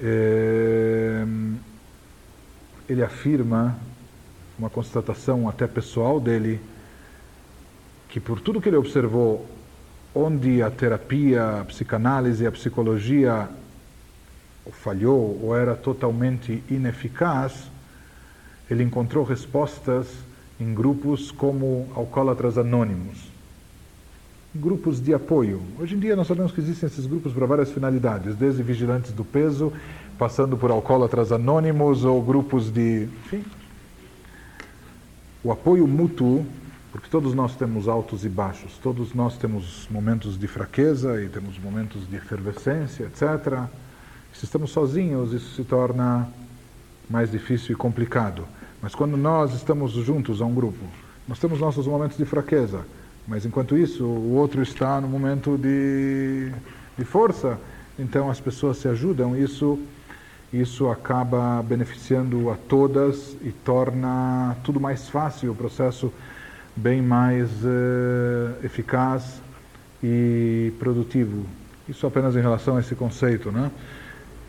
É, 0.00 1.24
ele 2.88 3.02
afirma 3.02 3.76
uma 4.58 4.70
constatação 4.70 5.48
até 5.48 5.66
pessoal 5.66 6.20
dele, 6.20 6.60
que 8.08 8.20
por 8.20 8.40
tudo 8.40 8.60
que 8.60 8.68
ele 8.68 8.76
observou, 8.76 9.46
onde 10.14 10.62
a 10.62 10.70
terapia, 10.70 11.60
a 11.60 11.64
psicanálise, 11.64 12.46
a 12.46 12.52
psicologia 12.52 13.48
falhou 14.70 15.40
ou 15.42 15.56
era 15.56 15.74
totalmente 15.74 16.62
ineficaz, 16.70 17.70
ele 18.70 18.84
encontrou 18.84 19.24
respostas 19.24 20.06
em 20.62 20.72
grupos 20.72 21.32
como 21.32 21.88
alcoólatras 21.94 22.56
anônimos, 22.56 23.18
grupos 24.54 25.00
de 25.00 25.12
apoio. 25.12 25.60
Hoje 25.78 25.96
em 25.96 25.98
dia 25.98 26.14
nós 26.14 26.28
sabemos 26.28 26.52
que 26.52 26.60
existem 26.60 26.86
esses 26.86 27.04
grupos 27.04 27.32
para 27.32 27.46
várias 27.46 27.72
finalidades, 27.72 28.36
desde 28.36 28.62
vigilantes 28.62 29.12
do 29.12 29.24
peso, 29.24 29.72
passando 30.16 30.56
por 30.56 30.70
alcoólatras 30.70 31.32
anônimos 31.32 32.04
ou 32.04 32.22
grupos 32.22 32.70
de, 32.70 33.08
enfim, 33.24 33.44
o 35.42 35.50
apoio 35.50 35.86
mútuo, 35.88 36.46
porque 36.92 37.08
todos 37.10 37.34
nós 37.34 37.56
temos 37.56 37.88
altos 37.88 38.24
e 38.24 38.28
baixos, 38.28 38.78
todos 38.78 39.14
nós 39.14 39.36
temos 39.36 39.88
momentos 39.90 40.38
de 40.38 40.46
fraqueza 40.46 41.20
e 41.20 41.28
temos 41.28 41.58
momentos 41.58 42.08
de 42.08 42.16
efervescência, 42.16 43.04
etc. 43.04 43.64
Se 44.32 44.44
estamos 44.44 44.70
sozinhos, 44.70 45.32
isso 45.32 45.56
se 45.56 45.64
torna 45.64 46.28
mais 47.10 47.32
difícil 47.32 47.72
e 47.72 47.74
complicado. 47.74 48.46
Mas 48.82 48.96
quando 48.96 49.16
nós 49.16 49.54
estamos 49.54 49.92
juntos 49.92 50.42
a 50.42 50.44
um 50.44 50.52
grupo, 50.52 50.84
nós 51.28 51.38
temos 51.38 51.60
nossos 51.60 51.86
momentos 51.86 52.16
de 52.18 52.24
fraqueza, 52.24 52.80
mas 53.28 53.46
enquanto 53.46 53.78
isso, 53.78 54.04
o 54.04 54.34
outro 54.34 54.60
está 54.60 55.00
no 55.00 55.06
momento 55.06 55.56
de, 55.56 56.50
de 56.98 57.04
força, 57.04 57.56
então 57.96 58.28
as 58.28 58.40
pessoas 58.40 58.78
se 58.78 58.88
ajudam. 58.88 59.36
Isso, 59.36 59.78
isso 60.52 60.88
acaba 60.88 61.62
beneficiando 61.62 62.50
a 62.50 62.56
todas 62.56 63.36
e 63.42 63.52
torna 63.52 64.56
tudo 64.64 64.80
mais 64.80 65.08
fácil, 65.08 65.52
o 65.52 65.54
processo 65.54 66.12
bem 66.74 67.00
mais 67.00 67.48
uh, 67.64 68.64
eficaz 68.64 69.40
e 70.02 70.72
produtivo. 70.80 71.46
Isso 71.88 72.04
apenas 72.04 72.34
em 72.34 72.40
relação 72.40 72.76
a 72.76 72.80
esse 72.80 72.96
conceito, 72.96 73.52
né? 73.52 73.70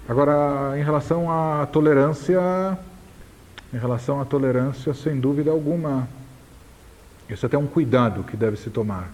Agora, 0.10 0.78
em 0.78 0.84
relação 0.84 1.32
à 1.32 1.68
tolerância, 1.68 2.42
em 3.74 3.78
relação 3.78 4.22
à 4.22 4.26
tolerância, 4.26 4.94
sem 4.94 5.20
dúvida 5.20 5.50
alguma, 5.50 6.08
isso 7.28 7.46
é 7.46 7.48
até 7.48 7.58
um 7.58 7.66
cuidado 7.66 8.24
que 8.24 8.38
deve 8.38 8.56
se 8.58 8.70
tomar. 8.70 9.12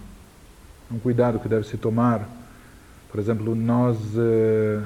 Um 0.92 0.98
cuidado 0.98 1.38
que 1.38 1.48
deve 1.48 1.66
se 1.66 1.78
tomar, 1.78 2.28
por 3.10 3.18
exemplo, 3.18 3.54
nós, 3.54 3.96
eh, 4.18 4.82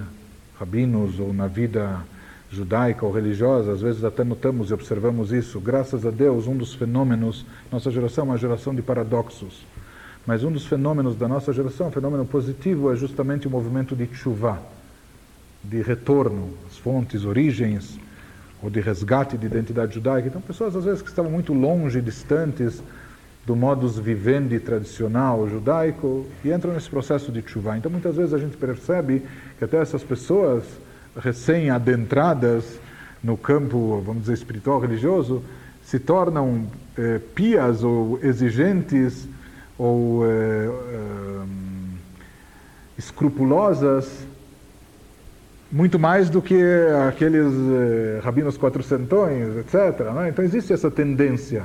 rabinos, 0.59 1.19
ou 1.19 1.33
na 1.33 1.49
vida 1.49 2.05
judaica 2.51 3.05
ou 3.05 3.11
religiosa, 3.11 3.73
às 3.73 3.81
vezes 3.81 4.05
até 4.05 4.23
notamos 4.23 4.71
e 4.71 4.75
observamos 4.75 5.33
isso. 5.33 5.59
Graças 5.59 6.07
a 6.07 6.11
Deus, 6.11 6.47
um 6.47 6.57
dos 6.57 6.73
fenômenos, 6.75 7.45
nossa 7.73 7.91
geração 7.91 8.25
é 8.25 8.29
uma 8.29 8.39
geração 8.39 8.73
de 8.73 8.83
paradoxos, 8.83 9.67
mas 10.25 10.45
um 10.45 10.53
dos 10.53 10.67
fenômenos 10.67 11.17
da 11.17 11.27
nossa 11.27 11.53
geração, 11.53 11.89
um 11.89 11.91
fenômeno 11.91 12.25
positivo, 12.25 12.93
é 12.93 12.97
justamente 12.97 13.49
o 13.49 13.51
movimento 13.51 13.97
de 13.97 14.07
chuva, 14.15 14.63
de 15.65 15.83
retorno 15.83 16.51
às 16.71 16.79
fontes, 16.79 17.25
origens, 17.25 17.99
ou 18.63 18.71
de 18.71 18.81
resgate 18.81 19.37
de 19.37 19.47
identidade 19.47 19.95
judaica. 19.95 20.29
Então, 20.29 20.41
pessoas 20.41 20.75
às 20.75 20.85
vezes 20.85 21.03
que 21.03 21.09
estavam 21.09 21.31
muito 21.31 21.53
longe, 21.53 22.01
distantes, 22.01 22.83
do 23.47 23.55
modus 23.55 23.99
vivendi 23.99 24.59
tradicional 24.59 25.49
judaico 25.49 26.27
e 26.45 26.51
entram 26.51 26.73
nesse 26.73 26.89
processo 26.89 27.31
de 27.31 27.43
chuva. 27.47 27.77
Então 27.77 27.91
muitas 27.91 28.17
vezes 28.17 28.33
a 28.33 28.39
gente 28.39 28.57
percebe 28.57 29.23
que 29.59 29.65
até 29.65 29.77
essas 29.79 30.03
pessoas 30.03 30.65
recém-adentradas 31.17 32.79
no 33.23 33.37
campo, 33.37 34.03
vamos 34.05 34.23
dizer, 34.23 34.35
espiritual 34.35 34.81
religioso, 34.81 35.43
se 35.83 35.99
tornam 35.99 36.67
eh, 36.97 37.21
pias 37.35 37.85
ou 37.85 38.19
exigentes 38.23 39.29
ou 39.79 40.27
eh, 40.27 40.71
eh, 40.93 41.47
escrupulosas 42.97 44.27
muito 45.75 45.99
mais 45.99 46.31
do 46.31 46.41
que 46.41 46.57
aqueles 47.09 47.53
eh, 47.53 48.21
rabinos 48.23 48.57
quatrocentões, 48.57 49.57
etc. 49.57 50.13
Né? 50.15 50.29
Então 50.29 50.45
existe 50.45 50.73
essa 50.73 50.91
tendência 50.91 51.65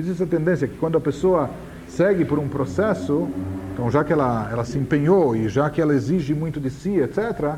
Existe 0.00 0.22
a 0.22 0.26
tendência 0.26 0.66
que 0.66 0.78
quando 0.78 0.96
a 0.96 1.00
pessoa 1.00 1.50
segue 1.86 2.24
por 2.24 2.38
um 2.38 2.48
processo, 2.48 3.28
então 3.74 3.90
já 3.90 4.02
que 4.02 4.10
ela, 4.10 4.48
ela 4.50 4.64
se 4.64 4.78
empenhou 4.78 5.36
e 5.36 5.46
já 5.46 5.68
que 5.68 5.78
ela 5.78 5.92
exige 5.92 6.32
muito 6.32 6.58
de 6.58 6.70
si, 6.70 6.96
etc., 6.98 7.56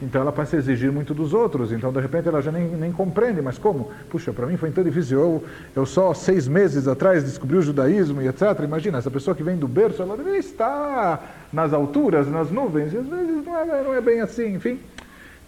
então 0.00 0.20
ela 0.22 0.30
passa 0.30 0.56
a 0.56 0.58
exigir 0.58 0.90
muito 0.90 1.12
dos 1.12 1.34
outros. 1.34 1.72
Então, 1.72 1.92
de 1.92 2.00
repente, 2.00 2.26
ela 2.26 2.40
já 2.40 2.50
nem, 2.50 2.68
nem 2.68 2.90
compreende, 2.90 3.42
mas 3.42 3.58
como? 3.58 3.90
Puxa, 4.08 4.32
para 4.32 4.46
mim 4.46 4.56
foi 4.56 4.70
tão 4.70 4.82
difícil. 4.82 5.18
Eu, 5.18 5.44
eu 5.76 5.84
só 5.84 6.14
seis 6.14 6.48
meses 6.48 6.88
atrás 6.88 7.22
descobri 7.22 7.58
o 7.58 7.62
judaísmo 7.62 8.22
e 8.22 8.28
etc. 8.28 8.42
Imagina, 8.64 8.96
essa 8.96 9.10
pessoa 9.10 9.34
que 9.34 9.42
vem 9.42 9.56
do 9.56 9.68
berço, 9.68 10.00
ela 10.00 10.16
deveria 10.16 10.40
estar 10.40 11.48
nas 11.52 11.74
alturas, 11.74 12.26
nas 12.30 12.50
nuvens, 12.50 12.94
e 12.94 12.96
às 12.96 13.06
vezes 13.06 13.44
não 13.44 13.58
é, 13.58 13.82
não 13.82 13.94
é 13.94 14.00
bem 14.00 14.22
assim, 14.22 14.54
enfim. 14.54 14.78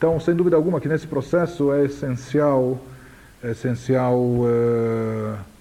Então, 0.02 0.18
sem 0.18 0.34
dúvida 0.34 0.56
alguma 0.56 0.80
que 0.80 0.88
nesse 0.88 1.06
processo 1.06 1.72
é 1.72 1.84
essencial, 1.84 2.76
é 3.42 3.52
essencial... 3.52 4.18
Uh, 4.18 5.52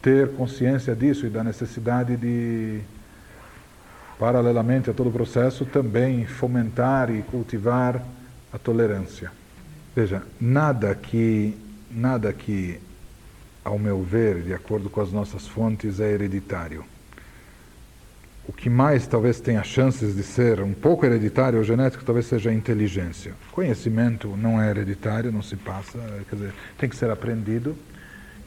ter 0.00 0.28
consciência 0.30 0.94
disso 0.94 1.26
e 1.26 1.30
da 1.30 1.42
necessidade 1.42 2.16
de, 2.16 2.80
paralelamente 4.18 4.88
a 4.88 4.94
todo 4.94 5.08
o 5.08 5.12
processo, 5.12 5.64
também 5.66 6.24
fomentar 6.26 7.10
e 7.10 7.22
cultivar 7.22 8.04
a 8.52 8.58
tolerância. 8.58 9.30
Veja, 9.94 10.22
nada 10.40 10.94
que, 10.94 11.54
nada 11.90 12.32
que, 12.32 12.80
ao 13.64 13.78
meu 13.78 14.02
ver, 14.02 14.42
de 14.42 14.54
acordo 14.54 14.88
com 14.88 15.00
as 15.00 15.12
nossas 15.12 15.46
fontes, 15.46 15.98
é 15.98 16.12
hereditário. 16.12 16.84
O 18.48 18.52
que 18.52 18.70
mais 18.70 19.06
talvez 19.06 19.40
tenha 19.40 19.62
chances 19.62 20.16
de 20.16 20.22
ser 20.22 20.60
um 20.62 20.72
pouco 20.72 21.04
hereditário 21.04 21.58
ou 21.58 21.64
genético 21.64 22.02
talvez 22.02 22.24
seja 22.26 22.48
a 22.48 22.54
inteligência. 22.54 23.34
Conhecimento 23.52 24.34
não 24.36 24.60
é 24.60 24.70
hereditário, 24.70 25.30
não 25.30 25.42
se 25.42 25.54
passa, 25.54 25.98
quer 26.28 26.34
dizer, 26.34 26.54
tem 26.78 26.88
que 26.88 26.96
ser 26.96 27.10
aprendido 27.10 27.76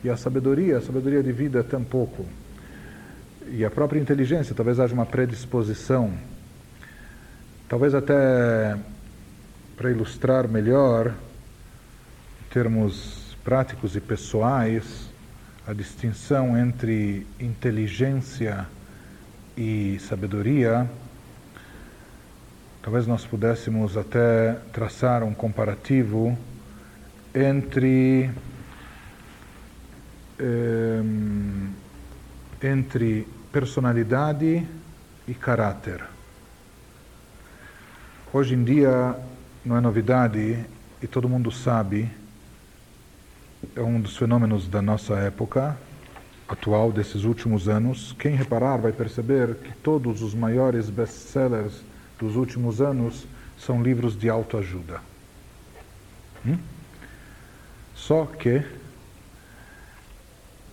e 0.04 0.10
a 0.10 0.18
sabedoria, 0.18 0.80
a 0.80 0.82
sabedoria 0.82 1.22
de 1.22 1.32
vida 1.32 1.64
tampouco. 1.64 2.26
E 3.48 3.64
a 3.64 3.70
própria 3.70 4.00
inteligência, 4.00 4.56
talvez 4.56 4.80
haja 4.80 4.94
uma 4.94 5.06
predisposição. 5.06 6.12
Talvez 7.70 7.94
até 7.94 8.76
para 9.78 9.92
ilustrar 9.92 10.48
melhor, 10.48 11.10
em 11.10 12.54
termos 12.54 13.38
práticos 13.44 13.96
e 13.96 14.02
pessoais, 14.02 15.10
a 15.68 15.74
distinção 15.74 16.58
entre 16.58 17.26
inteligência 17.40 18.68
e 18.68 18.81
sabedoria, 20.00 20.90
talvez 22.82 23.06
nós 23.08 23.26
pudéssemos 23.26 23.98
até 23.98 24.54
traçar 24.72 25.24
um 25.24 25.34
comparativo 25.34 26.38
entre 27.34 28.30
Ehm, 30.42 31.70
entre 32.64 33.28
personalidade 33.52 34.68
e 35.28 35.34
caráter. 35.36 36.04
Hoje 38.34 38.56
em 38.56 38.64
dia 38.64 39.16
não 39.64 39.78
é 39.78 39.82
novidade 39.82 40.66
e 41.00 41.06
todo 41.06 41.30
mundo 41.30 41.52
sabe, 41.52 42.10
é 43.76 43.82
um 43.82 44.02
dos 44.02 44.18
fenômenos 44.18 44.68
da 44.68 44.82
nossa 44.82 45.14
época 45.20 45.78
atual, 46.54 46.92
desses 46.92 47.24
últimos 47.24 47.68
anos. 47.68 48.16
Quem 48.20 48.36
reparar 48.36 48.78
vai 48.78 48.92
perceber 48.92 49.56
que 49.56 49.74
todos 49.78 50.22
os 50.22 50.34
maiores 50.34 50.90
best-sellers 50.90 51.82
dos 52.20 52.36
últimos 52.36 52.82
anos 52.82 53.26
são 53.58 53.82
livros 53.82 54.18
de 54.18 54.30
autoajuda. 54.30 55.00
Hum? 56.46 56.58
Só 57.96 58.26
que 58.26 58.64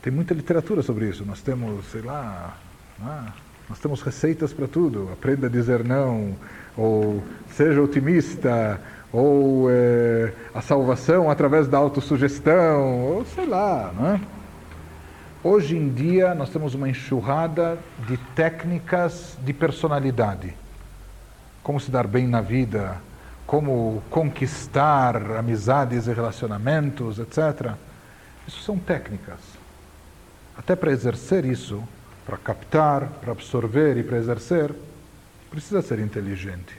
tem 0.02 0.12
muita 0.12 0.34
literatura 0.34 0.82
sobre 0.82 1.08
isso. 1.08 1.24
Nós 1.24 1.40
temos, 1.42 1.84
sei 1.86 2.02
lá, 2.02 2.56
ah, 3.02 3.32
nós 3.68 3.78
temos 3.78 4.00
receitas 4.02 4.52
para 4.52 4.66
tudo. 4.66 5.10
Aprenda 5.12 5.46
a 5.46 5.50
dizer 5.50 5.84
não, 5.84 6.34
ou 6.76 7.22
seja 7.50 7.82
otimista, 7.82 8.80
ou 9.12 9.70
é, 9.70 10.32
a 10.54 10.62
salvação 10.62 11.30
através 11.30 11.68
da 11.68 11.78
autossugestão, 11.78 13.04
ou 13.04 13.24
sei 13.24 13.46
lá. 13.46 13.92
Né? 13.92 14.20
Hoje 15.42 15.76
em 15.76 15.88
dia 15.88 16.34
nós 16.34 16.50
temos 16.50 16.74
uma 16.74 16.88
enxurrada 16.88 17.78
de 18.08 18.16
técnicas 18.34 19.38
de 19.44 19.52
personalidade. 19.52 20.52
Como 21.62 21.78
se 21.78 21.92
dar 21.92 22.08
bem 22.08 22.26
na 22.26 22.40
vida, 22.40 22.96
como 23.46 24.02
conquistar 24.10 25.14
amizades 25.36 26.08
e 26.08 26.12
relacionamentos, 26.12 27.20
etc. 27.20 27.72
Isso 28.48 28.62
são 28.62 28.76
técnicas. 28.76 29.38
Até 30.56 30.74
para 30.74 30.90
exercer 30.90 31.44
isso, 31.44 31.84
para 32.26 32.36
captar, 32.36 33.06
para 33.20 33.30
absorver 33.30 33.96
e 33.96 34.02
para 34.02 34.18
exercer, 34.18 34.74
precisa 35.48 35.80
ser 35.82 36.00
inteligente. 36.00 36.76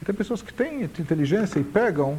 E 0.00 0.06
tem 0.06 0.14
pessoas 0.14 0.40
que 0.40 0.54
têm 0.54 0.84
inteligência 0.84 1.58
e 1.58 1.64
pegam 1.64 2.18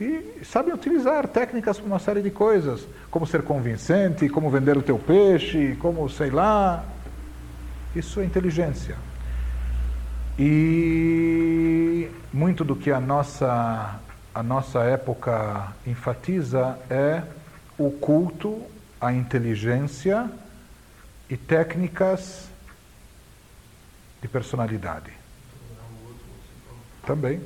e 0.00 0.44
sabem 0.44 0.74
utilizar 0.74 1.28
técnicas 1.28 1.78
para 1.78 1.86
uma 1.86 1.98
série 1.98 2.20
de 2.20 2.30
coisas, 2.30 2.86
como 3.10 3.26
ser 3.26 3.42
convincente, 3.42 4.28
como 4.28 4.50
vender 4.50 4.76
o 4.76 4.82
teu 4.82 4.98
peixe, 4.98 5.76
como 5.80 6.08
sei 6.08 6.30
lá. 6.30 6.84
Isso 7.94 8.20
é 8.20 8.24
inteligência. 8.24 8.96
E 10.38 12.08
muito 12.32 12.64
do 12.64 12.74
que 12.74 12.90
a 12.90 12.98
nossa, 12.98 14.00
a 14.34 14.42
nossa 14.42 14.80
época 14.80 15.72
enfatiza 15.86 16.76
é 16.90 17.22
o 17.78 17.90
culto 17.90 18.60
a 19.04 19.12
inteligência 19.12 20.30
e 21.28 21.36
técnicas 21.36 22.48
de 24.22 24.28
personalidade. 24.28 25.12
Também. 27.04 27.40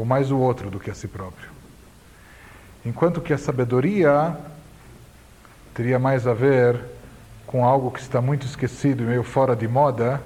Ou 0.00 0.06
mais 0.06 0.30
o 0.30 0.38
outro 0.38 0.70
do 0.70 0.80
que 0.80 0.90
a 0.90 0.94
si 0.94 1.06
próprio. 1.06 1.50
Enquanto 2.86 3.20
que 3.20 3.34
a 3.34 3.36
sabedoria 3.36 4.34
teria 5.74 5.98
mais 5.98 6.26
a 6.26 6.32
ver 6.32 6.80
com 7.46 7.66
algo 7.66 7.90
que 7.90 8.00
está 8.00 8.18
muito 8.18 8.46
esquecido 8.46 9.02
e 9.02 9.06
meio 9.06 9.22
fora 9.22 9.54
de 9.54 9.68
moda, 9.68 10.18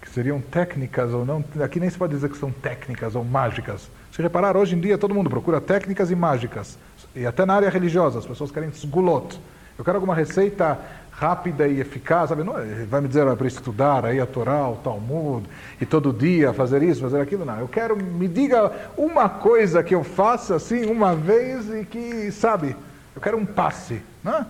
que 0.00 0.08
seriam 0.08 0.40
técnicas 0.40 1.12
ou 1.12 1.26
não. 1.26 1.44
Aqui 1.62 1.78
nem 1.78 1.90
se 1.90 1.98
pode 1.98 2.14
dizer 2.14 2.30
que 2.30 2.38
são 2.38 2.50
técnicas 2.50 3.14
ou 3.14 3.22
mágicas. 3.22 3.90
Se 4.10 4.22
reparar, 4.22 4.56
hoje 4.56 4.76
em 4.76 4.80
dia 4.80 4.96
todo 4.96 5.14
mundo 5.14 5.28
procura 5.28 5.60
técnicas 5.60 6.10
e 6.10 6.16
mágicas. 6.16 6.78
E 7.14 7.26
até 7.26 7.44
na 7.44 7.52
área 7.52 7.68
religiosa, 7.68 8.18
as 8.18 8.24
pessoas 8.24 8.50
querem 8.50 8.70
sgulot. 8.70 9.38
Eu 9.76 9.84
quero 9.84 9.98
alguma 9.98 10.14
receita 10.14 10.78
rápida 11.22 11.68
e 11.68 11.80
eficaz, 11.80 12.30
sabe? 12.30 12.42
Não, 12.42 12.54
vai 12.88 13.00
me 13.00 13.06
dizer 13.06 13.24
para 13.36 13.46
estudar 13.46 14.04
aí 14.04 14.18
a 14.18 14.26
Torá, 14.26 14.68
o 14.68 14.74
Talmud, 14.76 15.48
e 15.80 15.86
todo 15.86 16.12
dia 16.12 16.52
fazer 16.52 16.82
isso, 16.82 17.00
fazer 17.00 17.20
aquilo. 17.20 17.44
Não, 17.44 17.60
eu 17.60 17.68
quero, 17.68 17.96
me 17.96 18.26
diga 18.26 18.72
uma 18.96 19.28
coisa 19.28 19.84
que 19.84 19.94
eu 19.94 20.02
faça 20.02 20.56
assim 20.56 20.86
uma 20.86 21.14
vez 21.14 21.70
e 21.70 21.84
que, 21.84 22.32
sabe, 22.32 22.74
eu 23.14 23.22
quero 23.22 23.38
um 23.38 23.46
passe. 23.46 24.02
Né? 24.24 24.44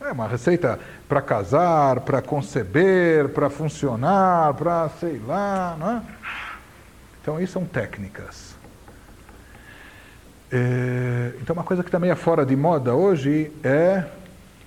É 0.00 0.12
uma 0.12 0.28
receita 0.28 0.78
para 1.08 1.20
casar, 1.20 2.00
para 2.00 2.22
conceber, 2.22 3.30
para 3.30 3.50
funcionar, 3.50 4.54
para 4.54 4.88
sei 5.00 5.20
lá. 5.26 5.76
Né? 5.80 6.02
Então, 7.20 7.40
isso 7.40 7.54
são 7.54 7.64
técnicas. 7.64 8.54
É, 10.52 11.32
então, 11.40 11.54
uma 11.54 11.64
coisa 11.64 11.82
que 11.82 11.90
também 11.90 12.10
é 12.10 12.14
fora 12.14 12.46
de 12.46 12.54
moda 12.54 12.94
hoje 12.94 13.50
é 13.64 14.04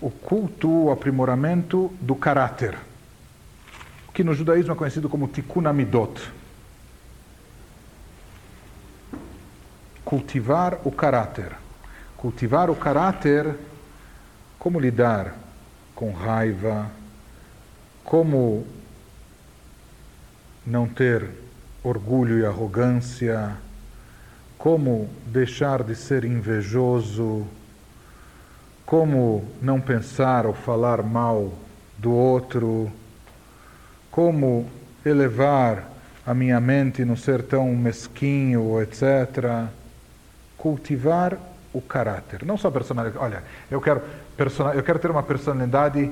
o 0.02 0.10
culto, 0.10 0.69
o 0.69 0.91
aprimoramento 0.91 1.91
do 1.99 2.15
caráter, 2.15 2.78
que 4.14 4.24
no 4.24 4.34
judaísmo 4.34 4.74
é 4.74 4.76
conhecido 4.76 5.10
como 5.10 5.28
tikkun 5.28 5.68
amidot. 5.68 6.22
Cultivar 10.03 10.80
o 10.84 10.91
caráter. 10.91 11.52
Cultivar 12.15 12.69
o 12.69 12.76
caráter, 12.76 13.56
como 14.57 14.80
lidar 14.80 15.36
com 15.94 16.11
raiva, 16.11 16.90
como 18.03 18.65
não 20.65 20.88
ter 20.88 21.30
orgulho 21.84 22.40
e 22.40 22.45
arrogância, 22.45 23.56
como 24.57 25.10
deixar 25.28 25.84
de 25.84 25.95
ser 25.95 26.24
invejoso, 26.24 27.45
como 28.88 29.43
não 29.61 29.81
pensar 29.81 30.45
ou 30.45 30.53
falar 30.53 31.03
mal 31.03 31.51
do 31.97 32.09
outro, 32.09 32.89
como 34.09 34.65
elevar 35.05 35.89
a 36.26 36.34
minha 36.34 36.59
mente 36.61 37.03
não 37.03 37.18
ser 37.18 37.43
tão 37.43 37.76
mesquinho, 37.76 38.81
etc. 38.81 39.68
Cultivar 40.57 41.38
o 41.73 41.81
caráter, 41.81 42.45
não 42.45 42.57
só 42.57 42.69
a 42.69 42.72
personalidade. 42.72 43.22
Olha, 43.22 43.43
eu 43.69 43.81
quero, 43.81 44.01
eu 44.73 44.81
quero 44.81 44.99
ter 44.99 45.11
uma 45.11 45.22
personalidade, 45.22 46.09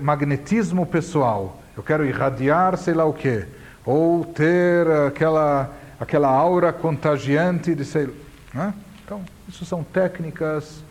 magnetismo 0.00 0.86
pessoal, 0.86 1.60
eu 1.76 1.82
quero 1.82 2.02
irradiar 2.06 2.78
sei 2.78 2.94
lá 2.94 3.04
o 3.04 3.12
quê, 3.12 3.46
ou 3.84 4.24
ter 4.24 4.90
aquela, 5.06 5.70
aquela 6.00 6.28
aura 6.28 6.72
contagiante 6.72 7.74
de 7.74 7.84
sei. 7.84 8.08
Né? 8.54 8.72
Então, 9.04 9.22
isso 9.46 9.66
são 9.66 9.84
técnicas 9.84 10.82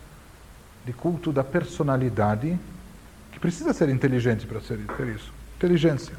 de 0.85 0.93
culto 0.93 1.31
da 1.31 1.43
personalidade, 1.43 2.57
que 3.31 3.39
precisa 3.39 3.73
ser 3.73 3.89
inteligente 3.89 4.45
para 4.45 4.61
ser, 4.61 4.77
ter 4.97 5.07
isso. 5.07 5.33
Inteligência. 5.57 6.15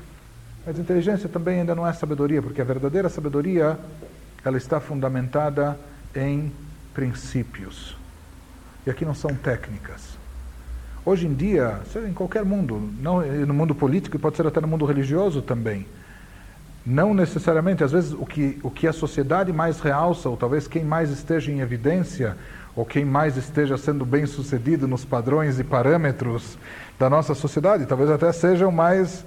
Mas 0.67 0.79
inteligência 0.79 1.29
também 1.29 1.61
ainda 1.61 1.75
não 1.75 1.87
é 1.87 1.93
sabedoria, 1.93 2.43
porque 2.43 2.61
a 2.61 2.65
verdadeira 2.65 3.09
sabedoria 3.09 3.79
ela 4.45 4.57
está 4.57 4.81
fundamentada 4.81 5.79
em 6.15 6.53
princípios. 6.93 7.97
E 8.87 8.91
aqui 8.91 9.05
não 9.05 9.15
são 9.15 9.35
técnicas. 9.35 10.17
Hoje 11.05 11.27
em 11.27 11.35
dia, 11.35 11.81
em 12.09 12.13
qualquer 12.13 12.45
mundo, 12.45 12.91
não 13.01 13.21
no 13.21 13.55
mundo 13.55 13.75
político 13.75 14.17
e 14.17 14.19
pode 14.19 14.37
ser 14.37 14.47
até 14.47 14.61
no 14.61 14.67
mundo 14.67 14.85
religioso 14.85 15.41
também, 15.41 15.87
não 16.85 17.15
necessariamente, 17.15 17.85
às 17.85 17.93
vezes 17.93 18.13
o 18.13 18.27
que, 18.27 18.59
o 18.63 18.71
que 18.71 18.87
a 18.87 18.93
sociedade 18.93 19.53
mais 19.53 19.81
realça, 19.81 20.29
ou 20.29 20.37
talvez 20.37 20.67
quem 20.67 20.85
mais 20.85 21.11
esteja 21.11 21.51
em 21.51 21.61
evidência, 21.61 22.37
ou 22.77 22.85
quem 22.85 23.07
mais 23.07 23.39
esteja 23.39 23.79
sendo 23.79 24.05
bem 24.05 24.27
sucedido 24.27 24.87
nos 24.87 25.03
padrões 25.03 25.59
e 25.59 25.65
parâmetros 25.65 26.59
da 26.99 27.09
nossa 27.09 27.35
sociedade, 27.35 27.87
talvez 27.87 28.11
até 28.11 28.31
sejam 28.33 28.71
mais 28.71 29.25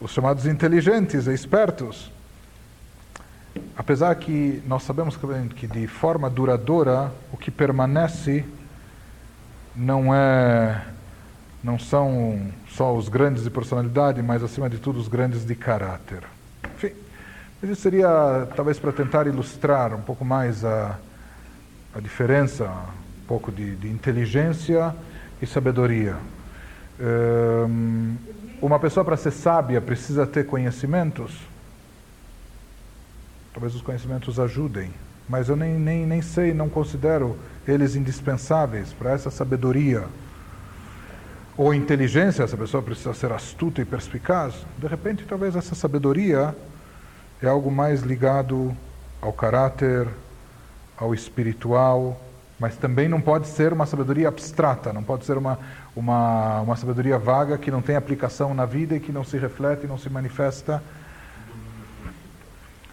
os 0.00 0.10
chamados 0.10 0.46
inteligentes 0.46 1.28
e 1.28 1.32
espertos. 1.32 2.10
Apesar 3.76 4.14
que 4.16 4.62
nós 4.66 4.82
sabemos 4.82 5.16
que 5.16 5.66
de 5.68 5.86
forma 5.86 6.28
duradoura 6.28 7.12
o 7.32 7.36
que 7.36 7.50
permanece 7.50 8.44
não 9.74 10.12
é 10.12 10.84
não 11.62 11.78
são 11.78 12.40
só 12.68 12.94
os 12.94 13.08
grandes 13.08 13.42
de 13.42 13.50
personalidade, 13.50 14.22
mas 14.22 14.42
acima 14.42 14.70
de 14.70 14.78
tudo 14.78 14.98
os 15.00 15.08
grandes 15.08 15.44
de 15.44 15.54
caráter. 15.56 16.22
Enfim, 16.74 16.92
isso 17.62 17.74
seria 17.82 18.46
talvez 18.54 18.78
para 18.78 18.92
tentar 18.92 19.26
ilustrar 19.26 19.92
um 19.92 20.00
pouco 20.00 20.24
mais 20.24 20.64
a 20.64 20.96
a 21.98 22.00
diferença, 22.00 22.64
um 22.64 23.26
pouco 23.26 23.50
de, 23.50 23.74
de 23.74 23.88
inteligência 23.88 24.94
e 25.42 25.46
sabedoria. 25.46 26.16
Um, 27.00 28.16
uma 28.62 28.78
pessoa 28.78 29.04
para 29.04 29.16
ser 29.16 29.32
sábia 29.32 29.80
precisa 29.80 30.24
ter 30.24 30.46
conhecimentos. 30.46 31.36
Talvez 33.52 33.74
os 33.74 33.82
conhecimentos 33.82 34.38
ajudem, 34.38 34.92
mas 35.28 35.48
eu 35.48 35.56
nem, 35.56 35.74
nem, 35.74 36.06
nem 36.06 36.22
sei, 36.22 36.54
não 36.54 36.68
considero 36.68 37.36
eles 37.66 37.96
indispensáveis 37.96 38.92
para 38.92 39.10
essa 39.10 39.30
sabedoria. 39.30 40.04
Ou 41.56 41.74
inteligência, 41.74 42.44
essa 42.44 42.56
pessoa 42.56 42.80
precisa 42.80 43.12
ser 43.12 43.32
astuta 43.32 43.82
e 43.82 43.84
perspicaz. 43.84 44.54
De 44.78 44.86
repente, 44.86 45.24
talvez 45.24 45.56
essa 45.56 45.74
sabedoria 45.74 46.54
é 47.42 47.48
algo 47.48 47.72
mais 47.72 48.02
ligado 48.02 48.76
ao 49.20 49.32
caráter, 49.32 50.06
ao 50.98 51.14
espiritual, 51.14 52.20
mas 52.58 52.76
também 52.76 53.08
não 53.08 53.20
pode 53.20 53.46
ser 53.46 53.72
uma 53.72 53.86
sabedoria 53.86 54.26
abstrata, 54.26 54.92
não 54.92 55.02
pode 55.02 55.24
ser 55.24 55.38
uma, 55.38 55.58
uma, 55.94 56.60
uma 56.60 56.76
sabedoria 56.76 57.16
vaga 57.18 57.56
que 57.56 57.70
não 57.70 57.80
tem 57.80 57.94
aplicação 57.94 58.52
na 58.52 58.66
vida 58.66 58.96
e 58.96 59.00
que 59.00 59.12
não 59.12 59.22
se 59.22 59.38
reflete, 59.38 59.86
não 59.86 59.96
se 59.96 60.10
manifesta. 60.10 60.82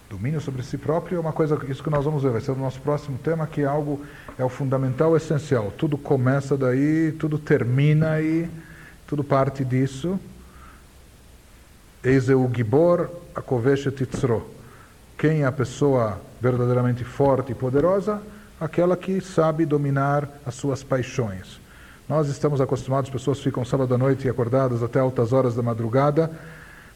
Domínio 0.08 0.40
sobre 0.40 0.62
si 0.62 0.78
próprio 0.78 1.16
é 1.16 1.20
uma 1.20 1.32
coisa, 1.32 1.58
isso 1.68 1.82
que 1.82 1.90
nós 1.90 2.04
vamos 2.04 2.22
ver, 2.22 2.30
vai 2.30 2.40
ser 2.40 2.52
o 2.52 2.56
nosso 2.56 2.80
próximo 2.80 3.18
tema, 3.18 3.44
que 3.44 3.62
é 3.62 3.64
algo, 3.64 4.04
é 4.38 4.44
o 4.44 4.48
fundamental 4.48 5.16
essencial. 5.16 5.72
Tudo 5.76 5.98
começa 5.98 6.56
daí, 6.56 7.10
tudo 7.18 7.36
termina 7.36 8.12
aí, 8.12 8.48
tudo 9.04 9.24
parte 9.24 9.64
disso. 9.64 10.18
Eis 12.04 12.28
o 12.28 12.48
Gibor, 12.54 13.10
a 13.34 13.42
Koveshe 13.42 13.90
Titzro. 13.90 14.48
Quem 15.18 15.42
é 15.42 15.46
a 15.46 15.50
pessoa 15.50 16.20
verdadeiramente 16.40 17.04
forte 17.04 17.52
e 17.52 17.54
poderosa? 17.54 18.20
Aquela 18.60 18.96
que 18.96 19.20
sabe 19.20 19.66
dominar 19.66 20.28
as 20.44 20.54
suas 20.54 20.82
paixões. 20.82 21.60
Nós 22.08 22.28
estamos 22.28 22.60
acostumados, 22.60 23.10
pessoas 23.10 23.40
ficam 23.40 23.64
sábado 23.64 23.94
à 23.94 23.98
noite 23.98 24.28
acordadas 24.28 24.82
até 24.82 25.00
altas 25.00 25.32
horas 25.32 25.54
da 25.54 25.62
madrugada 25.62 26.30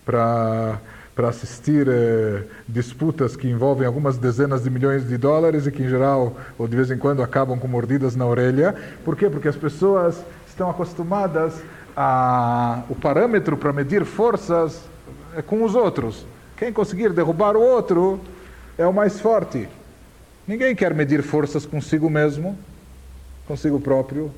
para 0.05 0.79
para 1.15 1.29
assistir 1.29 1.87
eh, 1.87 2.45
disputas 2.67 3.37
que 3.37 3.47
envolvem 3.47 3.87
algumas 3.87 4.17
dezenas 4.17 4.63
de 4.63 4.71
milhões 4.71 5.07
de 5.07 5.19
dólares 5.19 5.67
e 5.67 5.71
que, 5.71 5.83
em 5.83 5.89
geral, 5.89 6.35
ou 6.59 6.67
de 6.67 6.75
vez 6.75 6.91
em 6.91 6.97
quando, 6.97 7.23
acabam 7.23 7.59
com 7.59 7.69
mordidas 7.69 8.17
na 8.17 8.25
orelha. 8.25 8.75
Por 9.05 9.15
quê? 9.15 9.29
Porque 9.29 9.47
as 9.47 9.57
pessoas 9.57 10.23
estão 10.49 10.71
acostumadas 10.71 11.61
a. 11.95 12.85
O 12.89 12.95
parâmetro 12.95 13.55
para 13.57 13.71
medir 13.71 14.05
forças 14.07 14.83
é 15.37 15.43
com 15.43 15.63
os 15.63 15.75
outros. 15.75 16.25
Quem 16.57 16.73
conseguir 16.73 17.13
derrubar 17.13 17.55
o 17.55 17.61
outro 17.61 18.19
é 18.81 18.87
o 18.87 18.93
mais 18.95 19.21
forte. 19.21 19.69
Ninguém 20.49 20.75
quer 20.75 20.95
medir 20.95 21.23
forças 21.23 21.67
consigo 21.67 22.09
mesmo, 22.09 22.59
consigo 23.47 23.79
próprio, 23.79 24.33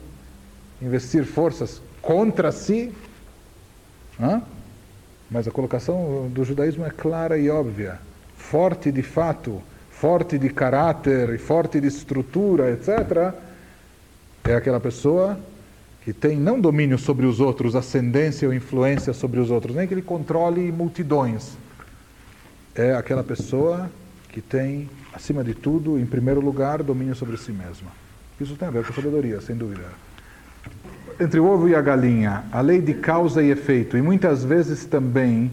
investir 0.81 1.25
forças 1.25 1.81
contra 2.01 2.51
si. 2.51 2.93
Hã? 4.21 4.43
Mas 5.31 5.47
a 5.47 5.53
colocação 5.53 6.29
do 6.29 6.45
judaísmo 6.45 6.85
é 6.85 6.91
clara 6.91 7.39
e 7.39 7.49
óbvia. 7.49 8.01
Forte 8.37 8.91
de 8.91 9.03
fato, 9.03 9.63
forte 9.93 10.37
de 10.39 10.51
caráter, 10.51 11.39
forte 11.39 11.81
de 11.81 11.87
estrutura, 11.87 12.73
etc., 12.73 13.33
é 14.43 14.57
aquela 14.57 14.81
pessoa 14.81 15.39
que 16.05 16.13
tem 16.13 16.37
não 16.37 16.61
domínio 16.61 16.99
sobre 16.99 17.27
os 17.27 17.39
outros, 17.39 17.77
ascendência 17.77 18.49
ou 18.49 18.53
influência 18.53 19.13
sobre 19.13 19.39
os 19.39 19.53
outros, 19.53 19.77
nem 19.77 19.87
que 19.87 19.95
ele 19.95 20.03
controle 20.03 20.73
multidões, 20.73 21.57
é 22.75 22.93
aquela 22.93 23.23
pessoa 23.23 23.89
que 24.33 24.41
tem, 24.41 24.89
acima 25.13 25.45
de 25.45 25.55
tudo, 25.55 25.99
em 25.99 26.07
primeiro 26.07 26.41
lugar, 26.41 26.83
domínio 26.83 27.15
sobre 27.15 27.37
si 27.37 27.53
mesma. 27.53 27.91
Isso 28.41 28.57
tem 28.57 28.67
a 28.67 28.71
ver 28.71 28.85
com 28.85 28.93
sabedoria, 28.93 29.41
sem 29.41 29.55
dúvida. 29.55 29.85
Entre 31.21 31.39
o 31.39 31.47
ovo 31.47 31.69
e 31.69 31.75
a 31.75 31.81
galinha, 31.81 32.45
a 32.51 32.61
lei 32.61 32.81
de 32.81 32.95
causa 32.95 33.43
e 33.43 33.51
efeito, 33.51 33.97
e 33.97 34.03
muitas 34.03 34.43
vezes 34.43 34.85
também, 34.85 35.53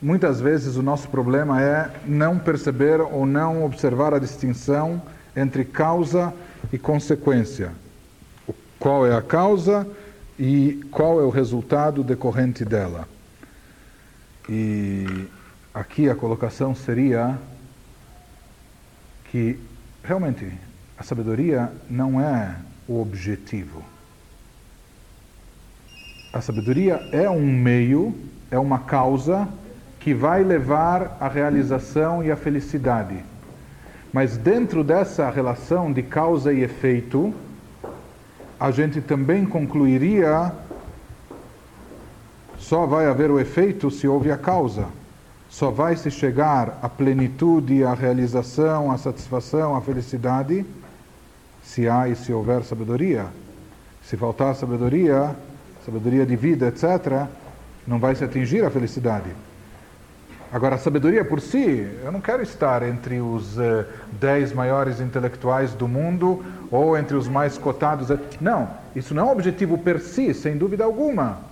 muitas 0.00 0.40
vezes 0.40 0.76
o 0.76 0.82
nosso 0.82 1.08
problema 1.08 1.60
é 1.60 1.90
não 2.06 2.38
perceber 2.38 3.00
ou 3.00 3.26
não 3.26 3.64
observar 3.64 4.14
a 4.14 4.18
distinção 4.18 5.02
entre 5.36 5.64
causa 5.64 6.32
e 6.72 6.78
consequência. 6.78 7.72
Qual 8.78 9.06
é 9.06 9.14
a 9.14 9.20
causa 9.20 9.86
e 10.38 10.84
qual 10.90 11.20
é 11.20 11.24
o 11.24 11.30
resultado 11.30 12.02
decorrente 12.02 12.64
dela. 12.64 13.08
E 14.48 15.06
aqui 15.72 16.08
a 16.08 16.14
colocação 16.14 16.74
seria 16.74 17.38
que 19.32 19.58
realmente 20.04 20.46
a 20.98 21.02
sabedoria 21.02 21.72
não 21.88 22.20
é 22.20 22.54
o 22.86 23.00
objetivo. 23.00 23.82
A 26.30 26.42
sabedoria 26.42 27.08
é 27.10 27.30
um 27.30 27.40
meio, 27.40 28.14
é 28.50 28.58
uma 28.58 28.80
causa 28.80 29.48
que 29.98 30.12
vai 30.12 30.44
levar 30.44 31.16
à 31.18 31.28
realização 31.28 32.22
e 32.22 32.30
à 32.30 32.36
felicidade. 32.36 33.24
Mas 34.12 34.36
dentro 34.36 34.84
dessa 34.84 35.30
relação 35.30 35.90
de 35.90 36.02
causa 36.02 36.52
e 36.52 36.62
efeito, 36.62 37.32
a 38.60 38.70
gente 38.70 39.00
também 39.00 39.46
concluiria 39.46 40.52
só 42.58 42.84
vai 42.84 43.06
haver 43.06 43.30
o 43.30 43.40
efeito 43.40 43.90
se 43.90 44.06
houve 44.06 44.30
a 44.30 44.36
causa. 44.36 44.86
Só 45.52 45.70
vai 45.70 45.94
se 45.96 46.10
chegar 46.10 46.78
à 46.80 46.88
plenitude, 46.88 47.84
à 47.84 47.92
realização, 47.92 48.90
à 48.90 48.96
satisfação, 48.96 49.76
à 49.76 49.82
felicidade 49.82 50.64
se 51.62 51.86
há 51.86 52.08
e 52.08 52.16
se 52.16 52.32
houver 52.32 52.64
sabedoria. 52.64 53.26
Se 54.02 54.16
faltar 54.16 54.54
sabedoria, 54.54 55.36
sabedoria 55.84 56.24
de 56.24 56.36
vida, 56.36 56.68
etc., 56.68 57.26
não 57.86 57.98
vai 57.98 58.14
se 58.14 58.24
atingir 58.24 58.64
a 58.64 58.70
felicidade. 58.70 59.28
Agora, 60.50 60.76
a 60.76 60.78
sabedoria 60.78 61.22
por 61.22 61.38
si, 61.38 61.86
eu 62.02 62.10
não 62.10 62.22
quero 62.22 62.42
estar 62.42 62.82
entre 62.82 63.20
os 63.20 63.58
uh, 63.58 63.84
dez 64.18 64.54
maiores 64.54 65.02
intelectuais 65.02 65.74
do 65.74 65.86
mundo 65.86 66.42
ou 66.70 66.96
entre 66.96 67.14
os 67.14 67.28
mais 67.28 67.58
cotados. 67.58 68.08
Não, 68.40 68.70
isso 68.96 69.14
não 69.14 69.24
é 69.24 69.26
um 69.26 69.32
objetivo 69.32 69.76
per 69.76 70.00
si, 70.00 70.32
sem 70.32 70.56
dúvida 70.56 70.82
alguma. 70.82 71.51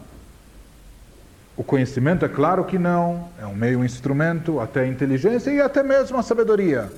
O 1.60 1.62
conhecimento, 1.62 2.24
é 2.24 2.28
claro 2.28 2.64
que 2.64 2.78
não, 2.78 3.28
é 3.38 3.44
um 3.44 3.54
meio 3.54 3.80
um 3.80 3.84
instrumento, 3.84 4.60
até 4.60 4.80
a 4.80 4.86
inteligência 4.86 5.50
e 5.50 5.60
até 5.60 5.82
mesmo 5.82 6.16
a 6.16 6.22
sabedoria. 6.22 6.90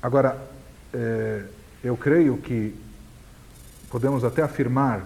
Agora, 0.00 0.38
eh, 0.94 1.42
eu 1.82 1.96
creio 1.96 2.36
que 2.36 2.72
podemos 3.90 4.22
até 4.22 4.40
afirmar 4.40 5.02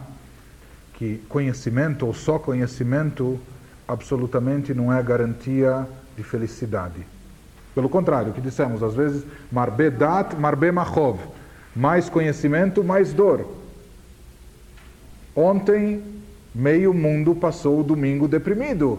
que 0.93 1.23
conhecimento 1.27 2.07
ou 2.07 2.13
só 2.13 2.39
conhecimento 2.39 3.41
absolutamente 3.89 4.75
não 4.75 4.93
é 4.93 5.03
garantia 5.03 5.89
de 6.15 6.23
felicidade. 6.23 7.07
Pelo 7.75 7.89
contrário, 7.89 8.33
o 8.33 8.35
que 8.35 8.43
dissemos, 8.43 8.83
às 8.83 8.93
vezes, 8.93 9.25
marbe 9.51 9.89
dat, 9.89 10.37
marbe 10.37 10.71
machov. 10.71 11.19
Mais 11.75 12.11
conhecimento, 12.11 12.85
mais 12.85 13.15
dor. 13.15 13.49
Ontem, 15.35 16.22
meio 16.55 16.93
mundo 16.93 17.35
passou 17.35 17.81
o 17.81 17.85
domingo 17.85 18.29
deprimido. 18.29 18.99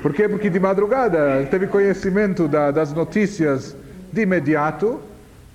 Por 0.00 0.12
quê? 0.12 0.28
Porque 0.28 0.50
de 0.50 0.58
madrugada 0.58 1.46
teve 1.50 1.68
conhecimento 1.68 2.48
da, 2.48 2.72
das 2.72 2.92
notícias 2.92 3.76
de 4.12 4.22
imediato 4.22 5.00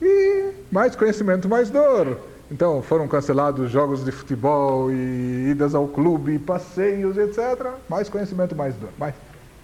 e 0.01 0.51
mais 0.71 0.95
conhecimento, 0.95 1.49
mais 1.49 1.69
dor. 1.69 2.17
Então 2.49 2.81
foram 2.81 3.09
cancelados 3.09 3.69
jogos 3.69 4.05
de 4.05 4.11
futebol 4.11 4.89
e 4.89 5.49
idas 5.51 5.75
ao 5.75 5.87
clube, 5.87 6.39
passeios, 6.39 7.17
etc. 7.17 7.71
Mais 7.89 8.07
conhecimento, 8.07 8.55
mais 8.55 8.73
dor. 8.75 8.89
Mais 8.97 9.13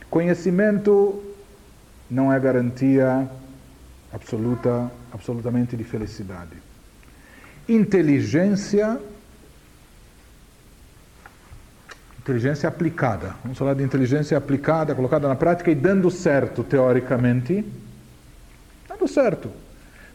conhecimento 0.10 1.24
não 2.12 2.32
é 2.32 2.38
garantia 2.38 3.28
absoluta, 4.12 4.92
absolutamente 5.14 5.78
de 5.78 5.84
felicidade. 5.86 6.52
Inteligência, 7.70 9.00
inteligência 12.24 12.70
aplicada. 12.70 13.36
Vamos 13.44 13.58
falar 13.58 13.74
de 13.74 13.84
inteligência 13.84 14.38
aplicada, 14.38 14.96
colocada 14.96 15.28
na 15.28 15.36
prática 15.36 15.70
e 15.70 15.76
dando 15.76 16.10
certo 16.10 16.64
teoricamente. 16.64 17.66
Dando 18.88 19.08
certo. 19.10 19.50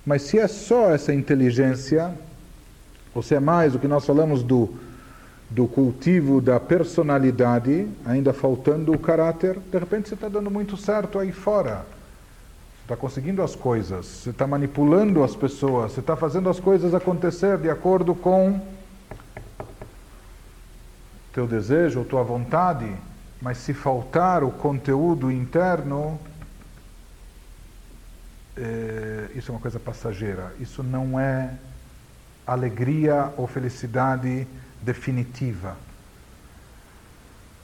Mas 0.07 0.23
se 0.23 0.39
é 0.39 0.49
só 0.49 0.91
essa 0.91 1.13
inteligência 1.13 2.11
ou 3.15 3.23
se 3.23 3.35
é 3.35 3.41
mais 3.41 3.75
o 3.75 3.79
que 3.79 3.87
nós 3.87 4.07
falamos 4.07 4.43
do, 4.43 4.71
do 5.51 5.67
cultivo 5.67 6.41
da 6.41 6.59
personalidade, 6.59 7.87
ainda 8.07 8.33
faltando 8.33 8.93
o 8.93 8.99
caráter, 8.99 9.59
de 9.71 9.79
repente 9.79 10.09
você 10.09 10.15
está 10.15 10.31
dando 10.31 10.51
muito 10.51 10.79
certo 10.79 11.19
aí 11.19 11.31
fora. 11.31 11.85
Você 12.79 12.85
está 12.85 12.97
conseguindo 12.97 13.43
as 13.43 13.55
coisas, 13.55 14.07
você 14.07 14.31
está 14.31 14.47
manipulando 14.47 15.23
as 15.23 15.37
pessoas, 15.37 15.93
você 15.93 16.01
está 16.01 16.17
fazendo 16.17 16.49
as 16.49 16.59
coisas 16.59 16.95
acontecer 16.95 17.59
de 17.59 17.69
acordo 17.69 18.15
com 18.15 18.59
teu 21.39 21.47
desejo 21.47 22.01
ou 22.01 22.05
tua 22.05 22.25
vontade, 22.25 22.93
mas 23.41 23.59
se 23.59 23.73
faltar 23.73 24.43
o 24.43 24.51
conteúdo 24.51 25.31
interno, 25.31 26.19
é, 28.57 29.29
isso 29.37 29.53
é 29.53 29.55
uma 29.55 29.61
coisa 29.61 29.79
passageira. 29.79 30.53
Isso 30.59 30.83
não 30.83 31.21
é 31.21 31.55
alegria 32.45 33.33
ou 33.37 33.47
felicidade 33.47 34.49
definitiva. 34.83 35.77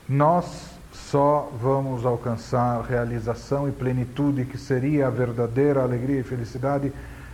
Nós 0.08 0.70
só 0.92 1.50
vamos 1.60 2.06
alcançar 2.06 2.80
realização 2.82 3.68
e 3.68 3.72
plenitude, 3.72 4.44
que 4.44 4.56
seria 4.56 5.08
a 5.08 5.10
verdadeira 5.10 5.82
alegria 5.82 6.20
e 6.20 6.22
felicidade, 6.22 6.92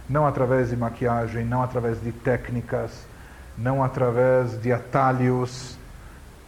não 0.08 0.26
através 0.26 0.70
de 0.70 0.76
maquiagem, 0.76 1.44
não 1.44 1.62
através 1.62 2.02
de 2.02 2.12
técnicas, 2.12 3.04
não 3.58 3.84
através 3.84 4.58
de 4.58 4.72
atalhos, 4.72 5.78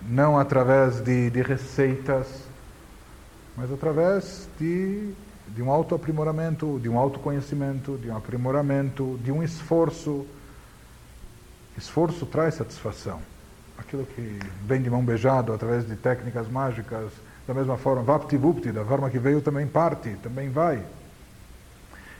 não 0.09 0.39
através 0.39 1.01
de, 1.01 1.31
de 1.31 1.43
receitas, 1.43 2.27
mas 3.57 3.73
através 3.73 4.49
de, 4.59 5.13
de 5.49 5.63
um 5.63 5.71
autoaprimoramento, 5.71 6.79
de 6.81 6.89
um 6.89 6.99
autoconhecimento, 6.99 7.99
de 7.99 8.11
um 8.11 8.17
aprimoramento, 8.17 9.19
de 9.23 9.31
um 9.31 9.43
esforço 9.43 10.27
Esforço 11.77 12.27
traz 12.27 12.55
satisfação. 12.55 13.21
Aquilo 13.79 14.05
que 14.05 14.39
vem 14.67 14.83
de 14.83 14.91
mão 14.91 15.05
beijado 15.05 15.53
através 15.53 15.87
de 15.87 15.97
técnicas 15.97 16.49
mágicas, 16.49 17.11
da 17.47 17.55
mesma 17.55 17.77
forma, 17.77 18.03
vapti 18.03 18.37
vupti, 18.37 18.71
da 18.71 18.85
forma 18.85 19.09
que 19.11 19.19
veio 19.19 19.41
também 19.41 19.67
parte, 19.67 20.11
também 20.23 20.51
vai. 20.51 20.85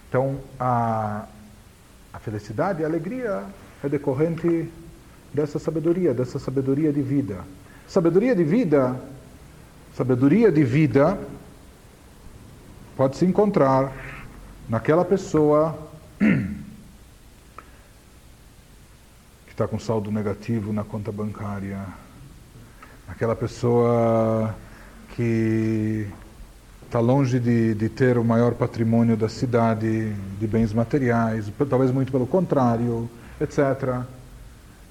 Então, 0.09 0.41
a, 0.59 1.27
a 2.13 2.19
felicidade, 2.19 2.83
a 2.83 2.87
alegria 2.87 3.45
é 3.85 3.89
decorrente 3.89 4.71
dessa 5.33 5.59
sabedoria, 5.59 6.15
dessa 6.15 6.39
sabedoria 6.39 6.93
de 6.93 7.03
vida. 7.03 7.45
Sabedoria 7.87 8.35
de 8.35 8.45
vida, 8.45 8.99
sabedoria 9.95 10.51
de 10.51 10.65
vida 10.65 11.19
pode 12.97 13.17
se 13.17 13.25
encontrar 13.25 13.93
naquela 14.69 15.05
pessoa 15.05 15.79
que 16.19 16.27
está 19.51 19.69
com 19.69 19.79
saldo 19.79 20.11
negativo 20.11 20.73
na 20.73 20.83
conta 20.85 21.13
bancária, 21.13 21.79
aquela 23.09 23.37
pessoa 23.37 24.55
que 25.15 26.09
está 26.87 27.01
longe 27.01 27.41
de, 27.41 27.75
de 27.75 27.89
ter 27.89 28.19
o 28.19 28.25
maior 28.25 28.55
patrimônio 28.55 29.17
da 29.17 29.29
cidade, 29.29 30.13
de 30.39 30.47
bens 30.47 30.73
materiais, 30.73 31.51
talvez 31.69 31.91
muito 31.91 32.13
pelo 32.13 32.27
contrário, 32.27 33.11
etc. 33.41 34.03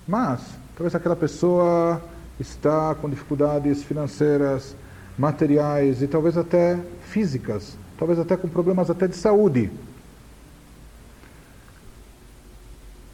Mas, 0.07 0.41
talvez 0.76 0.95
aquela 0.95 1.15
pessoa 1.15 2.01
está 2.41 2.93
com 2.95 3.09
dificuldades 3.09 3.84
financeiras, 3.84 4.76
materiais 5.18 6.01
e 6.01 6.07
talvez 6.07 6.38
até 6.38 6.77
físicas, 7.03 7.77
talvez 7.97 8.19
até 8.19 8.35
com 8.35 8.49
problemas 8.49 8.89
até 8.89 9.07
de 9.07 9.15
saúde. 9.15 9.72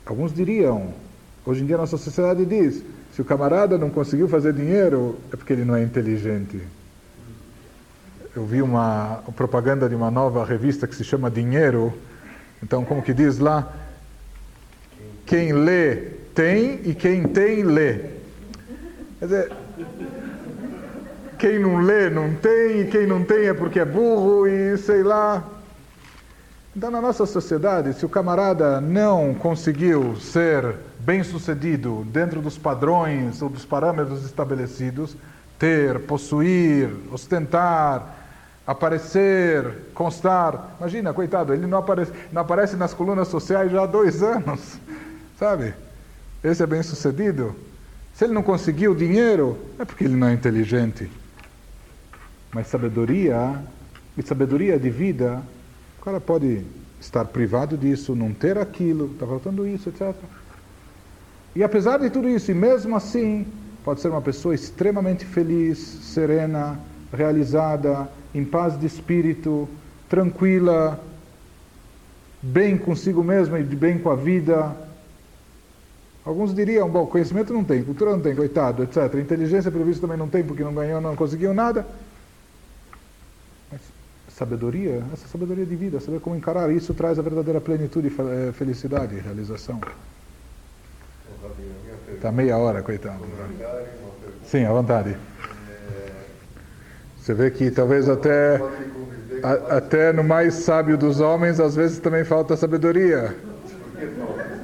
Alguns 0.06 0.34
diriam, 0.34 0.94
Hoje 1.48 1.64
em 1.64 1.66
dia 1.66 1.76
a 1.76 1.80
nossa 1.80 1.96
sociedade 1.96 2.46
diz, 2.46 2.84
se 3.14 3.22
o 3.22 3.24
camarada 3.24 3.78
não 3.78 3.90
conseguiu 3.90 4.28
fazer 4.28 4.52
dinheiro, 4.52 5.18
é 5.32 5.38
porque 5.38 5.54
ele 5.54 5.64
não 5.64 5.78
é 5.78 5.82
inteligente. 5.82 6.62
Eu 8.36 8.46
vi 8.46 8.62
uma 8.62 9.24
propaganda 9.34 9.88
de 9.88 9.96
uma 9.96 10.12
nova 10.12 10.44
revista 10.44 10.86
que 10.86 10.94
se 10.94 11.06
chama 11.06 11.32
Dinheiro. 11.32 11.94
Então, 12.62 12.84
como 12.84 13.02
que 13.02 13.14
diz 13.14 13.40
lá? 13.40 13.74
Quem 15.26 15.54
lê 15.54 15.96
tem 16.36 16.82
e 16.84 16.94
quem 16.94 17.24
tem 17.24 17.64
lê. 17.64 18.17
Quer 19.20 19.26
dizer, 19.26 19.52
quem 21.40 21.60
não 21.60 21.80
lê 21.80 22.10
não 22.10 22.36
tem, 22.36 22.82
e 22.82 22.88
quem 22.88 23.08
não 23.08 23.24
tem 23.24 23.48
é 23.48 23.54
porque 23.54 23.80
é 23.80 23.86
burro 23.86 24.48
e 24.48 24.78
sei 24.78 25.02
lá. 25.02 25.44
Então, 26.76 26.92
na 26.92 27.02
nossa 27.02 27.26
sociedade, 27.26 27.94
se 27.96 28.06
o 28.06 28.10
camarada 28.10 28.80
não 28.80 29.34
conseguiu 29.34 30.16
ser 30.18 30.76
bem-sucedido 31.00 32.06
dentro 32.12 32.42
dos 32.42 32.58
padrões 32.58 33.42
ou 33.42 33.50
dos 33.50 33.66
parâmetros 33.66 34.24
estabelecidos, 34.24 35.16
ter, 35.58 36.00
possuir, 36.02 36.92
ostentar, 37.12 38.16
aparecer, 38.68 39.90
constar. 39.96 40.76
Imagina, 40.80 41.14
coitado, 41.14 41.54
ele 41.54 41.66
não 41.66 41.80
aparece, 41.80 42.12
não 42.32 42.44
aparece 42.44 42.76
nas 42.76 42.94
colunas 42.94 43.30
sociais 43.30 43.72
já 43.72 43.82
há 43.82 43.86
dois 43.88 44.22
anos, 44.22 44.78
sabe? 45.40 45.74
esse 46.44 46.62
é 46.62 46.68
bem 46.68 46.84
sucedido. 46.84 47.56
Se 48.18 48.24
ele 48.24 48.34
não 48.34 48.42
conseguiu 48.42 48.96
dinheiro, 48.96 49.56
é 49.78 49.86
porque 49.86 50.04
ele 50.04 50.16
não 50.16 50.28
é 50.28 50.34
inteligente. 50.34 51.08
Mas 52.52 52.66
sabedoria, 52.66 53.62
e 54.18 54.24
sabedoria 54.24 54.80
de 54.80 54.90
vida, 54.90 55.40
o 56.00 56.04
cara 56.04 56.20
pode 56.20 56.66
estar 57.00 57.26
privado 57.26 57.78
disso, 57.78 58.16
não 58.16 58.34
ter 58.34 58.58
aquilo, 58.58 59.12
está 59.14 59.28
faltando 59.28 59.68
isso, 59.68 59.90
etc. 59.90 60.16
E 61.56 61.64
apesar 61.64 62.00
de 62.00 62.10
tudo 62.10 62.28
isso, 62.28 62.50
e 62.50 62.56
mesmo 62.56 62.96
assim, 62.96 63.46
pode 63.86 64.02
ser 64.02 64.08
uma 64.08 64.22
pessoa 64.22 64.56
extremamente 64.56 65.24
feliz, 65.24 65.78
serena, 65.78 66.80
realizada, 67.14 68.10
em 68.34 68.44
paz 68.44 68.80
de 68.80 68.88
espírito, 68.88 69.70
tranquila, 70.10 71.00
bem 72.42 72.80
consigo 72.80 73.24
mesma 73.24 73.60
e 73.60 73.64
bem 73.64 74.00
com 74.00 74.10
a 74.10 74.16
vida. 74.16 74.87
Alguns 76.28 76.54
diriam, 76.54 76.90
bom, 76.90 77.06
conhecimento 77.08 77.54
não 77.54 77.64
tem, 77.64 77.82
cultura 77.82 78.12
não 78.12 78.20
tem, 78.20 78.36
coitado, 78.36 78.84
etc. 78.84 79.14
Inteligência, 79.16 79.72
pelo 79.72 79.86
visto, 79.86 80.02
também 80.02 80.18
não 80.18 80.28
tem, 80.28 80.44
porque 80.44 80.62
não 80.62 80.74
ganhou, 80.74 81.00
não 81.00 81.16
conseguiu 81.16 81.54
nada. 81.54 81.88
Mas 83.72 83.80
sabedoria, 84.28 85.02
essa 85.14 85.26
sabedoria 85.26 85.66
de 85.66 85.74
vida, 85.74 86.02
saber 86.02 86.20
como 86.20 86.36
encarar, 86.36 86.70
isso 86.70 86.94
traz 86.94 87.18
a 87.18 87.22
verdadeira 87.22 87.62
plenitude, 87.62 88.10
eh, 88.10 88.52
felicidade, 88.52 89.16
realização. 89.20 89.80
Está 92.14 92.30
meia 92.30 92.58
hora, 92.58 92.84
coitado. 92.84 93.24
Sim, 94.46 94.66
à 94.66 94.72
vontade. 94.74 95.16
Você 97.22 97.34
vê 97.34 97.50
que 97.50 97.72
talvez 97.72 98.10
até, 98.10 98.62
a, 99.42 99.78
até 99.78 100.12
no 100.12 100.26
mais 100.26 100.56
sábio 100.56 100.98
dos 100.98 101.22
homens, 101.22 101.62
às 101.62 101.74
vezes 101.74 102.00
também 102.00 102.26
falta 102.26 102.58
sabedoria. 102.58 103.34
Por 103.94 104.57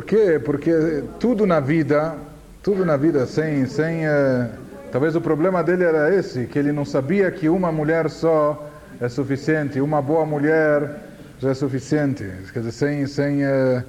quê? 0.00 0.40
Porque 0.42 1.04
tudo 1.20 1.44
na 1.44 1.60
vida, 1.60 2.16
tudo 2.62 2.86
na 2.86 2.96
vida 2.96 3.26
sem, 3.26 3.66
sem 3.66 4.06
uh, 4.06 4.48
talvez 4.90 5.14
o 5.14 5.20
problema 5.20 5.62
dele 5.62 5.84
era 5.84 6.14
esse, 6.14 6.46
que 6.46 6.58
ele 6.58 6.72
não 6.72 6.86
sabia 6.86 7.30
que 7.30 7.50
uma 7.50 7.70
mulher 7.70 8.08
só 8.08 8.70
é 8.98 9.08
suficiente, 9.10 9.82
uma 9.82 10.00
boa 10.00 10.24
mulher 10.24 11.00
já 11.38 11.50
é 11.50 11.54
suficiente, 11.54 12.24
quer 12.52 12.60
dizer, 12.60 12.72
sem, 12.72 13.06
sem, 13.06 13.44
uh, 13.44 13.84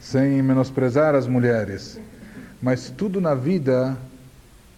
sem 0.00 0.42
menosprezar 0.42 1.14
as 1.14 1.28
mulheres. 1.28 2.00
Mas 2.60 2.90
tudo 2.90 3.20
na 3.20 3.36
vida 3.36 3.96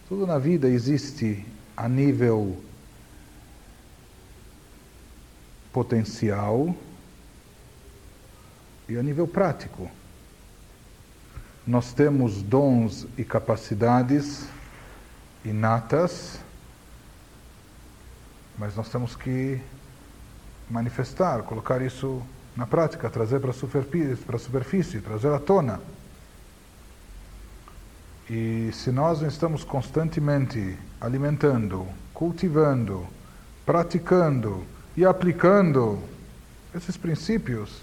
tudo 0.08 0.24
na 0.24 0.38
vida 0.38 0.68
existe 0.68 1.44
a 1.76 1.88
nível 1.88 2.56
potencial 5.72 6.74
e 8.88 8.96
a 8.96 9.02
nível 9.02 9.26
prático. 9.26 9.90
Nós 11.66 11.92
temos 11.92 12.42
dons 12.42 13.08
e 13.18 13.24
capacidades 13.24 14.46
inatas, 15.44 16.38
mas 18.56 18.76
nós 18.76 18.88
temos 18.88 19.16
que 19.16 19.60
manifestar, 20.70 21.42
colocar 21.42 21.82
isso 21.82 22.22
na 22.56 22.66
prática, 22.66 23.10
trazer 23.10 23.40
para 23.40 23.50
a 23.50 23.52
superfície, 23.52 24.16
superfície 24.38 25.00
trazer 25.00 25.32
à 25.32 25.40
tona. 25.40 25.80
E 28.30 28.70
se 28.72 28.92
nós 28.92 29.20
não 29.20 29.28
estamos 29.28 29.64
constantemente 29.64 30.78
alimentando, 31.00 31.84
cultivando, 32.14 33.06
praticando 33.64 34.64
e 34.96 35.04
aplicando 35.04 36.00
esses 36.72 36.96
princípios, 36.96 37.82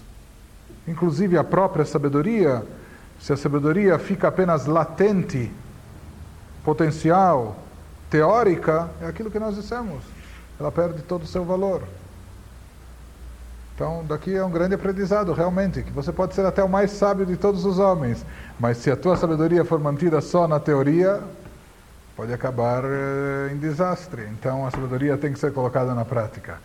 inclusive 0.88 1.36
a 1.36 1.44
própria 1.44 1.84
sabedoria, 1.84 2.66
se 3.24 3.32
a 3.32 3.38
sabedoria 3.38 3.98
fica 3.98 4.28
apenas 4.28 4.66
latente, 4.66 5.50
potencial, 6.62 7.56
teórica, 8.10 8.90
é 9.00 9.06
aquilo 9.06 9.30
que 9.30 9.38
nós 9.38 9.54
dissemos, 9.54 10.04
ela 10.60 10.70
perde 10.70 11.00
todo 11.00 11.22
o 11.22 11.26
seu 11.26 11.42
valor. 11.42 11.84
Então, 13.74 14.04
daqui 14.06 14.36
é 14.36 14.44
um 14.44 14.50
grande 14.50 14.74
aprendizado, 14.74 15.32
realmente, 15.32 15.82
que 15.82 15.90
você 15.90 16.12
pode 16.12 16.34
ser 16.34 16.44
até 16.44 16.62
o 16.62 16.68
mais 16.68 16.90
sábio 16.90 17.24
de 17.24 17.34
todos 17.34 17.64
os 17.64 17.78
homens, 17.78 18.26
mas 18.60 18.76
se 18.76 18.90
a 18.90 18.96
tua 18.96 19.16
sabedoria 19.16 19.64
for 19.64 19.80
mantida 19.80 20.20
só 20.20 20.46
na 20.46 20.60
teoria, 20.60 21.22
pode 22.14 22.30
acabar 22.30 22.84
eh, 22.84 23.52
em 23.54 23.56
desastre. 23.56 24.28
Então, 24.32 24.66
a 24.66 24.70
sabedoria 24.70 25.16
tem 25.16 25.32
que 25.32 25.38
ser 25.38 25.50
colocada 25.50 25.94
na 25.94 26.04
prática. 26.04 26.58